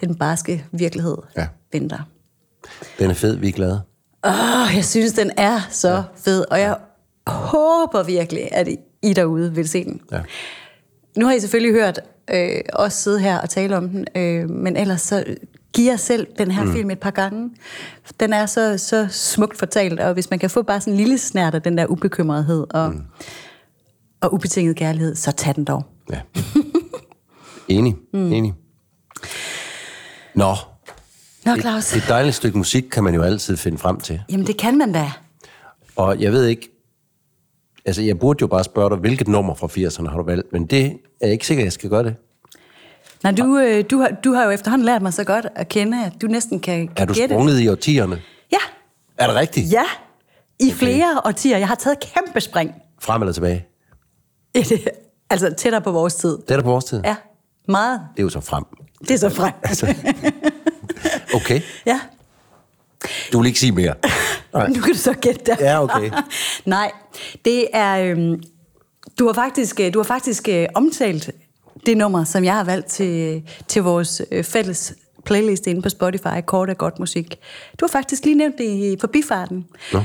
den 0.00 0.14
barske 0.14 0.64
virkelighed 0.72 1.16
Ja. 1.36 1.46
venter. 1.72 1.98
Den 2.98 3.10
er 3.10 3.14
fed, 3.14 3.36
vi 3.36 3.48
er 3.48 3.52
glade. 3.52 3.80
Åh, 4.26 4.76
jeg 4.76 4.84
synes, 4.84 5.12
den 5.12 5.30
er 5.36 5.60
så 5.70 5.88
ja. 5.90 6.02
fed, 6.16 6.44
og 6.50 6.60
jeg 6.60 6.76
håber 7.26 8.02
virkelig, 8.02 8.48
at 8.52 8.68
I 9.02 9.12
derude 9.12 9.54
vil 9.54 9.68
se 9.68 9.84
den. 9.84 10.00
Ja. 10.12 10.20
Nu 11.16 11.26
har 11.26 11.32
I 11.32 11.40
selvfølgelig 11.40 11.72
hørt 11.80 12.00
øh, 12.34 12.60
os 12.72 12.92
sidde 12.92 13.20
her 13.20 13.38
og 13.40 13.50
tale 13.50 13.76
om 13.76 13.88
den, 13.88 14.06
øh, 14.16 14.50
men 14.50 14.76
ellers 14.76 15.00
så 15.00 15.24
giv 15.72 15.86
jer 15.86 15.96
selv 15.96 16.26
den 16.38 16.50
her 16.50 16.64
mm. 16.64 16.72
film 16.72 16.90
et 16.90 16.98
par 17.00 17.10
gange. 17.10 17.50
Den 18.20 18.32
er 18.32 18.46
så, 18.46 18.78
så 18.78 19.06
smukt 19.10 19.58
fortalt, 19.58 20.00
og 20.00 20.12
hvis 20.12 20.30
man 20.30 20.38
kan 20.38 20.50
få 20.50 20.62
bare 20.62 20.80
sådan 20.80 20.92
en 20.92 20.96
lille 20.96 21.18
snært 21.18 21.54
af 21.54 21.62
den 21.62 21.78
der 21.78 21.86
ubekymrethed 21.86 22.66
og, 22.70 22.90
mm. 22.92 23.02
og 24.20 24.34
ubetinget 24.34 24.76
kærlighed, 24.76 25.14
så 25.14 25.32
tag 25.32 25.54
den 25.56 25.64
dog. 25.64 25.84
Ja. 26.12 26.20
enig, 27.68 27.96
mm. 28.12 28.32
enig. 28.32 28.54
Nå, 30.34 30.54
Nå, 31.44 31.56
Claus. 31.60 31.96
et 31.96 32.04
dejligt 32.08 32.34
stykke 32.36 32.58
musik 32.58 32.82
kan 32.92 33.04
man 33.04 33.14
jo 33.14 33.22
altid 33.22 33.56
finde 33.56 33.78
frem 33.78 34.00
til. 34.00 34.20
Jamen, 34.30 34.46
det 34.46 34.56
kan 34.56 34.78
man 34.78 34.92
da. 34.92 35.12
Og 35.96 36.20
jeg 36.20 36.32
ved 36.32 36.46
ikke, 36.46 36.68
altså 37.84 38.02
jeg 38.02 38.18
burde 38.18 38.38
jo 38.40 38.46
bare 38.46 38.64
spørge 38.64 38.90
dig, 38.90 38.98
hvilket 38.98 39.28
nummer 39.28 39.54
fra 39.54 39.66
80'erne 39.66 40.10
har 40.10 40.16
du 40.18 40.22
valgt, 40.24 40.52
men 40.52 40.66
det 40.66 40.84
er 40.86 40.90
jeg 41.20 41.32
ikke 41.32 41.46
sikker, 41.46 41.62
at 41.62 41.64
jeg 41.64 41.72
skal 41.72 41.90
gøre 41.90 42.02
det. 42.04 42.16
Nej, 43.22 43.32
du, 43.32 43.58
øh, 43.58 43.84
du, 43.90 43.98
har, 44.00 44.08
du 44.24 44.32
har 44.32 44.44
jo 44.44 44.50
efterhånden 44.50 44.86
lært 44.86 45.02
mig 45.02 45.12
så 45.14 45.24
godt 45.24 45.46
at 45.54 45.68
kende, 45.68 46.04
at 46.04 46.12
du 46.22 46.26
næsten 46.26 46.60
kan, 46.60 46.88
kan 46.88 46.94
Er 46.96 47.04
du 47.04 47.14
gætte. 47.14 47.34
sprunget 47.34 47.60
i 47.60 47.68
årtierne? 47.68 48.20
Ja, 48.52 48.56
Er 49.18 49.26
det 49.26 49.36
rigtigt? 49.36 49.72
ja. 49.72 49.84
I 50.60 50.72
flere 50.72 51.20
årtier. 51.24 51.58
Jeg 51.58 51.68
har 51.68 51.74
taget 51.74 51.98
kæmpe 52.00 52.40
spring. 52.40 52.72
Frem 53.00 53.22
eller 53.22 53.32
tilbage? 53.32 53.66
altså 55.30 55.54
tættere 55.58 55.82
på 55.82 55.92
vores 55.92 56.14
tid. 56.14 56.38
Det 56.38 56.50
er 56.50 56.56
der 56.56 56.62
på 56.62 56.70
vores 56.70 56.84
tid. 56.84 57.00
Ja, 57.04 57.16
meget. 57.68 58.00
Det 58.16 58.20
er 58.20 58.24
jo 58.24 58.28
så 58.28 58.40
frem. 58.40 58.64
Det 59.00 59.10
er 59.10 59.18
så 59.18 59.30
frem. 59.30 59.52
Okay, 61.34 61.60
ja, 61.86 62.00
du 63.32 63.38
vil 63.38 63.46
ikke 63.46 63.58
sige 63.58 63.72
mere. 63.72 63.94
Nej. 64.52 64.68
nu 64.74 64.80
kan 64.80 64.92
du 64.92 64.98
så 64.98 65.12
gætte 65.12 65.40
det. 65.46 65.56
Ja, 65.60 65.82
okay. 65.82 66.10
Nej, 66.64 66.92
det 67.44 67.66
er... 67.72 67.98
Øhm, 67.98 68.42
du 69.18 69.26
har 69.26 69.32
faktisk, 69.32 69.80
øh, 69.80 69.94
du 69.94 69.98
har 69.98 70.04
faktisk 70.04 70.48
øh, 70.48 70.66
omtalt 70.74 71.30
det 71.86 71.96
nummer, 71.96 72.24
som 72.24 72.44
jeg 72.44 72.54
har 72.54 72.64
valgt 72.64 72.86
til, 72.86 73.42
til 73.68 73.82
vores 73.82 74.22
øh, 74.30 74.44
fælles 74.44 74.94
playlist 75.24 75.66
inde 75.66 75.82
på 75.82 75.88
Spotify, 75.88 76.40
Kort 76.46 76.70
af 76.70 76.78
Godt 76.78 76.98
Musik. 76.98 77.38
Du 77.80 77.84
har 77.84 77.88
faktisk 77.88 78.24
lige 78.24 78.34
nævnt 78.34 78.58
det 78.58 78.64
i 78.64 78.96
forbifarten. 79.00 79.66
Nå. 79.92 80.02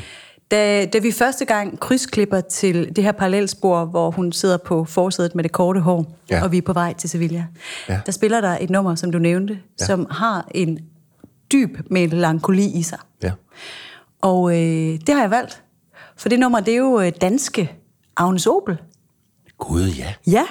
Da, 0.54 0.86
da 0.86 1.00
vi 1.00 1.12
første 1.12 1.46
gang 1.46 1.80
krydsklipper 1.80 2.42
til 2.42 2.96
det 2.96 3.04
her 3.04 3.12
parallelspor, 3.12 3.86
hvor 3.86 4.12
hun 4.12 4.32
sidder 4.32 4.58
på 4.58 4.86
forsædet 4.86 5.36
med 5.36 5.44
det 5.44 5.52
korte 5.52 5.80
hår, 5.80 6.16
Ja. 6.30 6.44
og 6.44 6.52
vi 6.52 6.58
er 6.58 6.62
på 6.62 6.74
vej 6.74 6.94
til 6.94 7.10
Sevilla, 7.10 7.46
Ja. 7.89 8.00
der 8.06 8.12
spiller 8.12 8.42
der 8.42 8.58
et 8.62 8.70
nummer, 8.70 8.96
som 8.96 9.12
du 9.12 9.18
nævnte, 9.20 9.60
Ja. 9.80 9.86
som 9.86 10.08
har 10.12 10.48
en 10.52 10.80
dyb 11.52 11.78
melankoli 11.89 12.66
i 12.66 12.84
sig. 12.84 12.98
Ja. 13.24 13.32
Og 14.22 14.52
øh, 14.52 15.00
det 15.08 15.10
har 15.10 15.22
jeg 15.22 15.32
valgt. 15.32 15.63
For 16.18 16.30
det 16.30 16.39
nummer, 16.39 16.60
det 16.60 16.74
er 16.74 16.78
jo 16.78 17.00
øh, 17.00 17.12
danske 17.22 17.72
Agnes 18.18 18.48
Opel. 18.48 18.78
Gud, 19.58 19.88
ja. 19.88 20.13
Ja, 20.28 20.44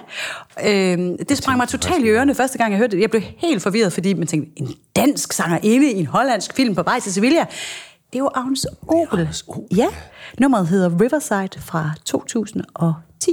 øh, 0.65 0.99
det 1.29 1.38
sprang 1.38 1.57
mig 1.59 1.69
totalt 1.69 2.05
i 2.05 2.09
ørerne 2.09 2.35
første 2.35 2.59
gang, 2.59 2.73
jeg 2.73 2.79
hørte 2.79 2.97
det. 2.97 3.03
Jeg 3.03 3.11
blev 3.11 3.23
helt 3.38 3.62
forvirret, 3.62 3.93
fordi 3.93 4.15
man 4.15 4.27
tænkte, 4.27 4.53
en 4.62 4.75
dansk 4.97 5.33
sangerinde 5.33 5.93
i 5.93 5.99
en 6.01 6.07
hollandsk 6.07 6.55
film 6.57 6.75
på 6.75 6.83
vej 6.83 7.01
til 7.01 7.12
Sevilla. 7.12 7.45
Det 8.12 8.18
er 8.18 8.22
jo 8.22 8.31
Agnes 8.35 8.66
Opel. 8.88 9.20
Agnes 9.20 9.44
Opel, 9.48 9.77
Ja, 9.77 9.87
nummeret 10.38 10.68
hedder 10.68 11.01
Riverside 11.01 11.61
fra 11.61 11.90
2010. 12.05 13.31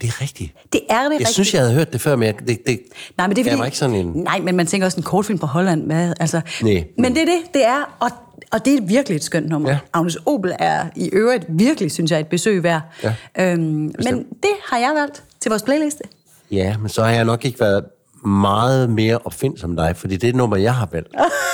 Det 0.00 0.08
er 0.08 0.20
rigtigt. 0.22 0.52
Det 0.72 0.80
er 0.90 0.94
det 0.94 1.02
Jeg 1.02 1.10
rigtigt. 1.10 1.28
synes, 1.28 1.54
jeg 1.54 1.62
havde 1.62 1.74
hørt 1.74 1.92
det 1.92 2.00
før, 2.00 2.16
men 2.16 2.26
jeg, 2.26 2.34
det, 2.48 2.58
det 2.66 2.80
Nej, 3.18 3.26
men 3.26 3.36
det 3.36 3.46
er 3.46 3.50
fordi... 3.52 3.66
ikke 3.66 3.78
sådan 3.78 3.96
en... 3.96 4.06
Nej, 4.06 4.40
men 4.40 4.56
man 4.56 4.66
tænker 4.66 4.84
også 4.86 4.96
en 4.96 5.02
kortfilm 5.02 5.38
på 5.38 5.46
Holland. 5.46 5.86
Hvad? 5.86 6.12
Altså, 6.20 6.40
Nej. 6.62 6.84
Men 6.98 7.14
det 7.14 7.22
er 7.22 7.26
det, 7.26 7.54
det 7.54 7.64
er. 7.66 7.96
Og, 8.00 8.10
og 8.52 8.64
det 8.64 8.74
er 8.74 8.82
virkelig 8.82 9.16
et 9.16 9.24
skønt 9.24 9.48
nummer. 9.48 9.70
Ja. 9.70 9.78
Agnes 9.92 10.16
Opel 10.26 10.52
er 10.58 10.86
i 10.96 11.08
øvrigt 11.12 11.44
virkelig, 11.48 11.92
synes 11.92 12.10
jeg, 12.10 12.20
et 12.20 12.26
besøg 12.26 12.62
værd. 12.62 12.80
Ja, 13.02 13.14
øhm, 13.38 13.60
men 14.04 14.24
det 14.42 14.50
har 14.68 14.78
jeg 14.78 14.92
valgt 15.00 15.24
til 15.40 15.48
vores 15.48 15.62
playliste. 15.62 16.02
Ja, 16.50 16.76
men 16.78 16.88
så 16.88 17.02
har 17.02 17.10
jeg 17.10 17.24
nok 17.24 17.44
ikke 17.44 17.60
været 17.60 17.84
meget 18.26 18.90
mere 18.90 19.18
opfindsom 19.24 19.58
som 19.70 19.76
dig, 19.76 19.96
fordi 19.96 20.16
det 20.16 20.34
nummer, 20.34 20.56
jeg 20.56 20.74
har 20.74 20.88
valgt, 20.92 21.08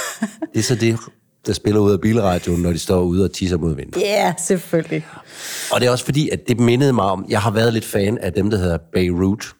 det 0.54 0.58
er 0.58 0.62
så 0.62 0.74
det, 0.74 0.98
der 1.46 1.52
spiller 1.52 1.80
ud 1.80 1.92
af 1.92 2.00
bilradioen, 2.00 2.62
når 2.62 2.72
de 2.72 2.78
står 2.78 3.00
ude 3.00 3.24
og 3.24 3.32
tisser 3.32 3.56
mod 3.56 3.74
vinden. 3.74 4.00
Ja, 4.00 4.24
yeah, 4.24 4.34
selvfølgelig. 4.38 5.06
Og 5.72 5.80
det 5.80 5.86
er 5.86 5.90
også 5.90 6.04
fordi, 6.04 6.28
at 6.28 6.48
det 6.48 6.60
mindede 6.60 6.92
mig 6.92 7.04
om, 7.04 7.26
jeg 7.28 7.40
har 7.40 7.50
været 7.50 7.72
lidt 7.72 7.84
fan 7.84 8.18
af 8.18 8.32
dem, 8.32 8.50
der 8.50 8.58
hedder 8.58 8.78
Beirut, 8.92 9.54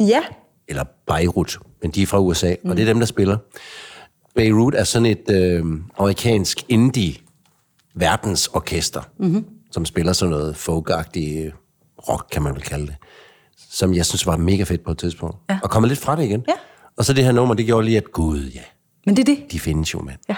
Ja, 0.00 0.20
eller 0.68 0.84
Beirut, 1.06 1.58
men 1.82 1.90
de 1.90 2.02
er 2.02 2.06
fra 2.06 2.20
USA, 2.20 2.54
mm. 2.64 2.70
og 2.70 2.76
det 2.76 2.82
er 2.82 2.86
dem, 2.86 2.98
der 2.98 3.06
spiller. 3.06 3.36
Beirut 4.34 4.74
er 4.74 4.84
sådan 4.84 5.06
et 5.06 5.30
øh, 5.30 5.64
amerikansk 5.98 6.64
indie 6.68 7.14
verdensorkester, 7.94 9.02
mm-hmm. 9.18 9.44
som 9.70 9.84
spiller 9.84 10.12
sådan 10.12 10.30
noget 10.30 10.56
folkagtigt 10.56 11.46
øh, 11.46 11.52
rock, 12.08 12.28
kan 12.32 12.42
man 12.42 12.54
vel 12.54 12.62
kalde 12.62 12.86
det, 12.86 12.94
som 13.70 13.94
jeg 13.94 14.06
synes 14.06 14.26
var 14.26 14.36
mega 14.36 14.62
fedt 14.62 14.84
på 14.84 14.90
et 14.90 14.98
tidspunkt. 14.98 15.36
Ja. 15.50 15.58
Og 15.62 15.70
kommer 15.70 15.88
lidt 15.88 15.98
fra 15.98 16.16
det 16.16 16.24
igen. 16.24 16.44
Ja. 16.48 16.54
Og 16.96 17.04
så 17.04 17.12
det 17.12 17.24
her 17.24 17.32
nummer, 17.32 17.54
det 17.54 17.66
gjorde 17.66 17.84
lige, 17.84 17.96
at 17.96 18.12
gud, 18.12 18.50
ja, 18.54 18.60
men 19.06 19.16
det 19.16 19.28
er 19.28 19.34
det. 19.34 19.52
de 19.52 19.60
findes 19.60 19.94
jo, 19.94 20.02
mand. 20.02 20.18
Ja. 20.28 20.36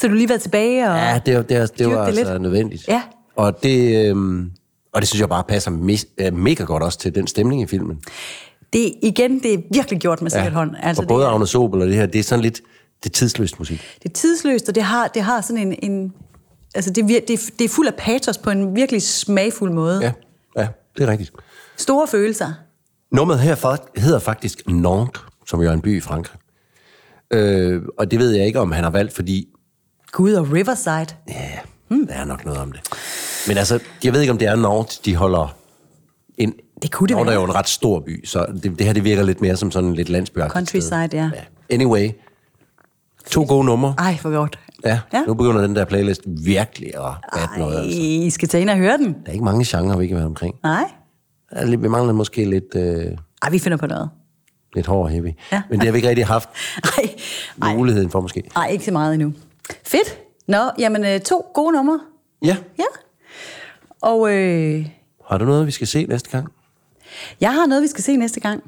Så 0.00 0.08
du 0.08 0.14
lige 0.14 0.28
været 0.28 0.40
tilbage 0.40 0.90
og... 0.90 0.96
Ja, 0.96 1.20
det, 1.26 1.36
var- 1.36 1.42
det, 1.42 1.60
var- 1.60 1.66
det 1.66 1.88
var 1.90 2.04
det 2.06 2.14
lidt. 2.14 2.26
altså 2.28 2.38
nødvendigt. 2.38 2.88
Ja. 2.88 3.02
Og 3.36 3.62
det, 3.62 4.06
øhm, 4.06 4.50
og 4.92 5.00
det 5.00 5.08
synes 5.08 5.20
jeg 5.20 5.28
bare 5.28 5.44
passer 5.48 5.70
me- 5.70 6.24
øh, 6.26 6.34
mega 6.36 6.64
godt 6.64 6.82
også 6.82 6.98
til 6.98 7.14
den 7.14 7.26
stemning 7.26 7.62
i 7.62 7.66
filmen. 7.66 7.98
Det, 8.72 8.92
igen, 9.02 9.42
det 9.42 9.54
er 9.54 9.58
virkelig 9.72 10.00
gjort 10.00 10.22
med 10.22 10.30
sikkert 10.30 10.52
hånd. 10.52 10.70
Altså, 10.82 11.02
og 11.02 11.08
både 11.08 11.24
det, 11.24 11.30
Agnes 11.30 11.54
Opel 11.54 11.80
og 11.82 11.86
det 11.86 11.94
her, 11.96 12.06
det 12.06 12.18
er 12.18 12.22
sådan 12.22 12.42
lidt, 12.42 12.60
det 13.02 13.08
er 13.10 13.12
tidsløst 13.12 13.58
musik. 13.58 13.82
det 14.02 14.08
er 14.08 14.12
tidsløst, 14.12 14.68
og 14.68 14.74
det 14.74 14.82
har, 14.82 15.08
det 15.08 15.22
har 15.22 15.40
sådan 15.40 15.66
en... 15.72 15.90
en 15.90 16.12
altså, 16.74 16.90
det, 16.90 17.04
det, 17.08 17.30
er, 17.30 17.50
det 17.58 17.64
er 17.64 17.68
fuld 17.68 17.86
af 17.86 17.94
patos 17.94 18.38
på 18.38 18.50
en 18.50 18.76
virkelig 18.76 19.02
smagfuld 19.02 19.72
måde. 19.72 20.00
Ja, 20.02 20.12
ja, 20.62 20.68
det 20.96 21.02
er 21.04 21.10
rigtigt. 21.12 21.30
Store 21.76 22.06
følelser. 22.06 22.52
Nummeret 23.12 23.40
her 23.40 23.56
fa- 23.56 24.00
hedder 24.00 24.18
faktisk 24.18 24.62
Nantes, 24.68 25.20
som 25.46 25.62
jo 25.62 25.68
er 25.68 25.72
en 25.72 25.80
by 25.80 25.96
i 25.96 26.00
Frankrig. 26.00 26.38
Øh, 27.30 27.82
og 27.98 28.10
det 28.10 28.18
ved 28.18 28.30
jeg 28.30 28.46
ikke, 28.46 28.60
om 28.60 28.72
han 28.72 28.84
har 28.84 28.90
valgt, 28.90 29.12
fordi 29.14 29.48
Gud 30.12 30.32
og 30.32 30.52
Riverside. 30.52 31.06
ja, 31.28 31.50
hmm. 31.88 32.06
der 32.06 32.14
er 32.14 32.24
nok 32.24 32.44
noget 32.44 32.60
om 32.60 32.72
det. 32.72 32.80
Men 33.48 33.56
altså, 33.58 33.80
jeg 34.04 34.12
ved 34.12 34.20
ikke, 34.20 34.30
om 34.30 34.38
det 34.38 34.48
er 34.48 34.56
Nantes, 34.56 34.98
de 34.98 35.16
holder 35.16 35.56
en... 36.38 36.54
Det 36.82 36.92
kunne 36.92 37.08
det 37.08 37.14
er 37.14 37.24
være. 37.24 37.34
jo 37.34 37.44
en 37.44 37.54
ret 37.54 37.68
stor 37.68 38.00
by, 38.00 38.26
så 38.26 38.46
det, 38.62 38.78
det 38.78 38.86
her 38.86 38.92
det 38.92 39.04
virker 39.04 39.22
lidt 39.22 39.40
mere 39.40 39.56
som 39.56 39.70
sådan 39.70 39.94
lidt 39.94 40.08
landsbyagtigt 40.08 40.52
Countryside, 40.52 41.08
ja. 41.12 41.30
Ja. 41.34 41.40
Anyway, 41.74 42.10
to 43.30 43.44
gode 43.48 43.64
numre. 43.64 43.94
Ej, 43.98 44.16
for 44.16 44.30
godt. 44.30 44.58
Ja, 44.84 45.00
Ja. 45.12 45.20
nu 45.26 45.34
begynder 45.34 45.60
den 45.60 45.76
der 45.76 45.84
playlist 45.84 46.20
virkelig 46.26 46.88
at 46.96 47.12
batte 47.34 47.58
noget. 47.58 47.78
Altså. 47.78 48.00
I 48.00 48.30
skal 48.30 48.48
tage 48.48 48.60
ind 48.60 48.70
og 48.70 48.76
høre 48.76 48.96
den. 48.98 49.06
Der 49.12 49.18
er 49.26 49.32
ikke 49.32 49.44
mange 49.44 49.64
genrer, 49.68 49.96
vi 49.98 50.06
kan 50.06 50.16
være 50.16 50.26
omkring. 50.26 50.54
Nej. 50.62 50.84
Er 51.50 51.66
lidt- 51.66 51.82
Vi 51.82 51.88
mangler 51.88 52.12
måske 52.12 52.44
lidt, 52.50 52.74
øh, 52.76 53.06
Ej, 53.42 53.50
vi 53.50 53.58
finder 53.58 53.78
på 53.78 53.86
noget. 53.86 54.10
lidt 54.74 54.86
hård 54.86 55.04
og 55.04 55.10
heavy. 55.10 55.30
Ja. 55.52 55.62
Men 55.70 55.78
det 55.80 55.86
har 55.86 55.92
vi 55.92 55.98
ikke 55.98 56.08
rigtig 56.08 56.26
haft 56.26 56.48
Ej, 56.98 57.10
ej, 57.62 57.74
muligheden 57.76 58.10
for 58.10 58.20
måske. 58.20 58.42
ej, 58.56 58.66
ikke 58.68 58.84
så 58.84 58.92
meget 58.92 59.14
endnu. 59.14 59.32
Fedt. 59.84 60.18
Nå, 60.48 60.58
jamen 60.78 61.04
øh, 61.04 61.20
to 61.20 61.46
gode 61.54 61.72
numre. 61.72 62.00
Ja. 62.44 62.56
Ja. 62.78 62.84
Og 64.00 64.34
øh, 64.34 64.86
Har 65.28 65.38
du 65.38 65.44
noget, 65.44 65.66
vi 65.66 65.70
skal 65.72 65.86
se 65.86 66.06
næste 66.06 66.30
gang? 66.30 66.48
jeg 67.40 67.52
har 67.52 67.66
noget, 67.66 67.82
vi 67.82 67.88
skal 67.88 68.04
se 68.04 68.16
næste 68.16 68.40
gang. 68.40 68.62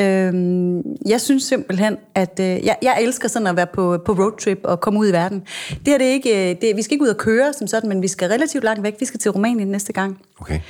Øhm, 0.00 0.82
jeg 1.06 1.20
synes 1.20 1.42
simpelthen, 1.42 1.96
at 2.14 2.40
øh, 2.40 2.46
jeg, 2.46 2.76
jeg 2.82 2.98
elsker 3.02 3.28
sådan 3.28 3.46
at 3.46 3.56
være 3.56 3.66
på, 3.66 3.98
på 4.06 4.12
roadtrip 4.12 4.60
og 4.64 4.80
komme 4.80 4.98
ud 4.98 5.08
i 5.08 5.12
verden. 5.12 5.42
Det 5.68 5.80
her 5.86 5.98
det 5.98 6.06
er 6.06 6.12
ikke, 6.12 6.50
øh, 6.50 6.56
det, 6.60 6.76
vi 6.76 6.82
skal 6.82 6.94
ikke 6.94 7.02
ud 7.04 7.08
og 7.08 7.16
køre 7.16 7.52
som 7.52 7.66
sådan, 7.66 7.88
men 7.88 8.02
vi 8.02 8.08
skal 8.08 8.28
relativt 8.28 8.64
langt 8.64 8.82
væk. 8.82 8.94
Vi 9.00 9.04
skal 9.04 9.20
til 9.20 9.30
Rumænien 9.30 9.68
næste 9.68 9.92
gang. 9.92 10.20
Okay. 10.40 10.60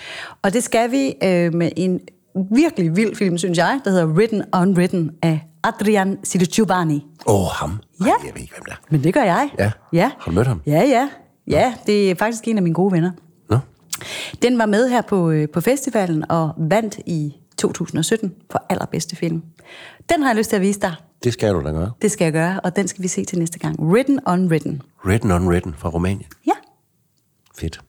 Og 0.43 0.53
det 0.53 0.65
skal 0.65 0.91
vi 0.91 1.15
øh, 1.23 1.55
med 1.55 1.71
en 1.77 2.01
virkelig 2.51 2.97
vild 2.97 3.17
film, 3.17 3.39
synes 3.39 3.59
jeg, 3.59 3.81
der 3.85 3.91
hedder 3.91 4.07
Written 4.07 4.43
Unwritten 4.55 5.11
af 5.23 5.41
Adrian 5.65 6.19
Siliciubani. 6.25 7.07
Åh, 7.27 7.35
oh, 7.35 7.47
ham. 7.51 7.81
Ja. 8.01 8.05
Ej, 8.05 8.13
jeg 8.27 8.35
ved 8.35 8.43
ikke, 8.43 8.55
hvem 8.55 8.65
det 8.65 8.73
er. 8.73 8.77
Men 8.91 9.05
det 9.05 9.15
gør 9.15 9.23
jeg. 9.23 9.51
Ja. 9.59 9.71
ja. 9.93 10.11
Har 10.19 10.31
du 10.31 10.35
mødt 10.35 10.47
ham? 10.47 10.63
Ja, 10.67 10.83
ja. 10.85 11.09
Ja, 11.47 11.75
det 11.87 12.11
er 12.11 12.15
faktisk 12.15 12.49
en 12.49 12.57
af 12.57 12.63
mine 12.63 12.75
gode 12.75 12.93
venner. 12.93 13.11
Nå? 13.51 13.59
Den 14.43 14.59
var 14.59 14.67
med 14.67 14.89
her 14.89 15.03
på, 15.03 15.31
øh, 15.31 15.49
på 15.49 15.61
festivalen 15.61 16.31
og 16.31 16.55
vandt 16.57 16.99
i 17.07 17.37
2017 17.59 18.35
for 18.51 18.65
allerbedste 18.69 19.17
film. 19.17 19.43
Den 20.09 20.23
har 20.23 20.29
jeg 20.31 20.37
lyst 20.37 20.49
til 20.51 20.57
at 20.57 20.63
vise 20.63 20.81
dig. 20.81 20.95
Det 21.25 21.33
skal 21.33 21.55
du 21.55 21.65
da 21.65 21.71
gøre. 21.71 21.93
Det 22.03 22.11
skal 22.11 22.25
jeg 22.25 22.33
gøre, 22.33 22.61
og 22.61 22.77
den 22.77 22.89
skal 22.89 23.03
vi 23.03 23.09
se 23.09 23.25
til 23.25 23.39
næste 23.39 23.59
gang. 23.59 23.81
Written 23.81 24.21
Unwritten. 24.27 24.83
Written 25.05 25.31
Unwritten 25.33 25.75
fra 25.79 25.89
Rumænien. 25.89 26.27
Ja. 26.47 26.53
Fedt. 27.59 27.81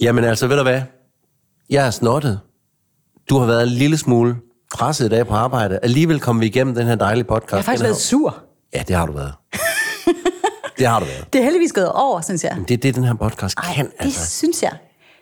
Jamen 0.00 0.24
altså, 0.24 0.46
ved 0.46 0.56
du 0.56 0.62
hvad? 0.62 0.82
Jeg 1.70 1.86
er 1.86 1.90
snottet. 1.90 2.40
Du 3.30 3.38
har 3.38 3.46
været 3.46 3.62
en 3.62 3.68
lille 3.68 3.98
smule 3.98 4.36
presset 4.74 5.06
i 5.06 5.08
dag 5.08 5.26
på 5.26 5.34
arbejde. 5.34 5.78
Alligevel 5.82 6.20
kom 6.20 6.40
vi 6.40 6.46
igennem 6.46 6.74
den 6.74 6.86
her 6.86 6.94
dejlige 6.94 7.24
podcast. 7.24 7.52
Jeg 7.52 7.58
har 7.58 7.62
faktisk 7.62 7.82
været 7.82 7.96
sur. 7.96 8.44
Ja, 8.74 8.82
det 8.88 8.96
har 8.96 9.06
du 9.06 9.12
været. 9.12 9.32
det 10.78 10.86
har 10.86 10.98
du 11.00 11.04
været. 11.06 11.32
Det 11.32 11.38
er 11.38 11.42
heldigvis 11.44 11.72
gået 11.72 11.92
over, 11.92 12.20
synes 12.20 12.44
jeg. 12.44 12.56
Det 12.68 12.74
er 12.74 12.78
det, 12.78 12.94
den 12.94 13.04
her 13.04 13.14
podcast 13.14 13.58
Ej, 13.58 13.74
kan. 13.74 13.84
det 13.86 13.92
Altså. 13.98 14.30
synes 14.30 14.62
jeg. 14.62 14.72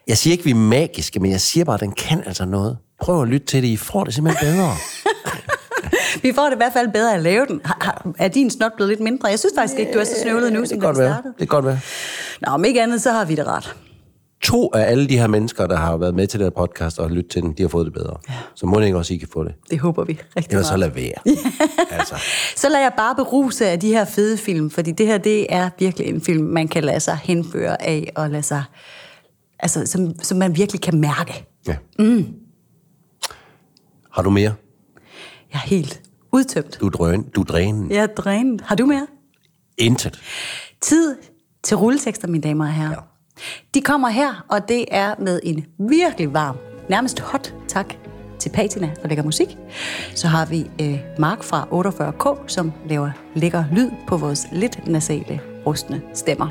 Jeg 0.07 0.19
siger 0.19 0.33
ikke, 0.33 0.45
vi 0.45 0.51
er 0.51 0.55
magiske, 0.55 1.21
men 1.21 1.31
jeg 1.31 1.41
siger 1.41 1.65
bare, 1.65 1.75
at 1.75 1.81
den 1.81 1.93
kan 1.93 2.23
altså 2.27 2.45
noget. 2.45 2.79
Prøv 3.01 3.23
at 3.23 3.29
lytte 3.29 3.47
til 3.47 3.63
det. 3.63 3.69
I 3.69 3.77
får 3.77 4.05
det 4.05 4.15
simpelthen 4.15 4.55
bedre. 4.55 4.71
Vi 6.23 6.33
får 6.35 6.45
det 6.45 6.53
i 6.53 6.57
hvert 6.57 6.73
fald 6.73 6.89
bedre 6.93 7.15
at 7.15 7.23
lave 7.23 7.47
den. 7.47 7.61
Har, 7.65 7.79
har, 7.81 8.13
er 8.19 8.29
din 8.29 8.51
snot 8.51 8.73
blevet 8.77 8.89
lidt 8.89 9.01
mindre? 9.01 9.29
Jeg 9.29 9.39
synes 9.39 9.53
faktisk 9.59 9.79
ikke, 9.81 9.93
du 9.93 9.99
er 9.99 10.05
så 10.05 10.13
snøvlet 10.23 10.53
nu, 10.53 10.61
det 10.61 10.69
som 10.69 10.81
kan 10.81 10.83
da 10.83 10.87
godt 10.87 10.97
startede. 10.97 11.29
Det 11.33 11.39
kan 11.39 11.47
godt 11.47 11.65
være. 11.65 11.81
Nå, 12.41 12.53
om 12.53 12.65
ikke 12.65 12.83
andet, 12.83 13.03
så 13.03 13.13
har 13.13 13.25
vi 13.25 13.35
det 13.35 13.47
ret. 13.47 13.75
To 14.43 14.71
af 14.75 14.91
alle 14.91 15.09
de 15.09 15.19
her 15.19 15.27
mennesker, 15.27 15.67
der 15.67 15.77
har 15.77 15.97
været 15.97 16.15
med 16.15 16.27
til 16.27 16.41
den 16.41 16.45
her 16.47 16.51
podcast 16.51 16.99
og 16.99 17.11
lyttet 17.11 17.33
til 17.33 17.43
den, 17.43 17.53
de 17.53 17.63
har 17.63 17.69
fået 17.69 17.85
det 17.87 17.93
bedre. 17.93 18.17
Ja. 18.29 18.35
Så 18.55 18.67
må 18.67 18.81
det 18.81 18.87
ikke 18.87 18.99
også, 18.99 19.15
I 19.15 19.17
kan 19.17 19.29
få 19.33 19.45
det. 19.45 19.55
Det 19.71 19.79
håber 19.79 20.05
vi 20.05 20.21
rigtig 20.37 20.51
Ellers 20.53 20.67
så 20.67 20.77
meget. 20.77 20.95
lad 20.95 21.03
være. 21.03 21.37
altså. 21.99 22.15
Så 22.57 22.69
lader 22.69 22.81
jeg 22.83 22.93
bare 22.97 23.15
beruse 23.15 23.67
af 23.67 23.81
de 23.81 23.89
her 23.89 24.05
fede 24.05 24.37
film, 24.39 24.71
fordi 24.71 24.93
det 24.93 25.07
her, 25.07 25.19
det 25.19 25.47
er 25.49 25.71
virkelig 25.79 26.07
en 26.09 26.21
film, 26.21 26.45
man 26.45 26.69
kan 26.69 26.85
lade 26.85 27.01
sig 27.01 27.19
henføre 27.23 27.83
af, 27.83 28.13
og 28.17 28.31
lade 28.31 28.43
sig, 28.43 28.65
altså, 29.59 29.87
som, 29.87 30.23
som 30.23 30.39
man 30.39 30.57
virkelig 30.57 30.81
kan 30.81 31.01
mærke. 31.01 31.45
Ja. 31.69 31.77
Mm. 31.99 32.27
Har 34.13 34.23
du 34.23 34.31
mere? 34.31 34.55
Jeg 35.53 35.59
er 35.65 35.67
helt 35.69 36.03
udtømt. 36.33 36.81
Du 36.81 36.87
er, 36.87 36.91
drøn, 36.91 37.23
du 37.23 37.41
er 37.41 37.45
drænen. 37.45 37.91
Jeg 37.91 38.03
er 38.03 38.07
drænet. 38.07 38.61
Har 38.61 38.75
du 38.77 38.87
mere? 38.87 39.07
Intet. 39.79 40.21
Tid 40.81 41.17
til 41.63 41.77
rulletekster, 41.77 42.29
mine 42.29 42.43
damer 42.43 42.65
og 42.65 42.73
herrer. 42.73 42.91
Ja. 42.91 42.97
De 43.75 43.81
kommer 43.81 44.09
her, 44.09 44.45
og 44.49 44.69
det 44.69 44.85
er 44.91 45.15
med 45.19 45.41
en 45.43 45.67
virkelig 45.79 46.35
varm, 46.35 46.57
nærmest 46.89 47.21
hot 47.21 47.55
tak 47.69 47.95
til 48.39 48.51
Patina, 48.51 48.91
der 49.03 49.09
lægger 49.09 49.25
musik. 49.25 49.59
Så 50.15 50.29
har 50.29 50.47
vi 50.47 50.71
øh, 50.81 50.99
Mark 51.19 51.43
fra 51.43 51.69
48K, 51.73 52.49
som 52.49 52.73
laver 52.89 53.11
lækker 53.35 53.65
lyd 53.73 53.91
på 54.07 54.17
vores 54.17 54.47
lidt 54.53 54.87
nasale, 54.87 55.41
rustne 55.67 56.03
stemmer. 56.15 56.49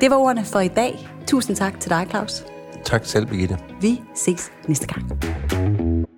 Det 0.00 0.10
var 0.10 0.16
ordene 0.16 0.44
for 0.44 0.60
i 0.60 0.68
dag. 0.68 1.08
Tusind 1.26 1.56
tak 1.56 1.80
til 1.80 1.90
dig, 1.90 2.06
Claus. 2.10 2.44
Tak 2.84 3.04
selv, 3.04 3.26
Birgitte. 3.26 3.58
Vi 3.80 4.00
ses 4.14 4.50
næste 4.68 4.86
gang. 4.86 6.15